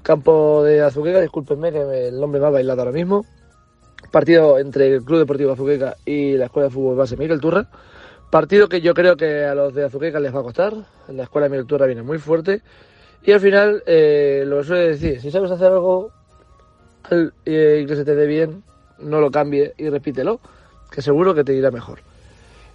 Campo 0.03 0.63
de 0.63 0.83
Azuqueca, 0.83 1.23
discúlpenme 1.23 1.73
que 1.73 2.09
el 2.09 2.21
nombre 2.21 2.43
me 2.43 2.47
ha 2.47 2.51
bailado 2.51 2.83
ahora 2.83 2.93
mismo. 2.93 3.25
Partido 4.11 4.59
entre 4.59 4.89
el 4.89 5.03
Club 5.03 5.21
Deportivo 5.21 5.53
Azuqueca 5.53 5.97
y 6.05 6.37
la 6.37 6.45
Escuela 6.45 6.69
de 6.69 6.75
Fútbol 6.75 6.95
Base 6.95 7.17
Miguel 7.17 7.41
Turra. 7.41 7.71
Partido 8.31 8.69
que 8.69 8.83
yo 8.83 8.93
creo 8.93 9.17
que 9.17 9.47
a 9.47 9.55
los 9.55 9.73
de 9.73 9.87
Azuqueca 9.87 10.21
les 10.21 10.35
va 10.35 10.41
a 10.41 10.43
costar. 10.43 10.75
La 11.09 11.23
Escuela 11.23 11.49
Miguel 11.49 11.65
Turra 11.65 11.87
viene 11.87 12.03
muy 12.03 12.19
fuerte. 12.19 12.61
Y 13.23 13.33
al 13.33 13.41
final, 13.41 13.83
eh, 13.87 14.45
lo 14.47 14.63
suele 14.63 14.89
decir, 14.89 15.23
si 15.23 15.31
sabes 15.31 15.51
hacer 15.51 15.69
algo 15.69 16.11
eh, 17.11 17.81
y 17.83 17.87
que 17.87 17.97
se 17.97 18.05
te 18.05 18.15
dé 18.15 18.27
bien, 18.27 18.63
no 18.99 19.21
lo 19.21 19.31
cambie 19.31 19.73
y 19.79 19.89
repítelo, 19.89 20.39
que 20.95 21.03
seguro 21.03 21.35
que 21.35 21.43
te 21.43 21.53
irá 21.55 21.71
mejor. 21.73 21.99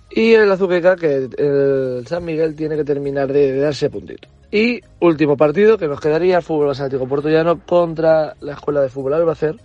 Y 0.10 0.34
el 0.34 0.52
Azuqueca, 0.52 0.96
que 0.96 1.30
el 1.38 2.06
San 2.08 2.26
Miguel 2.26 2.56
tiene 2.56 2.76
que 2.76 2.84
terminar 2.84 3.32
de, 3.32 3.58
darse 3.60 3.90
puntito. 3.90 4.28
Y 4.52 4.82
último 5.00 5.38
partido 5.38 5.78
que 5.78 5.88
nos 5.88 6.02
quedaría 6.02 6.42
Fútbol 6.42 6.72
Atlético 6.72 7.08
Portollano 7.08 7.62
contra 7.66 8.36
la 8.42 8.54
Escuela 8.54 8.82
de 8.82 8.90
Fútbol 8.90 9.14
Albacer. 9.14 9.56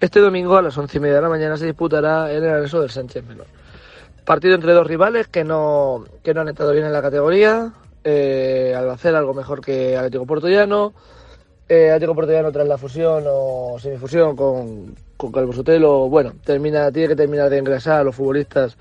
Este 0.00 0.20
domingo 0.20 0.56
a 0.56 0.62
las 0.62 0.78
once 0.78 0.98
y 0.98 1.00
media 1.00 1.16
de 1.16 1.22
la 1.22 1.28
mañana 1.28 1.56
se 1.56 1.66
disputará 1.66 2.32
en 2.32 2.44
el 2.44 2.50
anexo 2.50 2.80
del 2.80 2.90
Sánchez 2.90 3.24
Menor. 3.26 3.46
Partido 4.24 4.54
entre 4.54 4.72
dos 4.72 4.86
rivales 4.86 5.26
que 5.26 5.44
no, 5.44 6.04
que 6.22 6.32
no 6.32 6.42
han 6.42 6.48
estado 6.48 6.72
bien 6.72 6.86
en 6.86 6.92
la 6.92 7.02
categoría. 7.02 7.72
Eh, 8.04 8.74
Albacer 8.76 9.14
algo 9.16 9.34
mejor 9.34 9.60
que 9.60 9.96
Atlético 9.96 10.26
Portollano. 10.26 10.94
Eh, 11.66 11.90
Atlético 11.90 12.14
Portollano 12.14 12.52
tras 12.52 12.68
la 12.68 12.76
fusión 12.76 13.24
o 13.26 13.78
semifusión 13.78 14.36
con, 14.36 14.94
con 15.16 15.32
Calvo 15.32 15.52
Sotelo, 15.54 16.10
bueno, 16.10 16.34
termina, 16.44 16.92
tiene 16.92 17.08
que 17.08 17.16
terminar 17.16 17.48
de 17.48 17.56
engrasar 17.56 18.00
a 18.00 18.04
los 18.04 18.14
futbolistas 18.14 18.76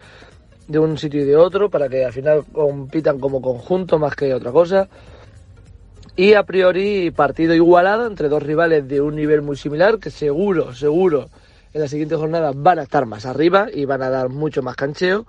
de 0.67 0.79
un 0.79 0.97
sitio 0.97 1.21
y 1.21 1.25
de 1.25 1.37
otro 1.37 1.69
para 1.69 1.87
que 1.87 2.03
al 2.03 2.11
final 2.11 2.43
compitan 2.51 3.19
como 3.19 3.41
conjunto 3.41 3.99
más 3.99 4.15
que 4.15 4.33
otra 4.33 4.51
cosa. 4.51 4.89
Y 6.17 6.33
a 6.33 6.43
priori 6.43 7.09
partido 7.11 7.53
igualado 7.53 8.05
entre 8.05 8.27
dos 8.27 8.43
rivales 8.43 8.85
de 8.87 8.99
un 8.99 9.15
nivel 9.15 9.41
muy 9.41 9.55
similar 9.55 9.97
que 9.97 10.09
seguro, 10.09 10.73
seguro 10.73 11.29
en 11.73 11.81
la 11.81 11.87
siguiente 11.87 12.15
jornada 12.15 12.51
van 12.53 12.79
a 12.79 12.83
estar 12.83 13.05
más 13.05 13.25
arriba 13.25 13.67
y 13.73 13.85
van 13.85 14.03
a 14.03 14.09
dar 14.09 14.27
mucho 14.27 14.61
más 14.61 14.75
cancheo. 14.75 15.25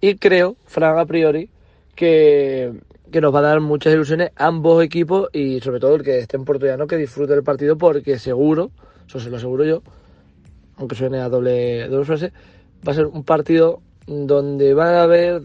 Y 0.00 0.16
creo, 0.16 0.56
Fran, 0.64 0.98
a 0.98 1.06
priori, 1.06 1.50
que, 1.94 2.72
que 3.14 3.20
nos 3.20 3.32
va 3.32 3.38
a 3.38 3.42
dar 3.42 3.60
muchas 3.60 3.94
ilusiones 3.94 4.32
ambos 4.34 4.82
equipos 4.82 5.28
y 5.32 5.60
sobre 5.60 5.78
todo 5.78 5.94
el 5.94 6.02
que 6.02 6.18
esté 6.18 6.36
en 6.36 6.44
Puerto 6.44 6.66
que 6.88 6.96
disfrute 6.96 7.32
del 7.32 7.44
partido 7.44 7.78
porque 7.78 8.18
seguro, 8.18 8.72
eso 9.06 9.20
se 9.20 9.30
lo 9.30 9.36
aseguro 9.36 9.64
yo, 9.64 9.82
aunque 10.78 10.96
suene 10.96 11.20
a 11.20 11.28
doble, 11.28 11.86
doble 11.86 12.06
frase, 12.06 12.32
va 12.84 12.90
a 12.90 12.94
ser 12.96 13.06
un 13.06 13.22
partido 13.22 13.82
donde 14.08 14.74
va 14.74 14.98
a 14.98 15.02
haber 15.04 15.42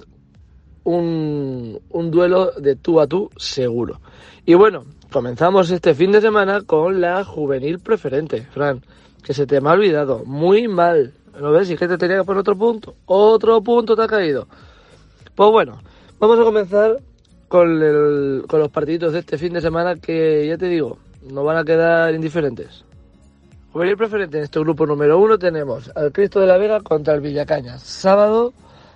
un, 0.83 1.79
un 1.91 2.09
duelo 2.09 2.53
de 2.53 2.75
tú 2.75 2.99
a 2.99 3.05
tú 3.05 3.29
seguro. 3.37 4.01
Y 4.47 4.55
bueno, 4.55 4.85
comenzamos 5.11 5.69
este 5.69 5.93
fin 5.93 6.11
de 6.11 6.21
semana 6.21 6.61
con 6.61 6.99
la 6.99 7.23
juvenil 7.23 7.77
preferente, 7.77 8.47
Fran, 8.49 8.81
que 9.23 9.35
se 9.35 9.45
te 9.45 9.61
me 9.61 9.69
ha 9.69 9.73
olvidado, 9.73 10.25
muy 10.25 10.67
mal. 10.67 11.13
¿Lo 11.39 11.51
ves? 11.51 11.69
Y 11.69 11.77
que 11.77 11.87
te 11.87 11.99
tenía 11.99 12.17
que 12.17 12.23
poner 12.23 12.39
otro 12.39 12.57
punto. 12.57 12.95
Otro 13.05 13.61
punto 13.61 13.95
te 13.95 14.01
ha 14.01 14.07
caído. 14.07 14.47
Pues 15.35 15.51
bueno, 15.51 15.79
vamos 16.19 16.39
a 16.39 16.43
comenzar 16.43 16.97
con, 17.49 17.81
el, 17.81 18.45
con 18.47 18.59
los 18.59 18.69
partiditos 18.69 19.11
de 19.11 19.19
este 19.19 19.37
fin 19.37 19.51
de 19.51 19.59
semana 19.59 19.95
que 19.95 20.47
ya 20.47 20.57
te 20.57 20.67
digo, 20.67 20.99
no 21.29 21.43
van 21.43 21.57
a 21.57 21.65
quedar 21.65 22.13
indiferentes. 22.13 22.85
Juvenil 23.73 23.97
preferente 23.97 24.37
en 24.37 24.43
este 24.45 24.59
grupo 24.59 24.85
número 24.85 25.19
uno 25.19 25.37
tenemos 25.37 25.91
al 25.95 26.11
Cristo 26.11 26.39
de 26.39 26.47
la 26.47 26.57
Vega 26.57 26.79
contra 26.81 27.13
el 27.13 27.21
Villacaña, 27.21 27.77
sábado 27.79 28.53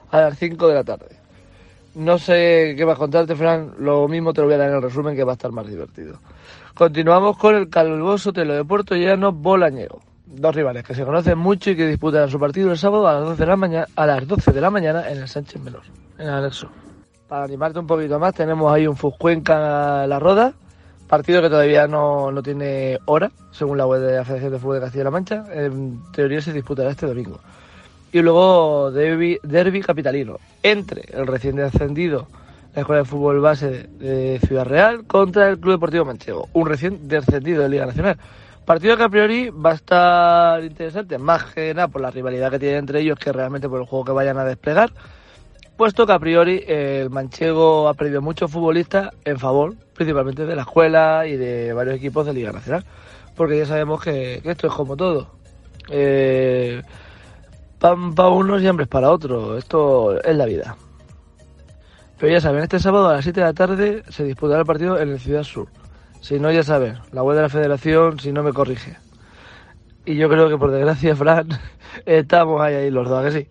a 0.09 0.21
las 0.21 0.37
5 0.37 0.67
de 0.67 0.73
la 0.73 0.83
tarde. 0.83 1.17
No 1.95 2.17
sé 2.17 2.73
qué 2.75 2.85
vas 2.85 2.95
a 2.95 2.99
contarte, 2.99 3.35
Fran, 3.35 3.73
lo 3.79 4.07
mismo 4.07 4.33
te 4.33 4.41
lo 4.41 4.47
voy 4.47 4.55
a 4.55 4.57
dar 4.57 4.69
en 4.69 4.75
el 4.75 4.81
resumen 4.81 5.15
que 5.15 5.23
va 5.23 5.33
a 5.33 5.35
estar 5.35 5.51
más 5.51 5.67
divertido. 5.67 6.19
Continuamos 6.73 7.37
con 7.37 7.55
el 7.55 7.69
Calvoso 7.69 8.33
Telo 8.33 8.55
de 8.55 8.65
Puerto 8.65 8.95
Llano 8.95 9.31
Bolañego. 9.31 10.01
Dos 10.25 10.55
rivales 10.55 10.83
que 10.83 10.95
se 10.95 11.05
conocen 11.05 11.37
mucho 11.37 11.69
y 11.69 11.75
que 11.75 11.85
disputan 11.85 12.29
su 12.29 12.39
partido 12.39 12.71
el 12.71 12.77
sábado 12.79 13.07
a 13.07 13.13
las 13.13 13.25
12 13.25 13.43
de 13.43 13.47
la 13.47 13.55
mañana, 13.55 13.87
a 13.95 14.05
las 14.07 14.27
12 14.27 14.51
de 14.51 14.61
la 14.61 14.71
mañana 14.71 15.07
en 15.09 15.19
el 15.19 15.27
Sánchez 15.27 15.61
Menor, 15.61 15.83
en 16.17 16.27
el 16.27 16.33
anexo. 16.33 16.69
Para 17.27 17.45
animarte 17.45 17.79
un 17.79 17.87
poquito 17.87 18.19
más, 18.19 18.33
tenemos 18.33 18.71
ahí 18.71 18.85
un 18.85 18.97
Fuscuenca 18.97 20.05
La 20.07 20.19
Roda, 20.19 20.53
Partido 21.07 21.41
que 21.41 21.49
todavía 21.49 21.87
no, 21.87 22.31
no, 22.31 22.41
tiene 22.41 22.97
hora, 23.05 23.31
según 23.51 23.77
la 23.77 23.85
web 23.85 24.01
de 24.01 24.15
la 24.15 24.25
Federación 24.25 24.51
de 24.51 24.59
Fútbol 24.59 24.75
de 24.75 24.81
Castilla-La 24.81 25.11
Mancha. 25.11 25.45
En 25.53 26.01
teoría 26.11 26.41
se 26.41 26.51
disputará 26.51 26.89
este 26.89 27.05
domingo. 27.05 27.39
Y 28.11 28.21
luego 28.21 28.91
derby, 28.91 29.37
derby 29.43 29.81
capitalino 29.81 30.39
entre 30.63 31.03
el 31.13 31.27
recién 31.27 31.55
descendido, 31.55 32.27
la 32.73 32.81
Escuela 32.81 33.03
de 33.03 33.07
Fútbol 33.07 33.39
Base 33.41 33.89
de 33.89 34.39
Ciudad 34.45 34.65
Real, 34.65 35.05
contra 35.05 35.49
el 35.49 35.59
Club 35.59 35.73
Deportivo 35.73 36.05
Manchego, 36.05 36.49
un 36.53 36.67
recién 36.67 37.07
descendido 37.07 37.63
de 37.63 37.69
Liga 37.69 37.85
Nacional. 37.85 38.17
Partido 38.65 38.97
que 38.97 39.03
a 39.03 39.09
priori 39.09 39.49
va 39.49 39.71
a 39.71 39.75
estar 39.75 40.63
interesante, 40.63 41.17
más 41.17 41.43
que 41.53 41.73
nada 41.73 41.89
por 41.89 42.01
la 42.01 42.11
rivalidad 42.11 42.49
que 42.49 42.59
tiene 42.59 42.77
entre 42.77 43.01
ellos 43.01 43.19
que 43.19 43.31
realmente 43.31 43.69
por 43.69 43.81
el 43.81 43.85
juego 43.85 44.05
que 44.05 44.11
vayan 44.13 44.37
a 44.37 44.45
desplegar 44.45 44.91
puesto 45.77 46.05
que 46.05 46.13
a 46.13 46.19
priori 46.19 46.63
el 46.67 47.09
manchego 47.09 47.87
ha 47.87 47.93
perdido 47.93 48.21
muchos 48.21 48.51
futbolistas 48.51 49.09
en 49.25 49.39
favor 49.39 49.75
principalmente 49.93 50.45
de 50.45 50.55
la 50.55 50.63
escuela 50.63 51.25
y 51.27 51.37
de 51.37 51.73
varios 51.73 51.95
equipos 51.95 52.25
de 52.25 52.33
Liga 52.33 52.51
Nacional, 52.51 52.83
porque 53.35 53.57
ya 53.57 53.65
sabemos 53.65 54.01
que, 54.01 54.41
esto 54.43 54.67
es 54.67 54.73
como 54.73 54.97
todo. 54.97 55.31
Eh, 55.89 56.81
pan 57.79 58.15
para 58.15 58.29
unos 58.29 58.61
y 58.61 58.67
hambres 58.67 58.87
para 58.87 59.11
otros, 59.11 59.57
esto 59.57 60.19
es 60.21 60.35
la 60.35 60.45
vida. 60.45 60.75
Pero 62.17 62.31
ya 62.31 62.41
saben, 62.41 62.63
este 62.63 62.79
sábado 62.79 63.09
a 63.09 63.13
las 63.13 63.23
7 63.23 63.39
de 63.39 63.45
la 63.45 63.53
tarde 63.53 64.03
se 64.09 64.23
disputará 64.23 64.61
el 64.61 64.65
partido 64.65 64.99
en 64.99 65.09
el 65.09 65.19
Ciudad 65.19 65.43
Sur. 65.43 65.67
Si 66.21 66.39
no, 66.39 66.51
ya 66.51 66.63
saben, 66.63 66.99
la 67.11 67.21
web 67.21 67.35
de 67.35 67.41
la 67.41 67.49
federación, 67.49 68.19
si 68.19 68.31
no 68.31 68.43
me 68.43 68.53
corrige. 68.53 68.97
Y 70.05 70.15
yo 70.15 70.29
creo 70.29 70.47
que 70.47 70.57
por 70.57 70.71
desgracia, 70.71 71.15
Fran, 71.15 71.49
estamos 72.05 72.61
ahí, 72.61 72.75
ahí 72.75 72.91
los 72.91 73.09
dos, 73.09 73.19
¿a 73.19 73.29
que 73.29 73.31
sí? 73.31 73.47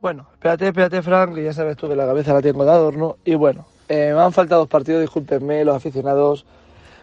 Bueno, 0.00 0.28
espérate, 0.32 0.68
espérate, 0.68 1.02
Frank, 1.02 1.34
que 1.34 1.42
ya 1.42 1.52
sabes 1.52 1.76
tú 1.76 1.88
que 1.88 1.96
la 1.96 2.06
cabeza 2.06 2.32
la 2.32 2.40
tengo 2.40 2.64
de 2.64 2.70
adorno. 2.70 3.16
Y 3.24 3.34
bueno, 3.34 3.66
eh, 3.88 4.12
me 4.14 4.20
han 4.20 4.32
faltado 4.32 4.60
dos 4.60 4.68
partidos, 4.68 5.00
discúlpenme, 5.00 5.64
los 5.64 5.74
aficionados. 5.74 6.46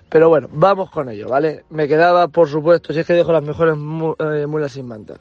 Pero 0.07 0.29
bueno, 0.29 0.47
vamos 0.53 0.89
con 0.91 1.09
ello, 1.09 1.27
¿vale? 1.27 1.65
Me 1.69 1.89
quedaba, 1.89 2.29
por 2.29 2.47
supuesto, 2.47 2.93
si 2.93 2.99
es 2.99 3.05
que 3.05 3.13
dejo 3.13 3.33
las 3.33 3.43
mejores 3.43 3.75
eh, 3.75 4.45
mulas 4.47 4.71
sin 4.71 4.87
manta. 4.87 5.15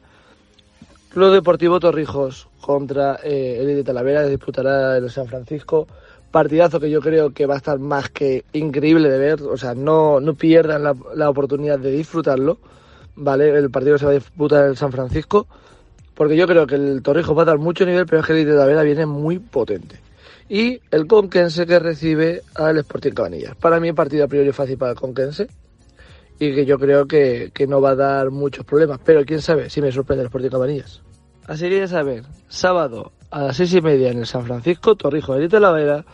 Club 1.08 1.32
Deportivo 1.32 1.80
Torrijos 1.80 2.48
contra 2.60 3.18
eh, 3.24 3.58
el 3.60 3.66
de 3.66 3.82
Talavera 3.82 4.22
disputará 4.24 4.96
en 4.96 5.10
San 5.10 5.26
Francisco. 5.26 5.88
Partidazo 6.30 6.78
que 6.78 6.90
yo 6.90 7.00
creo 7.00 7.30
que 7.30 7.46
va 7.46 7.54
a 7.54 7.58
estar 7.58 7.80
más 7.80 8.08
que 8.08 8.44
increíble 8.52 9.08
de 9.08 9.18
ver. 9.18 9.42
O 9.42 9.56
sea, 9.56 9.74
no, 9.74 10.20
no 10.20 10.34
pierdan 10.34 10.84
la, 10.84 10.94
la 11.16 11.28
oportunidad 11.28 11.80
de 11.80 11.90
disfrutarlo. 11.90 12.58
¿Vale? 13.16 13.50
El 13.50 13.70
partido 13.70 13.98
se 13.98 14.04
va 14.04 14.12
a 14.12 14.14
disputar 14.14 14.66
en 14.66 14.76
San 14.76 14.92
Francisco 14.92 15.48
porque 16.14 16.36
yo 16.36 16.46
creo 16.46 16.66
que 16.66 16.76
el 16.76 17.02
Torrijos 17.02 17.36
va 17.36 17.42
a 17.42 17.46
dar 17.46 17.58
mucho 17.58 17.84
nivel, 17.84 18.06
pero 18.06 18.20
es 18.20 18.26
que 18.26 18.38
el 18.38 18.46
de 18.46 18.56
Tavera 18.56 18.82
viene 18.82 19.06
muy 19.06 19.38
potente. 19.38 19.98
Y 20.48 20.80
el 20.90 21.06
Conquense 21.06 21.66
que 21.66 21.78
recibe 21.78 22.42
al 22.54 22.78
Sporting 22.78 23.12
Cabanillas. 23.12 23.56
Para 23.56 23.80
mí, 23.80 23.92
partido 23.92 24.24
a 24.24 24.28
priori 24.28 24.52
fácil 24.52 24.76
para 24.76 24.92
el 24.92 24.98
Conquense 24.98 25.48
y 26.38 26.54
que 26.54 26.66
yo 26.66 26.78
creo 26.78 27.06
que, 27.06 27.50
no 27.68 27.80
va 27.80 27.90
a 27.90 27.94
dar 27.96 28.30
muchos 28.30 28.64
problemas, 28.64 29.00
pero 29.04 29.24
quién 29.24 29.40
sabe 29.40 29.70
si 29.70 29.80
me 29.80 29.90
sorprende 29.90 30.22
el 30.22 30.26
Sporting 30.26 30.50
Cabanillas. 30.50 31.02
Así 31.46 31.68
que 31.68 31.78
ya 31.78 31.88
saben, 31.88 32.24
sábado 32.48 33.12
a 33.30 33.42
las 33.42 33.56
seis 33.56 33.74
y 33.74 33.80
media 33.80 34.10
en 34.10 34.18
el 34.18 34.26
San 34.26 34.44
Francisco, 34.44 34.94
Torrijos 34.94 35.38
de 35.38 35.48
Talavera 35.48 36.04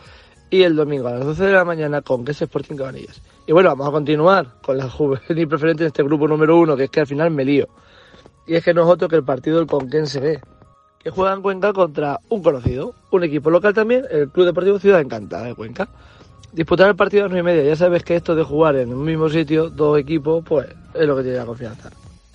y 0.49 0.63
el 0.63 0.75
domingo 0.75 1.07
a 1.07 1.11
las 1.11 1.25
12 1.25 1.45
de 1.45 1.53
la 1.53 1.63
mañana 1.63 2.01
con 2.01 2.17
Conquense 2.17 2.45
Sporting 2.45 2.75
Cabanillas. 2.75 3.21
Y 3.47 3.53
bueno, 3.53 3.69
vamos 3.69 3.87
a 3.87 3.91
continuar 3.91 4.47
con 4.61 4.77
la 4.77 4.89
juvenil 4.89 5.47
preferente 5.47 5.83
en 5.83 5.87
este 5.87 6.03
grupo 6.03 6.27
número 6.27 6.57
uno, 6.57 6.75
que 6.75 6.85
es 6.85 6.89
que 6.89 7.01
al 7.01 7.07
final 7.07 7.31
me 7.31 7.45
lío. 7.45 7.67
Y 8.47 8.55
es 8.55 8.63
que 8.63 8.73
no 8.73 8.83
es 8.83 8.87
otro 8.87 9.07
que 9.07 9.15
el 9.15 9.23
partido 9.23 9.57
del 9.57 9.67
Conquense 9.67 10.19
B, 10.19 10.41
que 11.03 11.09
juega 11.09 11.33
en 11.33 11.41
Cuenca 11.41 11.73
contra 11.73 12.19
un 12.29 12.43
conocido, 12.43 12.93
un 13.11 13.23
equipo 13.23 13.49
local 13.49 13.73
también, 13.73 14.05
el 14.09 14.29
Club 14.29 14.47
Deportivo 14.47 14.79
Ciudad 14.79 15.01
Encantada 15.01 15.45
de 15.45 15.55
Cuenca. 15.55 15.89
Disputar 16.51 16.89
el 16.89 16.95
partido 16.95 17.23
a 17.23 17.25
las 17.27 17.31
9 17.31 17.39
y 17.39 17.55
media, 17.55 17.69
ya 17.69 17.75
sabes 17.75 18.03
que 18.03 18.15
esto 18.15 18.35
de 18.35 18.43
jugar 18.43 18.75
en 18.75 18.93
un 18.93 19.03
mismo 19.03 19.29
sitio, 19.29 19.69
dos 19.69 19.97
equipos, 19.97 20.43
pues 20.45 20.67
es 20.93 21.07
lo 21.07 21.15
que 21.15 21.23
tiene 21.23 21.37
la 21.37 21.45
confianza. 21.45 21.89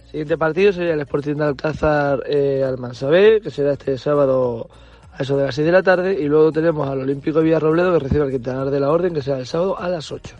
siguiente 0.06 0.38
partido 0.38 0.72
sería 0.72 0.94
el 0.94 1.00
Sporting 1.00 1.34
de 1.34 1.44
Alcázar 1.44 2.22
eh, 2.26 2.64
Almansa 2.66 3.08
B, 3.08 3.40
que 3.42 3.50
será 3.50 3.72
este 3.72 3.98
sábado 3.98 4.68
a 5.12 5.22
eso 5.22 5.36
de 5.36 5.44
las 5.44 5.54
6 5.54 5.66
de 5.66 5.72
la 5.72 5.82
tarde, 5.82 6.18
y 6.18 6.28
luego 6.28 6.50
tenemos 6.50 6.88
al 6.88 7.00
Olímpico 7.00 7.40
Villarrobledo 7.40 7.92
que 7.92 7.98
recibe 7.98 8.22
al 8.22 8.30
Quintanar 8.30 8.70
de 8.70 8.80
la 8.80 8.90
Orden, 8.90 9.12
que 9.12 9.22
será 9.22 9.38
el 9.38 9.46
sábado 9.46 9.78
a 9.78 9.88
las 9.88 10.10
8. 10.10 10.34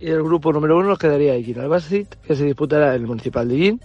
Y 0.00 0.10
el 0.10 0.22
grupo 0.22 0.52
número 0.52 0.76
uno 0.76 0.88
nos 0.88 0.98
quedaría 0.98 1.36
Iguín 1.36 1.60
Albacete, 1.60 2.18
que 2.26 2.34
se 2.34 2.44
disputará 2.44 2.96
en 2.96 3.02
el 3.02 3.06
Municipal 3.06 3.48
de 3.48 3.54
Iguín 3.54 3.80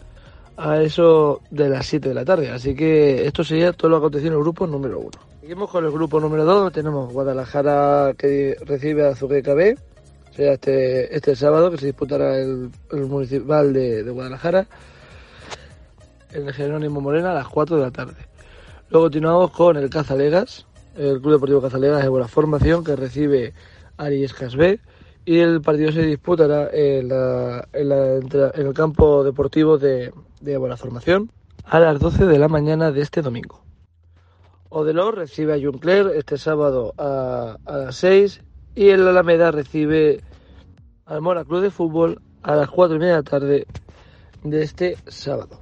a 0.59 0.81
eso 0.81 1.41
de 1.49 1.69
las 1.69 1.85
7 1.85 2.09
de 2.09 2.15
la 2.15 2.25
tarde. 2.25 2.51
Así 2.51 2.75
que 2.75 3.25
esto 3.25 3.45
sería 3.45 3.71
todo 3.71 3.89
lo 3.89 3.97
acontecido 3.97 4.31
en 4.31 4.37
el 4.37 4.43
grupo 4.43 4.67
número 4.67 4.99
uno. 4.99 5.17
Seguimos 5.39 5.69
con 5.71 5.85
el 5.85 5.91
grupo 5.91 6.19
número 6.19 6.43
2. 6.43 6.73
Tenemos 6.73 7.13
Guadalajara 7.13 8.13
que 8.17 8.57
recibe 8.65 9.07
a 9.07 9.15
Zuqueca 9.15 9.53
B. 9.53 9.77
Será 10.35 10.53
este, 10.53 11.15
este 11.15 11.35
sábado 11.35 11.71
que 11.71 11.77
se 11.77 11.85
disputará 11.87 12.37
el, 12.37 12.69
Municipal 12.91 13.71
de, 13.71 14.03
Guadalajara 14.03 14.67
en 16.33 16.47
el 16.47 16.53
Jerónimo 16.53 16.99
Morena 16.99 17.31
a 17.31 17.35
las 17.35 17.47
4 17.47 17.77
de 17.77 17.81
la 17.81 17.91
tarde. 17.91 18.17
Luego 18.89 19.05
continuamos 19.05 19.51
con 19.51 19.77
el 19.77 19.89
Cazalegas, 19.89 20.65
el 20.97 21.21
Club 21.21 21.33
Deportivo 21.33 21.61
Cazalegas 21.61 22.03
de 22.03 22.09
buena 22.09 22.27
formación 22.27 22.83
que 22.83 22.97
recibe 22.97 23.53
Aries 23.97 24.35
B 24.57 24.79
y 25.25 25.39
el 25.39 25.61
partido 25.61 25.91
se 25.91 26.03
disputará 26.03 26.69
en, 26.71 27.11
el 27.73 28.73
campo 28.73 29.23
deportivo 29.23 29.77
de, 29.77 30.11
de, 30.41 30.57
buena 30.57 30.77
formación 30.77 31.31
a 31.65 31.79
las 31.79 31.99
12 31.99 32.25
de 32.25 32.39
la 32.39 32.47
mañana 32.47 32.91
de 32.91 33.01
este 33.01 33.21
domingo. 33.21 33.63
Odelor 34.69 35.17
recibe 35.17 35.53
a 35.53 35.59
Juncler 35.61 36.07
este 36.15 36.37
sábado 36.37 36.93
a, 36.97 37.57
a 37.65 37.77
las 37.77 37.95
6 37.95 38.41
y 38.75 38.89
el 38.89 39.07
Alameda 39.07 39.51
recibe 39.51 40.23
al 41.05 41.21
Mora 41.21 41.43
Club 41.43 41.61
de 41.61 41.71
Fútbol 41.71 42.21
a 42.43 42.55
las 42.55 42.69
4 42.69 42.95
y 42.95 42.99
media 42.99 43.13
de 43.13 43.19
la 43.19 43.23
tarde 43.23 43.67
de 44.43 44.63
este 44.63 44.97
sábado. 45.07 45.59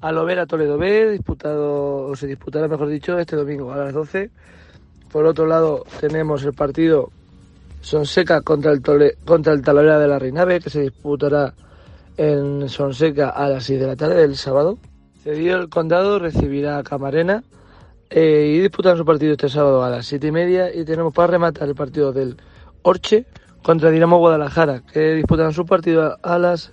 Alovera 0.00 0.46
Toledo 0.46 0.76
B, 0.76 1.10
disputado, 1.10 2.06
o 2.06 2.16
se 2.16 2.26
disputará, 2.26 2.68
mejor 2.68 2.88
dicho, 2.88 3.18
este 3.18 3.34
domingo 3.34 3.72
a 3.72 3.78
las 3.78 3.94
12. 3.94 4.30
Por 5.10 5.24
otro 5.24 5.46
lado, 5.46 5.84
tenemos 6.00 6.44
el 6.44 6.52
partido 6.52 7.10
Sonseca 7.86 8.40
contra 8.40 8.72
el, 8.72 8.82
Tole, 8.82 9.16
contra 9.24 9.52
el 9.52 9.62
Talavera 9.62 10.00
de 10.00 10.08
la 10.08 10.18
Reina 10.18 10.44
B, 10.44 10.58
que 10.58 10.70
se 10.70 10.80
disputará 10.80 11.54
en 12.16 12.68
Sonseca 12.68 13.28
a 13.28 13.48
las 13.48 13.62
6 13.62 13.78
de 13.78 13.86
la 13.86 13.94
tarde 13.94 14.16
del 14.22 14.36
sábado. 14.36 14.76
Cedido 15.22 15.56
el 15.56 15.68
Condado 15.68 16.18
recibirá 16.18 16.78
a 16.78 16.82
Camarena 16.82 17.44
eh, 18.10 18.54
y 18.56 18.58
disputarán 18.58 18.98
su 18.98 19.04
partido 19.04 19.30
este 19.30 19.48
sábado 19.48 19.84
a 19.84 19.90
las 19.90 20.04
7 20.04 20.26
y 20.26 20.32
media. 20.32 20.74
Y 20.74 20.84
tenemos 20.84 21.14
para 21.14 21.28
rematar 21.28 21.68
el 21.68 21.76
partido 21.76 22.12
del 22.12 22.36
Orche 22.82 23.24
contra 23.62 23.92
Dinamo 23.92 24.18
Guadalajara, 24.18 24.82
que 24.92 25.14
disputarán 25.14 25.52
su 25.52 25.64
partido 25.64 26.18
a 26.20 26.38
las 26.40 26.72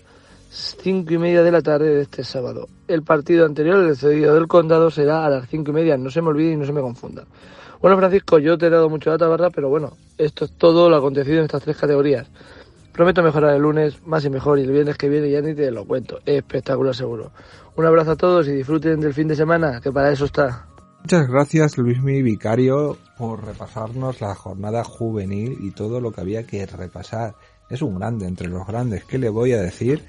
cinco 0.49 1.13
y 1.13 1.19
media 1.19 1.43
de 1.43 1.51
la 1.51 1.61
tarde 1.61 1.93
de 1.93 2.01
este 2.01 2.23
sábado. 2.23 2.67
El 2.87 3.03
partido 3.03 3.45
anterior, 3.45 3.87
el 3.87 3.95
cedido 3.95 4.33
del 4.33 4.47
condado, 4.47 4.89
será 4.89 5.27
a 5.27 5.29
las 5.29 5.47
cinco 5.47 5.69
y 5.69 5.73
media. 5.75 5.95
No 5.95 6.09
se 6.09 6.23
me 6.23 6.29
olvide 6.29 6.53
y 6.53 6.57
no 6.57 6.65
se 6.65 6.73
me 6.73 6.81
confunda. 6.81 7.23
Bueno, 7.83 7.97
Francisco, 7.97 8.39
yo 8.39 8.57
te 8.57 8.67
he 8.67 8.69
dado 8.69 8.89
mucho 8.89 9.09
data, 9.09 9.27
barra, 9.27 9.49
pero 9.49 9.67
bueno, 9.67 9.91
esto 10.17 10.45
es 10.45 10.51
todo 10.53 10.89
lo 10.89 10.95
acontecido 10.95 11.39
en 11.39 11.43
estas 11.43 11.63
tres 11.63 11.75
categorías. 11.75 12.25
Prometo 12.93 13.21
mejorar 13.21 13.55
el 13.55 13.61
lunes 13.61 14.01
más 14.07 14.23
y 14.23 14.29
mejor 14.29 14.57
y 14.57 14.61
el 14.61 14.71
viernes 14.71 14.95
que 14.97 15.09
viene 15.09 15.29
ya 15.29 15.41
ni 15.41 15.53
te 15.53 15.69
lo 15.69 15.83
cuento. 15.83 16.19
Espectacular 16.25 16.95
seguro. 16.95 17.33
Un 17.75 17.85
abrazo 17.85 18.11
a 18.11 18.15
todos 18.15 18.47
y 18.47 18.53
disfruten 18.53 19.01
del 19.01 19.13
fin 19.13 19.27
de 19.27 19.35
semana, 19.35 19.81
que 19.81 19.91
para 19.91 20.13
eso 20.13 20.23
está. 20.23 20.65
Muchas 21.01 21.27
gracias 21.27 21.77
Luismi 21.77 22.21
Vicario 22.21 22.97
por 23.17 23.45
repasarnos 23.45 24.21
la 24.21 24.33
jornada 24.33 24.85
juvenil 24.85 25.57
y 25.59 25.71
todo 25.71 25.99
lo 25.99 26.13
que 26.13 26.21
había 26.21 26.47
que 26.47 26.65
repasar. 26.65 27.35
Es 27.69 27.81
un 27.81 27.99
grande 27.99 28.27
entre 28.27 28.47
los 28.47 28.65
grandes. 28.65 29.03
¿Qué 29.03 29.17
le 29.17 29.27
voy 29.27 29.51
a 29.51 29.61
decir? 29.61 30.05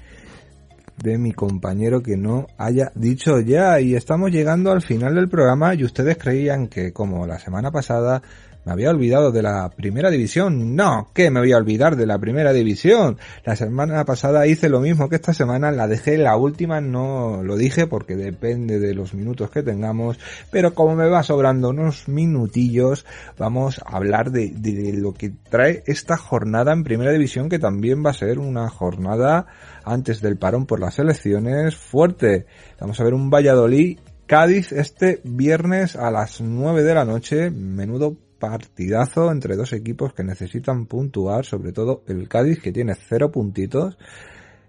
De 1.01 1.17
mi 1.17 1.33
compañero 1.33 2.01
que 2.01 2.17
no 2.17 2.47
haya 2.57 2.91
dicho 2.95 3.39
ya. 3.39 3.79
Y 3.79 3.95
estamos 3.95 4.31
llegando 4.31 4.71
al 4.71 4.81
final 4.81 5.15
del 5.15 5.29
programa 5.29 5.75
y 5.75 5.83
ustedes 5.83 6.17
creían 6.17 6.67
que 6.67 6.93
como 6.93 7.25
la 7.27 7.39
semana 7.39 7.71
pasada 7.71 8.21
me 8.65 8.71
había 8.71 8.89
olvidado 8.89 9.31
de 9.31 9.43
la 9.43 9.69
primera 9.69 10.09
división. 10.09 10.75
No, 10.75 11.09
que 11.13 11.29
me 11.29 11.39
voy 11.39 11.53
a 11.53 11.57
olvidar 11.57 11.95
de 11.95 12.07
la 12.07 12.17
primera 12.17 12.51
división. 12.51 13.17
La 13.43 13.55
semana 13.55 14.03
pasada 14.05 14.47
hice 14.47 14.69
lo 14.69 14.81
mismo 14.81 15.07
que 15.07 15.15
esta 15.15 15.33
semana, 15.33 15.71
la 15.71 15.87
dejé 15.87 16.17
la 16.17 16.35
última, 16.35 16.81
no 16.81 17.43
lo 17.43 17.55
dije 17.57 17.87
porque 17.87 18.15
depende 18.15 18.79
de 18.79 18.95
los 18.95 19.13
minutos 19.13 19.51
que 19.51 19.63
tengamos, 19.63 20.19
pero 20.51 20.73
como 20.73 20.95
me 20.95 21.07
va 21.07 21.23
sobrando 21.23 21.69
unos 21.69 22.07
minutillos, 22.07 23.05
vamos 23.37 23.79
a 23.85 23.95
hablar 23.95 24.31
de, 24.31 24.49
de 24.49 24.93
lo 24.93 25.13
que 25.13 25.31
trae 25.49 25.83
esta 25.85 26.17
jornada 26.17 26.73
en 26.73 26.83
primera 26.83 27.11
división 27.11 27.49
que 27.49 27.59
también 27.59 28.03
va 28.03 28.09
a 28.09 28.13
ser 28.13 28.39
una 28.39 28.67
jornada 28.69 29.45
antes 29.83 30.21
del 30.21 30.37
parón 30.37 30.65
por 30.65 30.79
las 30.79 30.97
elecciones 30.97 31.75
fuerte. 31.75 32.47
Vamos 32.79 32.99
a 32.99 33.03
ver 33.03 33.13
un 33.13 33.29
Valladolid 33.29 33.99
Cádiz 34.27 34.71
este 34.71 35.21
viernes 35.23 35.95
a 35.95 36.09
las 36.09 36.41
9 36.41 36.81
de 36.81 36.95
la 36.95 37.05
noche. 37.05 37.51
Menudo 37.51 38.17
partidazo 38.39 39.31
entre 39.31 39.55
dos 39.55 39.73
equipos 39.73 40.13
que 40.13 40.23
necesitan 40.23 40.85
puntuar, 40.85 41.45
sobre 41.45 41.71
todo 41.71 42.03
el 42.07 42.27
Cádiz 42.27 42.61
que 42.61 42.71
tiene 42.71 42.95
cero 42.95 43.31
puntitos 43.31 43.97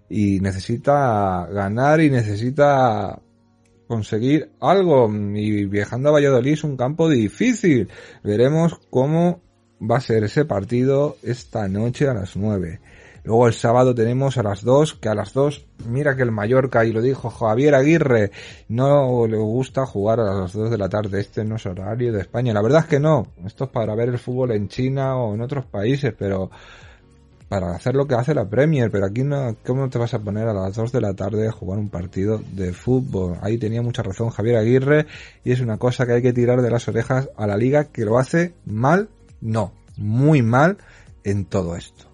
y 0.09 0.39
necesita 0.39 1.47
ganar 1.51 2.01
y 2.01 2.09
necesita 2.09 3.21
conseguir 3.87 4.51
algo. 4.59 5.09
Y 5.09 5.65
viajando 5.65 6.09
a 6.09 6.13
Valladolid 6.13 6.53
es 6.53 6.63
un 6.63 6.77
campo 6.77 7.09
difícil. 7.09 7.89
Veremos 8.23 8.79
cómo 8.89 9.41
va 9.79 9.97
a 9.97 10.01
ser 10.01 10.23
ese 10.23 10.45
partido 10.45 11.17
esta 11.23 11.67
noche 11.67 12.07
a 12.07 12.13
las 12.13 12.35
9. 12.35 12.79
Luego 13.27 13.45
el 13.47 13.53
sábado 13.53 13.93
tenemos 13.93 14.37
a 14.37 14.43
las 14.43 14.63
2, 14.63 14.93
que 15.01 15.09
a 15.09 15.13
las 15.13 15.33
2, 15.33 15.65
mira 15.89 16.15
que 16.15 16.21
el 16.21 16.31
Mallorca, 16.31 16.85
y 16.85 16.93
lo 16.93 17.01
dijo 17.01 17.29
Javier 17.29 17.75
Aguirre, 17.75 18.31
no 18.69 19.27
le 19.27 19.35
gusta 19.35 19.85
jugar 19.85 20.21
a 20.21 20.33
las 20.33 20.53
2 20.53 20.71
de 20.71 20.77
la 20.77 20.87
tarde, 20.87 21.19
este 21.19 21.43
no 21.43 21.57
es 21.57 21.65
horario 21.65 22.13
de 22.13 22.21
España. 22.21 22.53
La 22.53 22.61
verdad 22.61 22.83
es 22.83 22.87
que 22.87 23.01
no, 23.01 23.27
esto 23.45 23.65
es 23.65 23.69
para 23.69 23.95
ver 23.95 24.07
el 24.07 24.17
fútbol 24.17 24.53
en 24.53 24.69
China 24.69 25.17
o 25.17 25.35
en 25.35 25.41
otros 25.41 25.65
países, 25.65 26.13
pero 26.17 26.49
para 27.49 27.75
hacer 27.75 27.95
lo 27.95 28.07
que 28.07 28.15
hace 28.15 28.33
la 28.33 28.47
Premier, 28.47 28.89
pero 28.89 29.07
aquí 29.07 29.25
no, 29.25 29.57
¿cómo 29.65 29.89
te 29.89 29.97
vas 29.97 30.13
a 30.13 30.19
poner 30.19 30.47
a 30.47 30.53
las 30.53 30.73
2 30.73 30.93
de 30.93 31.01
la 31.01 31.13
tarde 31.13 31.49
a 31.49 31.51
jugar 31.51 31.79
un 31.79 31.89
partido 31.89 32.41
de 32.53 32.71
fútbol? 32.71 33.39
Ahí 33.41 33.57
tenía 33.57 33.81
mucha 33.81 34.03
razón 34.03 34.29
Javier 34.29 34.55
Aguirre 34.55 35.05
y 35.43 35.51
es 35.51 35.59
una 35.59 35.77
cosa 35.77 36.05
que 36.05 36.13
hay 36.13 36.21
que 36.21 36.31
tirar 36.31 36.61
de 36.61 36.71
las 36.71 36.87
orejas 36.87 37.29
a 37.35 37.45
la 37.45 37.57
liga 37.57 37.91
que 37.91 38.05
lo 38.05 38.19
hace 38.19 38.53
mal, 38.65 39.09
no, 39.41 39.73
muy 39.97 40.41
mal 40.43 40.77
en 41.25 41.43
todo 41.43 41.75
esto. 41.75 42.06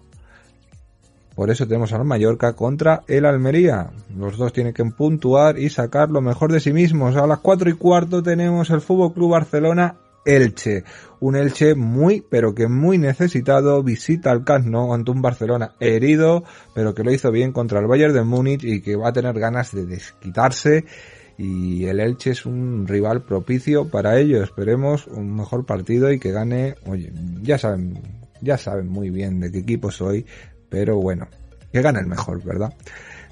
Por 1.34 1.50
eso 1.50 1.66
tenemos 1.66 1.92
al 1.92 2.04
Mallorca 2.04 2.52
contra 2.52 3.02
el 3.08 3.24
Almería. 3.24 3.90
Los 4.16 4.36
dos 4.36 4.52
tienen 4.52 4.72
que 4.72 4.84
puntuar 4.84 5.58
y 5.58 5.68
sacar 5.68 6.10
lo 6.10 6.20
mejor 6.20 6.52
de 6.52 6.60
sí 6.60 6.72
mismos. 6.72 7.16
A 7.16 7.26
las 7.26 7.40
cuatro 7.40 7.68
y 7.68 7.74
cuarto 7.74 8.22
tenemos 8.22 8.70
el 8.70 8.80
Fútbol 8.80 9.12
Club 9.12 9.32
Barcelona 9.32 9.96
Elche. 10.24 10.84
Un 11.20 11.36
Elche 11.36 11.74
muy, 11.74 12.20
pero 12.20 12.54
que 12.54 12.68
muy 12.68 12.98
necesitado. 12.98 13.82
Visita 13.82 14.30
al 14.30 14.44
Camp 14.44 14.66
Nou 14.66 14.94
ante 14.94 15.10
un 15.10 15.22
Barcelona 15.22 15.72
herido, 15.80 16.44
pero 16.72 16.94
que 16.94 17.02
lo 17.02 17.12
hizo 17.12 17.32
bien 17.32 17.52
contra 17.52 17.80
el 17.80 17.86
Bayern 17.86 18.14
de 18.14 18.22
Múnich 18.22 18.62
y 18.62 18.80
que 18.80 18.94
va 18.94 19.08
a 19.08 19.12
tener 19.12 19.38
ganas 19.38 19.74
de 19.74 19.86
desquitarse. 19.86 20.84
Y 21.36 21.86
el 21.86 21.98
Elche 21.98 22.30
es 22.30 22.46
un 22.46 22.86
rival 22.86 23.22
propicio 23.22 23.88
para 23.88 24.18
ello. 24.18 24.40
Esperemos 24.42 25.08
un 25.08 25.34
mejor 25.34 25.66
partido 25.66 26.12
y 26.12 26.20
que 26.20 26.30
gane. 26.30 26.76
Oye, 26.86 27.12
ya 27.42 27.58
saben, 27.58 27.98
ya 28.40 28.56
saben 28.56 28.86
muy 28.86 29.10
bien 29.10 29.40
de 29.40 29.50
qué 29.50 29.58
equipo 29.58 29.90
soy 29.90 30.26
pero 30.74 30.96
bueno, 30.96 31.28
que 31.72 31.82
gana 31.82 32.00
el 32.00 32.06
mejor, 32.08 32.42
¿verdad? 32.42 32.74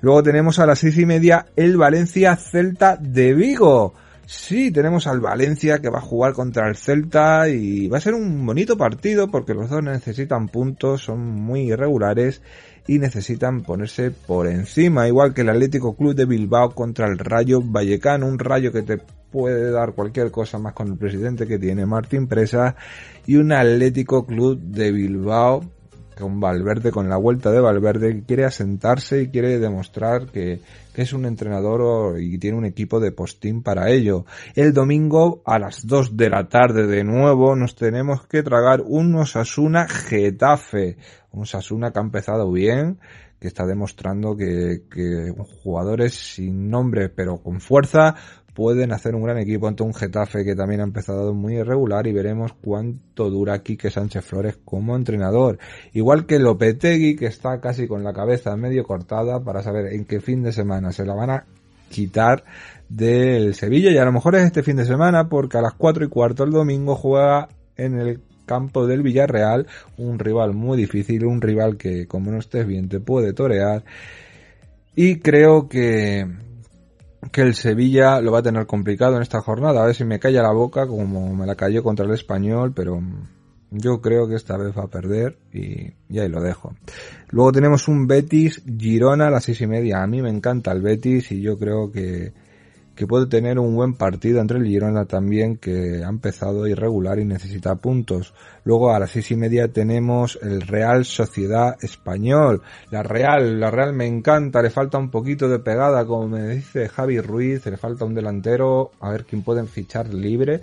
Luego 0.00 0.22
tenemos 0.22 0.60
a 0.60 0.66
las 0.66 0.78
seis 0.78 0.96
y 0.96 1.06
media 1.06 1.46
el 1.56 1.76
Valencia 1.76 2.36
Celta 2.36 2.96
de 2.96 3.34
Vigo. 3.34 3.94
Sí, 4.24 4.70
tenemos 4.70 5.08
al 5.08 5.18
Valencia 5.18 5.80
que 5.80 5.90
va 5.90 5.98
a 5.98 6.02
jugar 6.02 6.34
contra 6.34 6.68
el 6.68 6.76
Celta 6.76 7.48
y 7.48 7.88
va 7.88 7.98
a 7.98 8.00
ser 8.00 8.14
un 8.14 8.46
bonito 8.46 8.76
partido 8.76 9.28
porque 9.28 9.54
los 9.54 9.68
dos 9.68 9.82
necesitan 9.82 10.46
puntos, 10.46 11.02
son 11.02 11.32
muy 11.32 11.72
irregulares 11.72 12.42
y 12.86 13.00
necesitan 13.00 13.64
ponerse 13.64 14.12
por 14.12 14.46
encima, 14.46 15.08
igual 15.08 15.34
que 15.34 15.40
el 15.40 15.48
Atlético 15.48 15.96
Club 15.96 16.14
de 16.14 16.26
Bilbao 16.26 16.76
contra 16.76 17.08
el 17.08 17.18
Rayo 17.18 17.60
Vallecano, 17.60 18.28
un 18.28 18.38
rayo 18.38 18.70
que 18.70 18.82
te 18.82 18.98
puede 19.32 19.72
dar 19.72 19.94
cualquier 19.94 20.30
cosa 20.30 20.60
más 20.60 20.74
con 20.74 20.86
el 20.92 20.96
presidente 20.96 21.48
que 21.48 21.58
tiene 21.58 21.86
Martín 21.86 22.28
Presa 22.28 22.76
y 23.26 23.34
un 23.34 23.50
Atlético 23.50 24.26
Club 24.26 24.60
de 24.60 24.92
Bilbao 24.92 25.64
con 26.22 26.38
Valverde, 26.38 26.92
con 26.92 27.08
la 27.08 27.16
vuelta 27.16 27.50
de 27.50 27.60
Valverde, 27.60 28.22
quiere 28.24 28.44
asentarse 28.44 29.22
y 29.22 29.28
quiere 29.28 29.58
demostrar 29.58 30.26
que, 30.26 30.60
es 30.94 31.12
un 31.12 31.24
entrenador 31.24 32.20
y 32.20 32.38
tiene 32.38 32.58
un 32.58 32.64
equipo 32.64 33.00
de 33.00 33.12
postín 33.12 33.62
para 33.62 33.90
ello. 33.90 34.24
El 34.54 34.72
domingo 34.72 35.42
a 35.44 35.58
las 35.58 35.86
2 35.86 36.16
de 36.16 36.30
la 36.30 36.48
tarde 36.48 36.86
de 36.86 37.02
nuevo 37.02 37.56
nos 37.56 37.74
tenemos 37.74 38.26
que 38.26 38.42
tragar 38.42 38.82
un 38.86 39.14
Osasuna 39.16 39.88
Getafe. 39.88 40.96
Un 41.32 41.42
Osasuna 41.42 41.92
que 41.92 41.98
ha 41.98 42.02
empezado 42.02 42.52
bien, 42.52 42.98
que 43.40 43.48
está 43.48 43.64
demostrando 43.66 44.36
que 44.36 44.82
jugadores 45.64 46.14
sin 46.14 46.70
nombre 46.70 47.08
pero 47.08 47.38
con 47.38 47.60
fuerza 47.60 48.14
pueden 48.54 48.92
hacer 48.92 49.14
un 49.14 49.22
gran 49.22 49.38
equipo 49.38 49.68
ante 49.68 49.82
un 49.82 49.94
Getafe 49.94 50.44
que 50.44 50.54
también 50.54 50.80
ha 50.80 50.84
empezado 50.84 51.32
muy 51.32 51.56
irregular 51.56 52.06
y 52.06 52.12
veremos 52.12 52.52
cuánto 52.52 53.30
dura 53.30 53.62
Quique 53.62 53.90
Sánchez 53.90 54.24
Flores 54.24 54.58
como 54.64 54.96
entrenador. 54.96 55.58
Igual 55.92 56.26
que 56.26 56.38
Lopetegui 56.38 57.16
que 57.16 57.26
está 57.26 57.60
casi 57.60 57.86
con 57.86 58.04
la 58.04 58.12
cabeza 58.12 58.56
medio 58.56 58.84
cortada 58.84 59.42
para 59.42 59.62
saber 59.62 59.92
en 59.92 60.04
qué 60.04 60.20
fin 60.20 60.42
de 60.42 60.52
semana 60.52 60.92
se 60.92 61.04
la 61.04 61.14
van 61.14 61.30
a 61.30 61.44
quitar 61.88 62.44
del 62.88 63.54
Sevilla 63.54 63.90
y 63.90 63.98
a 63.98 64.04
lo 64.04 64.12
mejor 64.12 64.34
es 64.34 64.44
este 64.44 64.62
fin 64.62 64.76
de 64.76 64.84
semana 64.84 65.28
porque 65.28 65.58
a 65.58 65.62
las 65.62 65.74
cuatro 65.74 66.04
y 66.04 66.08
cuarto 66.08 66.44
el 66.44 66.50
domingo 66.50 66.94
juega 66.94 67.48
en 67.76 67.98
el 67.98 68.20
campo 68.44 68.86
del 68.86 69.02
Villarreal, 69.02 69.66
un 69.96 70.18
rival 70.18 70.52
muy 70.52 70.76
difícil, 70.76 71.24
un 71.24 71.40
rival 71.40 71.76
que 71.76 72.06
como 72.06 72.30
no 72.30 72.38
estés 72.38 72.66
bien 72.66 72.88
te 72.88 73.00
puede 73.00 73.32
torear. 73.32 73.84
Y 74.94 75.20
creo 75.20 75.68
que, 75.68 76.26
que 77.30 77.42
el 77.42 77.54
Sevilla 77.54 78.20
lo 78.20 78.32
va 78.32 78.40
a 78.40 78.42
tener 78.42 78.66
complicado 78.66 79.16
en 79.16 79.22
esta 79.22 79.40
jornada. 79.40 79.82
A 79.82 79.86
ver 79.86 79.94
si 79.94 80.04
me 80.04 80.18
calla 80.18 80.42
la 80.42 80.52
boca 80.52 80.86
como 80.86 81.34
me 81.34 81.46
la 81.46 81.54
cayó 81.54 81.82
contra 81.82 82.04
el 82.04 82.12
español, 82.12 82.72
pero 82.74 83.00
yo 83.70 84.00
creo 84.00 84.28
que 84.28 84.34
esta 84.34 84.56
vez 84.56 84.76
va 84.76 84.84
a 84.84 84.88
perder 84.88 85.38
y, 85.52 85.92
y 86.08 86.18
ahí 86.18 86.28
lo 86.28 86.40
dejo. 86.40 86.74
Luego 87.30 87.52
tenemos 87.52 87.88
un 87.88 88.06
Betis 88.06 88.62
Girona 88.78 89.28
a 89.28 89.30
las 89.30 89.44
seis 89.44 89.60
y 89.60 89.66
media. 89.66 90.02
A 90.02 90.06
mí 90.06 90.20
me 90.20 90.30
encanta 90.30 90.72
el 90.72 90.82
Betis 90.82 91.32
y 91.32 91.40
yo 91.40 91.58
creo 91.58 91.90
que, 91.90 92.32
que 92.94 93.06
puede 93.06 93.26
tener 93.26 93.58
un 93.58 93.74
buen 93.74 93.94
partido 93.94 94.40
entre 94.40 94.58
el 94.58 94.66
Girona 94.66 95.06
también 95.06 95.56
que 95.56 96.02
ha 96.04 96.08
empezado 96.08 96.66
irregular 96.66 97.18
y 97.18 97.24
necesita 97.24 97.76
puntos. 97.76 98.34
Luego 98.64 98.92
a 98.92 98.98
las 98.98 99.10
seis 99.10 99.30
y 99.30 99.36
media 99.36 99.72
tenemos 99.72 100.38
el 100.42 100.60
Real 100.62 101.04
Sociedad 101.04 101.76
Español. 101.80 102.62
La 102.90 103.02
Real, 103.02 103.58
la 103.58 103.70
Real 103.70 103.94
me 103.94 104.06
encanta, 104.06 104.62
le 104.62 104.70
falta 104.70 104.98
un 104.98 105.10
poquito 105.10 105.48
de 105.48 105.58
pegada 105.58 106.04
como 106.04 106.28
me 106.28 106.48
dice 106.48 106.88
Javi 106.88 107.20
Ruiz, 107.20 107.64
le 107.66 107.78
falta 107.78 108.04
un 108.04 108.14
delantero, 108.14 108.92
a 109.00 109.10
ver 109.10 109.24
quién 109.24 109.42
pueden 109.42 109.68
fichar 109.68 110.12
libre. 110.12 110.60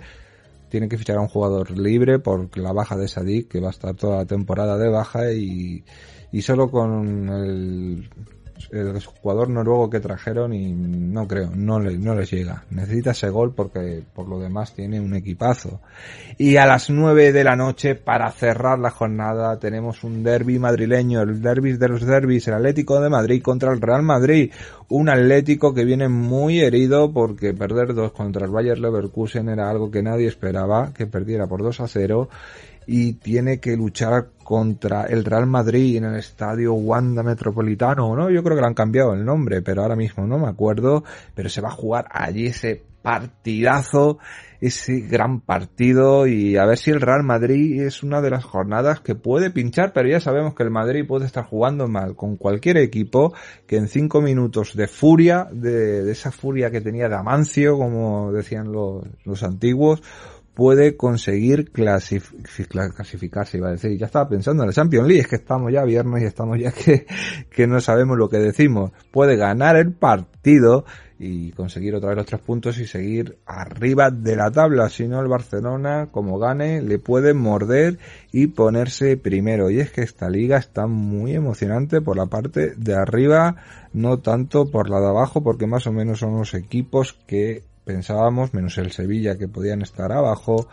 Tienen 0.68 0.88
que 0.88 0.98
fichar 0.98 1.16
a 1.16 1.20
un 1.20 1.28
jugador 1.28 1.76
libre 1.76 2.20
por 2.20 2.56
la 2.56 2.72
baja 2.72 2.96
de 2.96 3.08
Sadik, 3.08 3.48
que 3.48 3.60
va 3.60 3.68
a 3.68 3.72
estar 3.72 3.96
toda 3.96 4.18
la 4.18 4.24
temporada 4.24 4.78
de 4.78 4.88
baja 4.88 5.32
y, 5.32 5.82
y 6.30 6.42
solo 6.42 6.70
con 6.70 7.28
el 7.28 8.08
el 8.72 9.04
jugador 9.04 9.48
noruego 9.48 9.90
que 9.90 10.00
trajeron 10.00 10.52
y 10.52 10.72
no 10.72 11.26
creo, 11.26 11.50
no, 11.54 11.80
le, 11.80 11.98
no 11.98 12.14
les 12.14 12.30
llega. 12.30 12.64
Necesita 12.70 13.10
ese 13.10 13.28
gol 13.30 13.54
porque 13.54 14.02
por 14.14 14.28
lo 14.28 14.38
demás 14.38 14.74
tiene 14.74 15.00
un 15.00 15.14
equipazo. 15.14 15.80
Y 16.38 16.56
a 16.56 16.66
las 16.66 16.90
9 16.90 17.32
de 17.32 17.44
la 17.44 17.56
noche, 17.56 17.94
para 17.94 18.30
cerrar 18.30 18.78
la 18.78 18.90
jornada, 18.90 19.58
tenemos 19.58 20.04
un 20.04 20.22
derby 20.22 20.58
madrileño, 20.58 21.22
el 21.22 21.42
derby 21.42 21.72
de 21.72 21.88
los 21.88 22.06
derbis, 22.06 22.48
el 22.48 22.54
Atlético 22.54 23.00
de 23.00 23.10
Madrid 23.10 23.42
contra 23.42 23.72
el 23.72 23.80
Real 23.80 24.02
Madrid. 24.02 24.52
Un 24.88 25.08
Atlético 25.08 25.74
que 25.74 25.84
viene 25.84 26.08
muy 26.08 26.60
herido 26.60 27.12
porque 27.12 27.54
perder 27.54 27.94
dos 27.94 28.12
contra 28.12 28.46
el 28.46 28.52
Bayer 28.52 28.78
Leverkusen 28.78 29.48
era 29.48 29.70
algo 29.70 29.90
que 29.90 30.02
nadie 30.02 30.26
esperaba, 30.26 30.92
que 30.92 31.06
perdiera 31.06 31.46
por 31.46 31.62
2 31.62 31.80
a 31.80 31.88
0 31.88 32.28
y 32.92 33.12
tiene 33.12 33.60
que 33.60 33.76
luchar 33.76 34.30
contra 34.42 35.04
el 35.04 35.24
Real 35.24 35.46
Madrid 35.46 35.98
en 35.98 36.06
el 36.06 36.16
estadio 36.16 36.74
Wanda 36.74 37.22
Metropolitano, 37.22 38.16
¿no? 38.16 38.30
Yo 38.30 38.42
creo 38.42 38.56
que 38.56 38.62
le 38.62 38.66
han 38.66 38.74
cambiado 38.74 39.14
el 39.14 39.24
nombre, 39.24 39.62
pero 39.62 39.82
ahora 39.82 39.94
mismo 39.94 40.26
no 40.26 40.40
me 40.40 40.48
acuerdo, 40.48 41.04
pero 41.32 41.48
se 41.48 41.60
va 41.60 41.68
a 41.68 41.72
jugar 41.72 42.08
allí 42.10 42.46
ese 42.46 42.82
partidazo, 43.00 44.18
ese 44.60 45.02
gran 45.02 45.40
partido 45.40 46.26
y 46.26 46.56
a 46.56 46.66
ver 46.66 46.78
si 46.78 46.90
el 46.90 47.00
Real 47.00 47.22
Madrid 47.22 47.80
es 47.80 48.02
una 48.02 48.20
de 48.20 48.30
las 48.30 48.42
jornadas 48.42 48.98
que 48.98 49.14
puede 49.14 49.52
pinchar, 49.52 49.92
pero 49.92 50.08
ya 50.08 50.18
sabemos 50.18 50.56
que 50.56 50.64
el 50.64 50.70
Madrid 50.70 51.06
puede 51.06 51.26
estar 51.26 51.44
jugando 51.44 51.86
mal 51.86 52.16
con 52.16 52.36
cualquier 52.36 52.76
equipo 52.78 53.34
que 53.68 53.76
en 53.76 53.86
cinco 53.86 54.20
minutos 54.20 54.74
de 54.74 54.88
furia, 54.88 55.46
de, 55.52 56.10
esa 56.10 56.32
furia 56.32 56.72
que 56.72 56.80
tenía 56.80 57.08
Damancio, 57.08 57.78
como 57.78 58.32
decían 58.32 58.72
los 58.72 59.42
antiguos, 59.44 60.02
puede 60.54 60.96
conseguir 60.96 61.70
clasificarse, 61.72 63.58
iba 63.58 63.68
a 63.68 63.72
decir. 63.72 63.96
Ya 63.96 64.06
estaba 64.06 64.28
pensando 64.28 64.62
en 64.62 64.68
la 64.68 64.72
Champions 64.72 65.06
League, 65.06 65.22
es 65.22 65.28
que 65.28 65.36
estamos 65.36 65.72
ya 65.72 65.84
viernes 65.84 66.22
y 66.22 66.26
estamos 66.26 66.58
ya 66.58 66.72
que, 66.72 67.06
que 67.50 67.66
no 67.66 67.80
sabemos 67.80 68.18
lo 68.18 68.28
que 68.28 68.38
decimos. 68.38 68.92
Puede 69.10 69.36
ganar 69.36 69.76
el 69.76 69.92
partido 69.92 70.84
y 71.22 71.52
conseguir 71.52 71.94
otra 71.94 72.08
vez 72.08 72.16
los 72.16 72.26
tres 72.26 72.40
puntos 72.40 72.78
y 72.78 72.86
seguir 72.86 73.38
arriba 73.44 74.10
de 74.10 74.36
la 74.36 74.50
tabla. 74.50 74.88
Si 74.88 75.06
no, 75.06 75.20
el 75.20 75.28
Barcelona, 75.28 76.08
como 76.10 76.38
gane, 76.38 76.80
le 76.80 76.98
puede 76.98 77.34
morder 77.34 77.98
y 78.32 78.46
ponerse 78.46 79.18
primero. 79.18 79.70
Y 79.70 79.80
es 79.80 79.90
que 79.90 80.00
esta 80.00 80.30
liga 80.30 80.56
está 80.56 80.86
muy 80.86 81.34
emocionante 81.34 82.00
por 82.00 82.16
la 82.16 82.24
parte 82.24 82.74
de 82.74 82.94
arriba, 82.94 83.56
no 83.92 84.20
tanto 84.20 84.70
por 84.70 84.88
la 84.88 84.98
de 84.98 85.08
abajo, 85.08 85.42
porque 85.42 85.66
más 85.66 85.86
o 85.86 85.92
menos 85.92 86.20
son 86.20 86.38
los 86.38 86.54
equipos 86.54 87.18
que 87.26 87.64
pensábamos, 87.84 88.54
menos 88.54 88.78
el 88.78 88.92
Sevilla 88.92 89.36
que 89.38 89.48
podían 89.48 89.82
estar 89.82 90.12
abajo, 90.12 90.68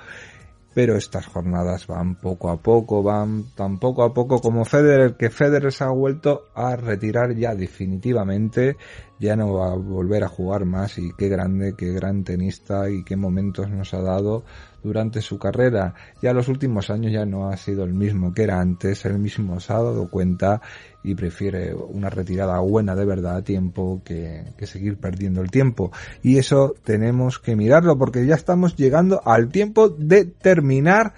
pero 0.74 0.96
estas 0.96 1.26
jornadas 1.26 1.88
van 1.88 2.16
poco 2.16 2.52
a 2.52 2.58
poco, 2.58 3.02
van 3.02 3.46
tan 3.56 3.80
poco 3.80 4.04
a 4.04 4.14
poco 4.14 4.40
como 4.40 4.64
Federer, 4.64 5.16
que 5.18 5.32
Federer 5.32 5.72
se 5.72 5.84
ha 5.84 5.90
vuelto 5.90 6.50
a 6.54 6.76
retirar 6.76 7.34
ya 7.34 7.56
definitivamente, 7.56 8.78
ya 9.20 9.36
no 9.36 9.54
va 9.54 9.74
a 9.74 9.76
volver 9.76 10.24
a 10.24 10.28
jugar 10.28 10.66
más 10.66 10.98
y 10.98 11.12
qué 11.18 11.28
grande, 11.28 11.76
qué 11.78 11.92
gran 11.92 12.24
tenista 12.24 12.90
y 12.90 13.04
qué 13.04 13.16
momentos 13.16 13.70
nos 13.70 13.94
ha 13.94 14.02
dado 14.02 14.44
durante 14.84 15.22
su 15.22 15.40
carrera. 15.40 15.96
Ya 16.22 16.34
los 16.34 16.48
últimos 16.48 16.90
años 16.90 17.12
ya 17.12 17.26
no 17.26 17.50
ha 17.50 17.58
sido 17.58 17.84
el 17.84 17.94
mismo 17.94 18.34
que 18.34 18.44
era 18.44 18.60
antes, 18.60 19.06
él 19.06 19.18
mismo 19.18 19.60
se 19.60 19.74
ha 19.74 19.78
dado 19.78 20.10
cuenta 20.10 20.62
y 21.04 21.16
prefiere 21.16 21.74
una 21.74 22.10
retirada 22.10 22.60
buena 22.60 22.96
de 22.96 23.06
verdad 23.06 23.38
a 23.38 23.44
tiempo 23.44 24.02
que, 24.04 24.44
que, 24.58 24.68
seguir 24.68 24.98
perdiendo 24.98 25.42
el 25.42 25.50
tiempo. 25.50 25.92
Y 26.22 26.38
eso 26.38 26.76
tenemos 26.84 27.40
que 27.40 27.56
mirarlo 27.56 27.98
porque 27.98 28.26
ya 28.26 28.36
estamos 28.36 28.76
llegando 28.76 29.22
al 29.26 29.50
tiempo 29.50 29.90
de 29.90 30.26
terminar 30.26 31.14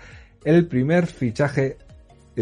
el 0.45 0.67
primer 0.67 1.07
fichaje 1.07 1.77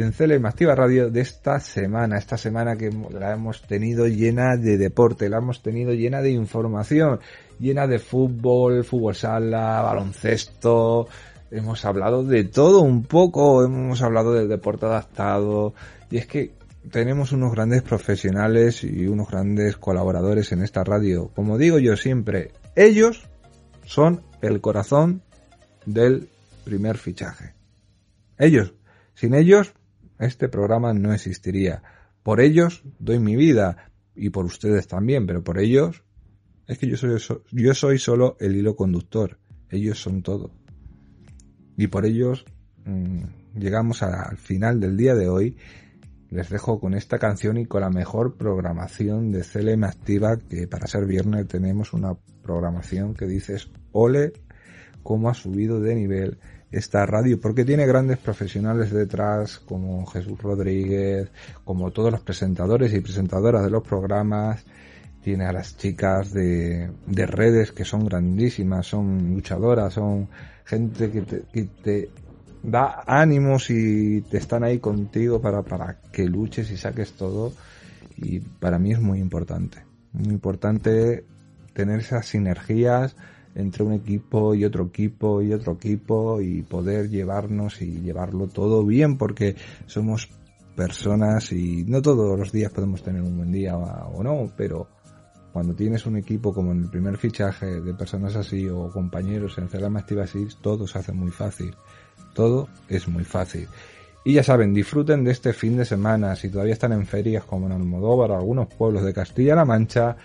en 0.01 0.11
CLM 0.11 0.45
Activa 0.45 0.75
Radio 0.75 1.09
de 1.09 1.21
esta 1.21 1.59
semana, 1.59 2.17
esta 2.17 2.37
semana 2.37 2.75
que 2.75 2.91
la 3.11 3.33
hemos 3.33 3.63
tenido 3.63 4.07
llena 4.07 4.55
de 4.55 4.77
deporte, 4.77 5.27
la 5.27 5.37
hemos 5.37 5.63
tenido 5.63 5.91
llena 5.93 6.21
de 6.21 6.31
información, 6.31 7.19
llena 7.59 7.87
de 7.87 7.97
fútbol, 7.97 8.83
fútbol 8.83 9.15
sala, 9.15 9.81
baloncesto, 9.81 11.07
hemos 11.49 11.83
hablado 11.83 12.23
de 12.23 12.43
todo 12.43 12.81
un 12.81 13.05
poco, 13.05 13.65
hemos 13.65 14.03
hablado 14.03 14.33
del 14.33 14.47
deporte 14.47 14.85
adaptado, 14.85 15.73
y 16.11 16.17
es 16.17 16.27
que 16.27 16.51
tenemos 16.91 17.31
unos 17.31 17.51
grandes 17.53 17.81
profesionales 17.81 18.83
y 18.83 19.07
unos 19.07 19.29
grandes 19.29 19.77
colaboradores 19.77 20.51
en 20.51 20.61
esta 20.61 20.83
radio. 20.83 21.31
Como 21.35 21.57
digo 21.57 21.79
yo 21.79 21.97
siempre, 21.97 22.51
ellos 22.75 23.27
son 23.85 24.21
el 24.41 24.61
corazón 24.61 25.23
del 25.87 26.29
primer 26.65 26.97
fichaje. 26.97 27.55
Ellos, 28.37 28.75
sin 29.15 29.33
ellos, 29.33 29.73
este 30.19 30.49
programa 30.49 30.93
no 30.93 31.13
existiría. 31.13 31.83
Por 32.23 32.41
ellos 32.41 32.83
doy 32.99 33.19
mi 33.19 33.35
vida 33.35 33.91
y 34.15 34.29
por 34.29 34.45
ustedes 34.45 34.87
también, 34.87 35.27
pero 35.27 35.43
por 35.43 35.59
ellos 35.59 36.03
es 36.67 36.77
que 36.77 36.87
yo 36.87 36.97
soy, 36.97 37.19
yo 37.51 37.73
soy 37.73 37.99
solo 37.99 38.35
el 38.39 38.55
hilo 38.55 38.75
conductor. 38.75 39.39
Ellos 39.69 40.01
son 40.01 40.21
todo. 40.21 40.51
Y 41.77 41.87
por 41.87 42.05
ellos 42.05 42.45
mmm, 42.85 43.23
llegamos 43.57 44.03
al 44.03 44.37
final 44.37 44.79
del 44.79 44.97
día 44.97 45.15
de 45.15 45.29
hoy. 45.29 45.57
Les 46.29 46.49
dejo 46.49 46.79
con 46.79 46.93
esta 46.93 47.19
canción 47.19 47.57
y 47.57 47.65
con 47.65 47.81
la 47.81 47.89
mejor 47.89 48.35
programación 48.35 49.31
de 49.31 49.43
CLM 49.43 49.85
Activa, 49.85 50.37
que 50.37 50.67
para 50.67 50.87
ser 50.87 51.05
viernes 51.05 51.47
tenemos 51.47 51.93
una 51.93 52.15
programación 52.43 53.13
que 53.13 53.25
dices, 53.25 53.69
ole, 53.93 54.33
cómo 55.03 55.29
ha 55.29 55.33
subido 55.33 55.79
de 55.79 55.95
nivel 55.95 56.37
esta 56.71 57.05
radio, 57.05 57.39
porque 57.39 57.63
tiene 57.63 57.85
grandes 57.85 58.17
profesionales 58.17 58.91
detrás, 58.91 59.59
como 59.59 60.05
Jesús 60.05 60.41
Rodríguez, 60.41 61.29
como 61.63 61.91
todos 61.91 62.11
los 62.11 62.21
presentadores 62.21 62.93
y 62.93 62.99
presentadoras 62.99 63.63
de 63.63 63.69
los 63.69 63.83
programas, 63.83 64.65
tiene 65.23 65.45
a 65.45 65.53
las 65.53 65.77
chicas 65.77 66.33
de, 66.33 66.91
de 67.05 67.25
redes 67.25 67.71
que 67.71 67.85
son 67.85 68.05
grandísimas, 68.05 68.87
son 68.87 69.33
luchadoras, 69.33 69.93
son 69.93 70.29
gente 70.65 71.11
que 71.11 71.21
te, 71.21 71.41
que 71.51 71.63
te 71.63 72.09
da 72.63 73.03
ánimos 73.05 73.69
y 73.69 74.21
te 74.21 74.37
están 74.37 74.63
ahí 74.63 74.79
contigo 74.79 75.41
para, 75.41 75.63
para 75.63 75.99
que 76.11 76.25
luches 76.25 76.71
y 76.71 76.77
saques 76.77 77.13
todo. 77.13 77.53
Y 78.17 78.39
para 78.39 78.79
mí 78.79 78.91
es 78.91 78.99
muy 78.99 79.19
importante. 79.19 79.83
Muy 80.11 80.33
importante 80.33 81.23
tener 81.73 81.99
esas 81.99 82.25
sinergias 82.25 83.15
entre 83.57 83.83
un 83.83 83.93
equipo 83.93 84.53
y 84.53 84.63
otro 84.63 84.85
equipo 84.85 85.41
y 85.41 85.51
otro 85.51 85.73
equipo 85.73 86.39
y 86.39 86.61
poder 86.61 87.09
llevarnos 87.09 87.81
y 87.81 88.01
llevarlo 88.01 88.47
todo 88.47 88.85
bien 88.85 89.17
porque 89.17 89.55
somos 89.87 90.29
personas 90.75 91.51
y 91.51 91.83
no 91.85 92.01
todos 92.01 92.37
los 92.37 92.51
días 92.51 92.71
podemos 92.71 93.01
tener 93.01 93.23
un 93.23 93.35
buen 93.35 93.51
día 93.51 93.75
o 93.75 94.21
no, 94.23 94.51
pero 94.55 94.87
cuando 95.51 95.73
tienes 95.73 96.05
un 96.05 96.17
equipo 96.17 96.53
como 96.53 96.71
en 96.71 96.83
el 96.83 96.89
primer 96.89 97.17
fichaje 97.17 97.81
de 97.81 97.93
personas 97.95 98.35
así 98.35 98.69
o 98.69 98.91
compañeros 98.91 99.57
en 99.57 99.69
Celama 99.69 100.01
Activa 100.01 100.25
así, 100.25 100.47
todo 100.61 100.85
se 100.85 100.99
hace 100.99 101.13
muy 101.13 101.31
fácil. 101.31 101.73
Todo 102.35 102.69
es 102.87 103.07
muy 103.07 103.23
fácil. 103.23 103.67
Y 104.23 104.33
ya 104.33 104.43
saben, 104.43 104.71
disfruten 104.71 105.23
de 105.23 105.31
este 105.31 105.53
fin 105.53 105.77
de 105.77 105.85
semana. 105.85 106.35
Si 106.35 106.49
todavía 106.49 106.73
están 106.73 106.91
en 106.91 107.07
ferias 107.07 107.43
como 107.43 107.65
en 107.65 107.71
Almodóvar 107.71 108.29
o 108.29 108.35
algunos 108.35 108.67
pueblos 108.67 109.03
de 109.03 109.13
Castilla-La 109.13 109.65
Mancha 109.65 110.15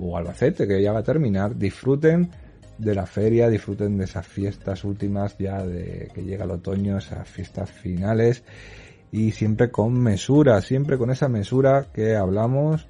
o 0.00 0.16
Albacete, 0.16 0.66
que 0.66 0.82
ya 0.82 0.92
va 0.92 1.00
a 1.00 1.04
terminar, 1.04 1.56
disfruten 1.56 2.30
de 2.78 2.94
la 2.94 3.06
feria, 3.06 3.48
disfruten 3.48 3.98
de 3.98 4.04
esas 4.04 4.26
fiestas 4.26 4.84
últimas 4.84 5.36
ya 5.38 5.64
de 5.64 6.10
que 6.14 6.22
llega 6.22 6.44
el 6.44 6.50
otoño, 6.50 6.98
esas 6.98 7.28
fiestas 7.28 7.70
finales 7.70 8.42
y 9.12 9.30
siempre 9.30 9.70
con 9.70 9.94
mesura, 9.94 10.60
siempre 10.60 10.98
con 10.98 11.10
esa 11.10 11.28
mesura 11.28 11.86
que 11.92 12.16
hablamos 12.16 12.88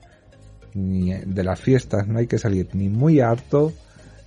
de 0.75 1.45
las 1.45 1.61
fiestas, 1.61 2.09
no 2.09 2.19
hay 2.19 2.27
que 2.27 2.39
salir 2.39 2.69
ni 2.73 2.89
muy 2.89 3.21
harto 3.21 3.73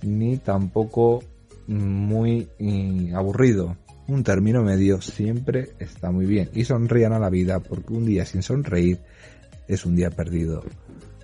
ni 0.02 0.38
tampoco 0.38 1.22
muy 1.66 2.48
aburrido. 3.14 3.76
un 4.06 4.24
término 4.24 4.62
medio 4.62 5.02
siempre 5.02 5.70
está 5.78 6.10
muy 6.10 6.24
bien. 6.24 6.48
Y 6.54 6.64
sonrían 6.64 7.12
a 7.12 7.18
la 7.18 7.28
vida 7.28 7.60
porque 7.60 7.92
un 7.92 8.06
día 8.06 8.24
sin 8.24 8.42
sonreír 8.42 9.00
es 9.66 9.84
un 9.84 9.96
día 9.96 10.10
perdido. 10.10 10.62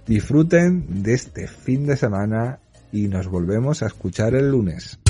Disfruten 0.06 1.02
de 1.02 1.15
este 1.15 1.47
fin 1.47 1.86
de 1.86 1.97
semana 1.97 2.59
y 2.95 3.09
nos 3.09 3.27
volvemos 3.27 3.83
a 3.83 3.87
escuchar 3.87 4.37
el 4.37 4.53
lunes. 4.53 5.01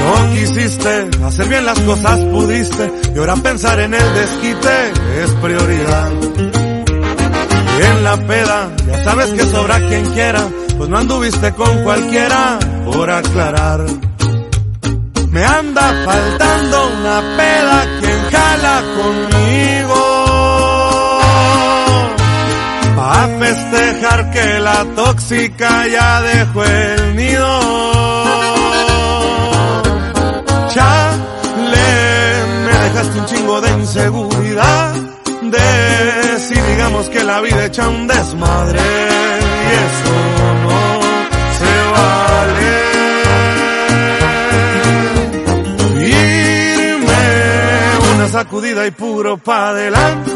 No 0.00 0.30
quisiste 0.32 1.10
hacer 1.24 1.48
bien 1.48 1.66
las 1.66 1.78
cosas, 1.80 2.20
pudiste, 2.20 2.90
y 3.14 3.18
ahora 3.18 3.36
pensar 3.36 3.80
en 3.80 3.92
el 3.92 4.14
desquite 4.14 5.22
es 5.22 5.30
prioridad. 5.42 6.10
Y 7.78 7.82
en 7.82 8.04
la 8.04 8.16
peda, 8.26 8.74
ya 8.86 9.04
sabes 9.04 9.26
que 9.32 9.44
sobra 9.44 9.78
quien 9.86 10.06
quiera, 10.12 10.48
pues 10.76 10.88
no 10.88 10.98
anduviste 10.98 11.52
con 11.52 11.82
cualquiera, 11.82 12.58
por 12.84 13.10
aclarar. 13.10 13.84
Me 15.30 15.44
anda 15.44 15.82
faltando 16.04 16.88
una 16.98 17.20
peda 17.36 17.86
quien 18.00 18.30
jala 18.30 18.82
conmigo. 18.96 20.00
Pa' 22.96 23.28
festejar 23.38 24.30
que 24.30 24.58
la 24.60 24.84
tóxica 24.94 25.86
ya 25.88 26.22
dejó 26.22 26.64
el 26.64 27.16
nido. 27.16 27.60
Chale, 30.74 31.88
me 32.64 32.78
dejaste 32.84 33.18
un 33.18 33.26
chingo 33.26 33.60
de 33.60 33.70
inseguridad. 33.72 34.94
De 35.42 36.38
si 36.48 36.54
digamos 36.54 37.08
que 37.10 37.22
la 37.24 37.40
vida 37.40 37.66
echa 37.66 37.88
un 37.88 38.06
desmadre. 38.06 39.45
Eso 39.72 40.14
no 40.64 40.80
se 41.58 41.74
vale. 41.96 42.74
Irme 46.88 47.24
una 48.14 48.26
sacudida 48.28 48.86
y 48.86 48.90
puro 48.90 49.38
pa' 49.38 49.68
adelante. 49.70 50.30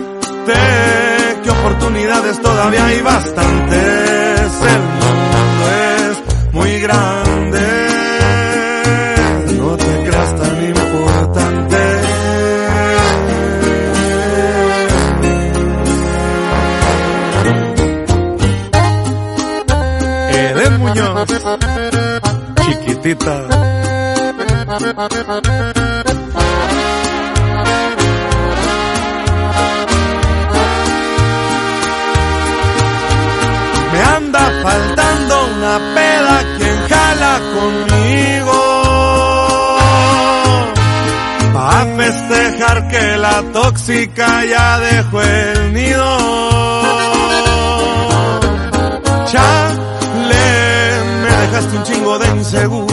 Que 1.42 1.50
oportunidades 1.50 2.40
todavía 2.42 2.86
hay 2.86 3.00
bastantes. 3.02 4.52
El 4.62 4.82
mundo 5.00 5.70
es 5.96 6.52
muy 6.52 6.80
grande. 6.80 7.19
Me 25.00 25.06
anda 34.02 34.44
faltando 34.62 35.46
una 35.56 35.78
peda 35.94 36.44
quien 36.58 36.78
jala 36.86 37.40
conmigo. 37.54 38.58
Pa' 41.54 41.86
festejar 41.96 42.88
que 42.88 43.16
la 43.16 43.42
tóxica 43.54 44.44
ya 44.44 44.80
dejó 44.80 45.22
el 45.22 45.72
nido. 45.72 46.18
Chale, 49.32 50.48
me 51.22 51.30
dejaste 51.30 51.76
un 51.78 51.84
chingo 51.84 52.18
de 52.18 52.28
inseguridad. 52.36 52.89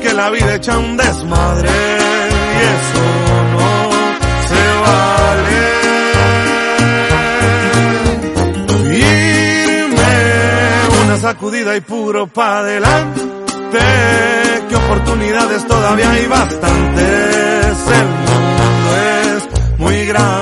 Que 0.00 0.12
la 0.14 0.30
vida 0.30 0.54
echa 0.56 0.78
un 0.78 0.96
desmadre. 0.96 1.68
Y 1.68 2.58
eso 2.74 3.04
no 3.52 3.90
se 4.48 4.64
vale. 4.84 5.62
Una 11.04 11.16
sacudida 11.18 11.76
y 11.76 11.80
puro 11.82 12.26
pa' 12.26 12.58
adelante. 12.58 13.20
Que 14.68 14.74
oportunidades 14.76 15.66
todavía 15.66 16.10
hay 16.10 16.26
bastantes. 16.26 17.76
El 18.00 18.08
mundo 18.26 18.90
es 19.22 19.78
muy 19.78 20.06
grande. 20.06 20.41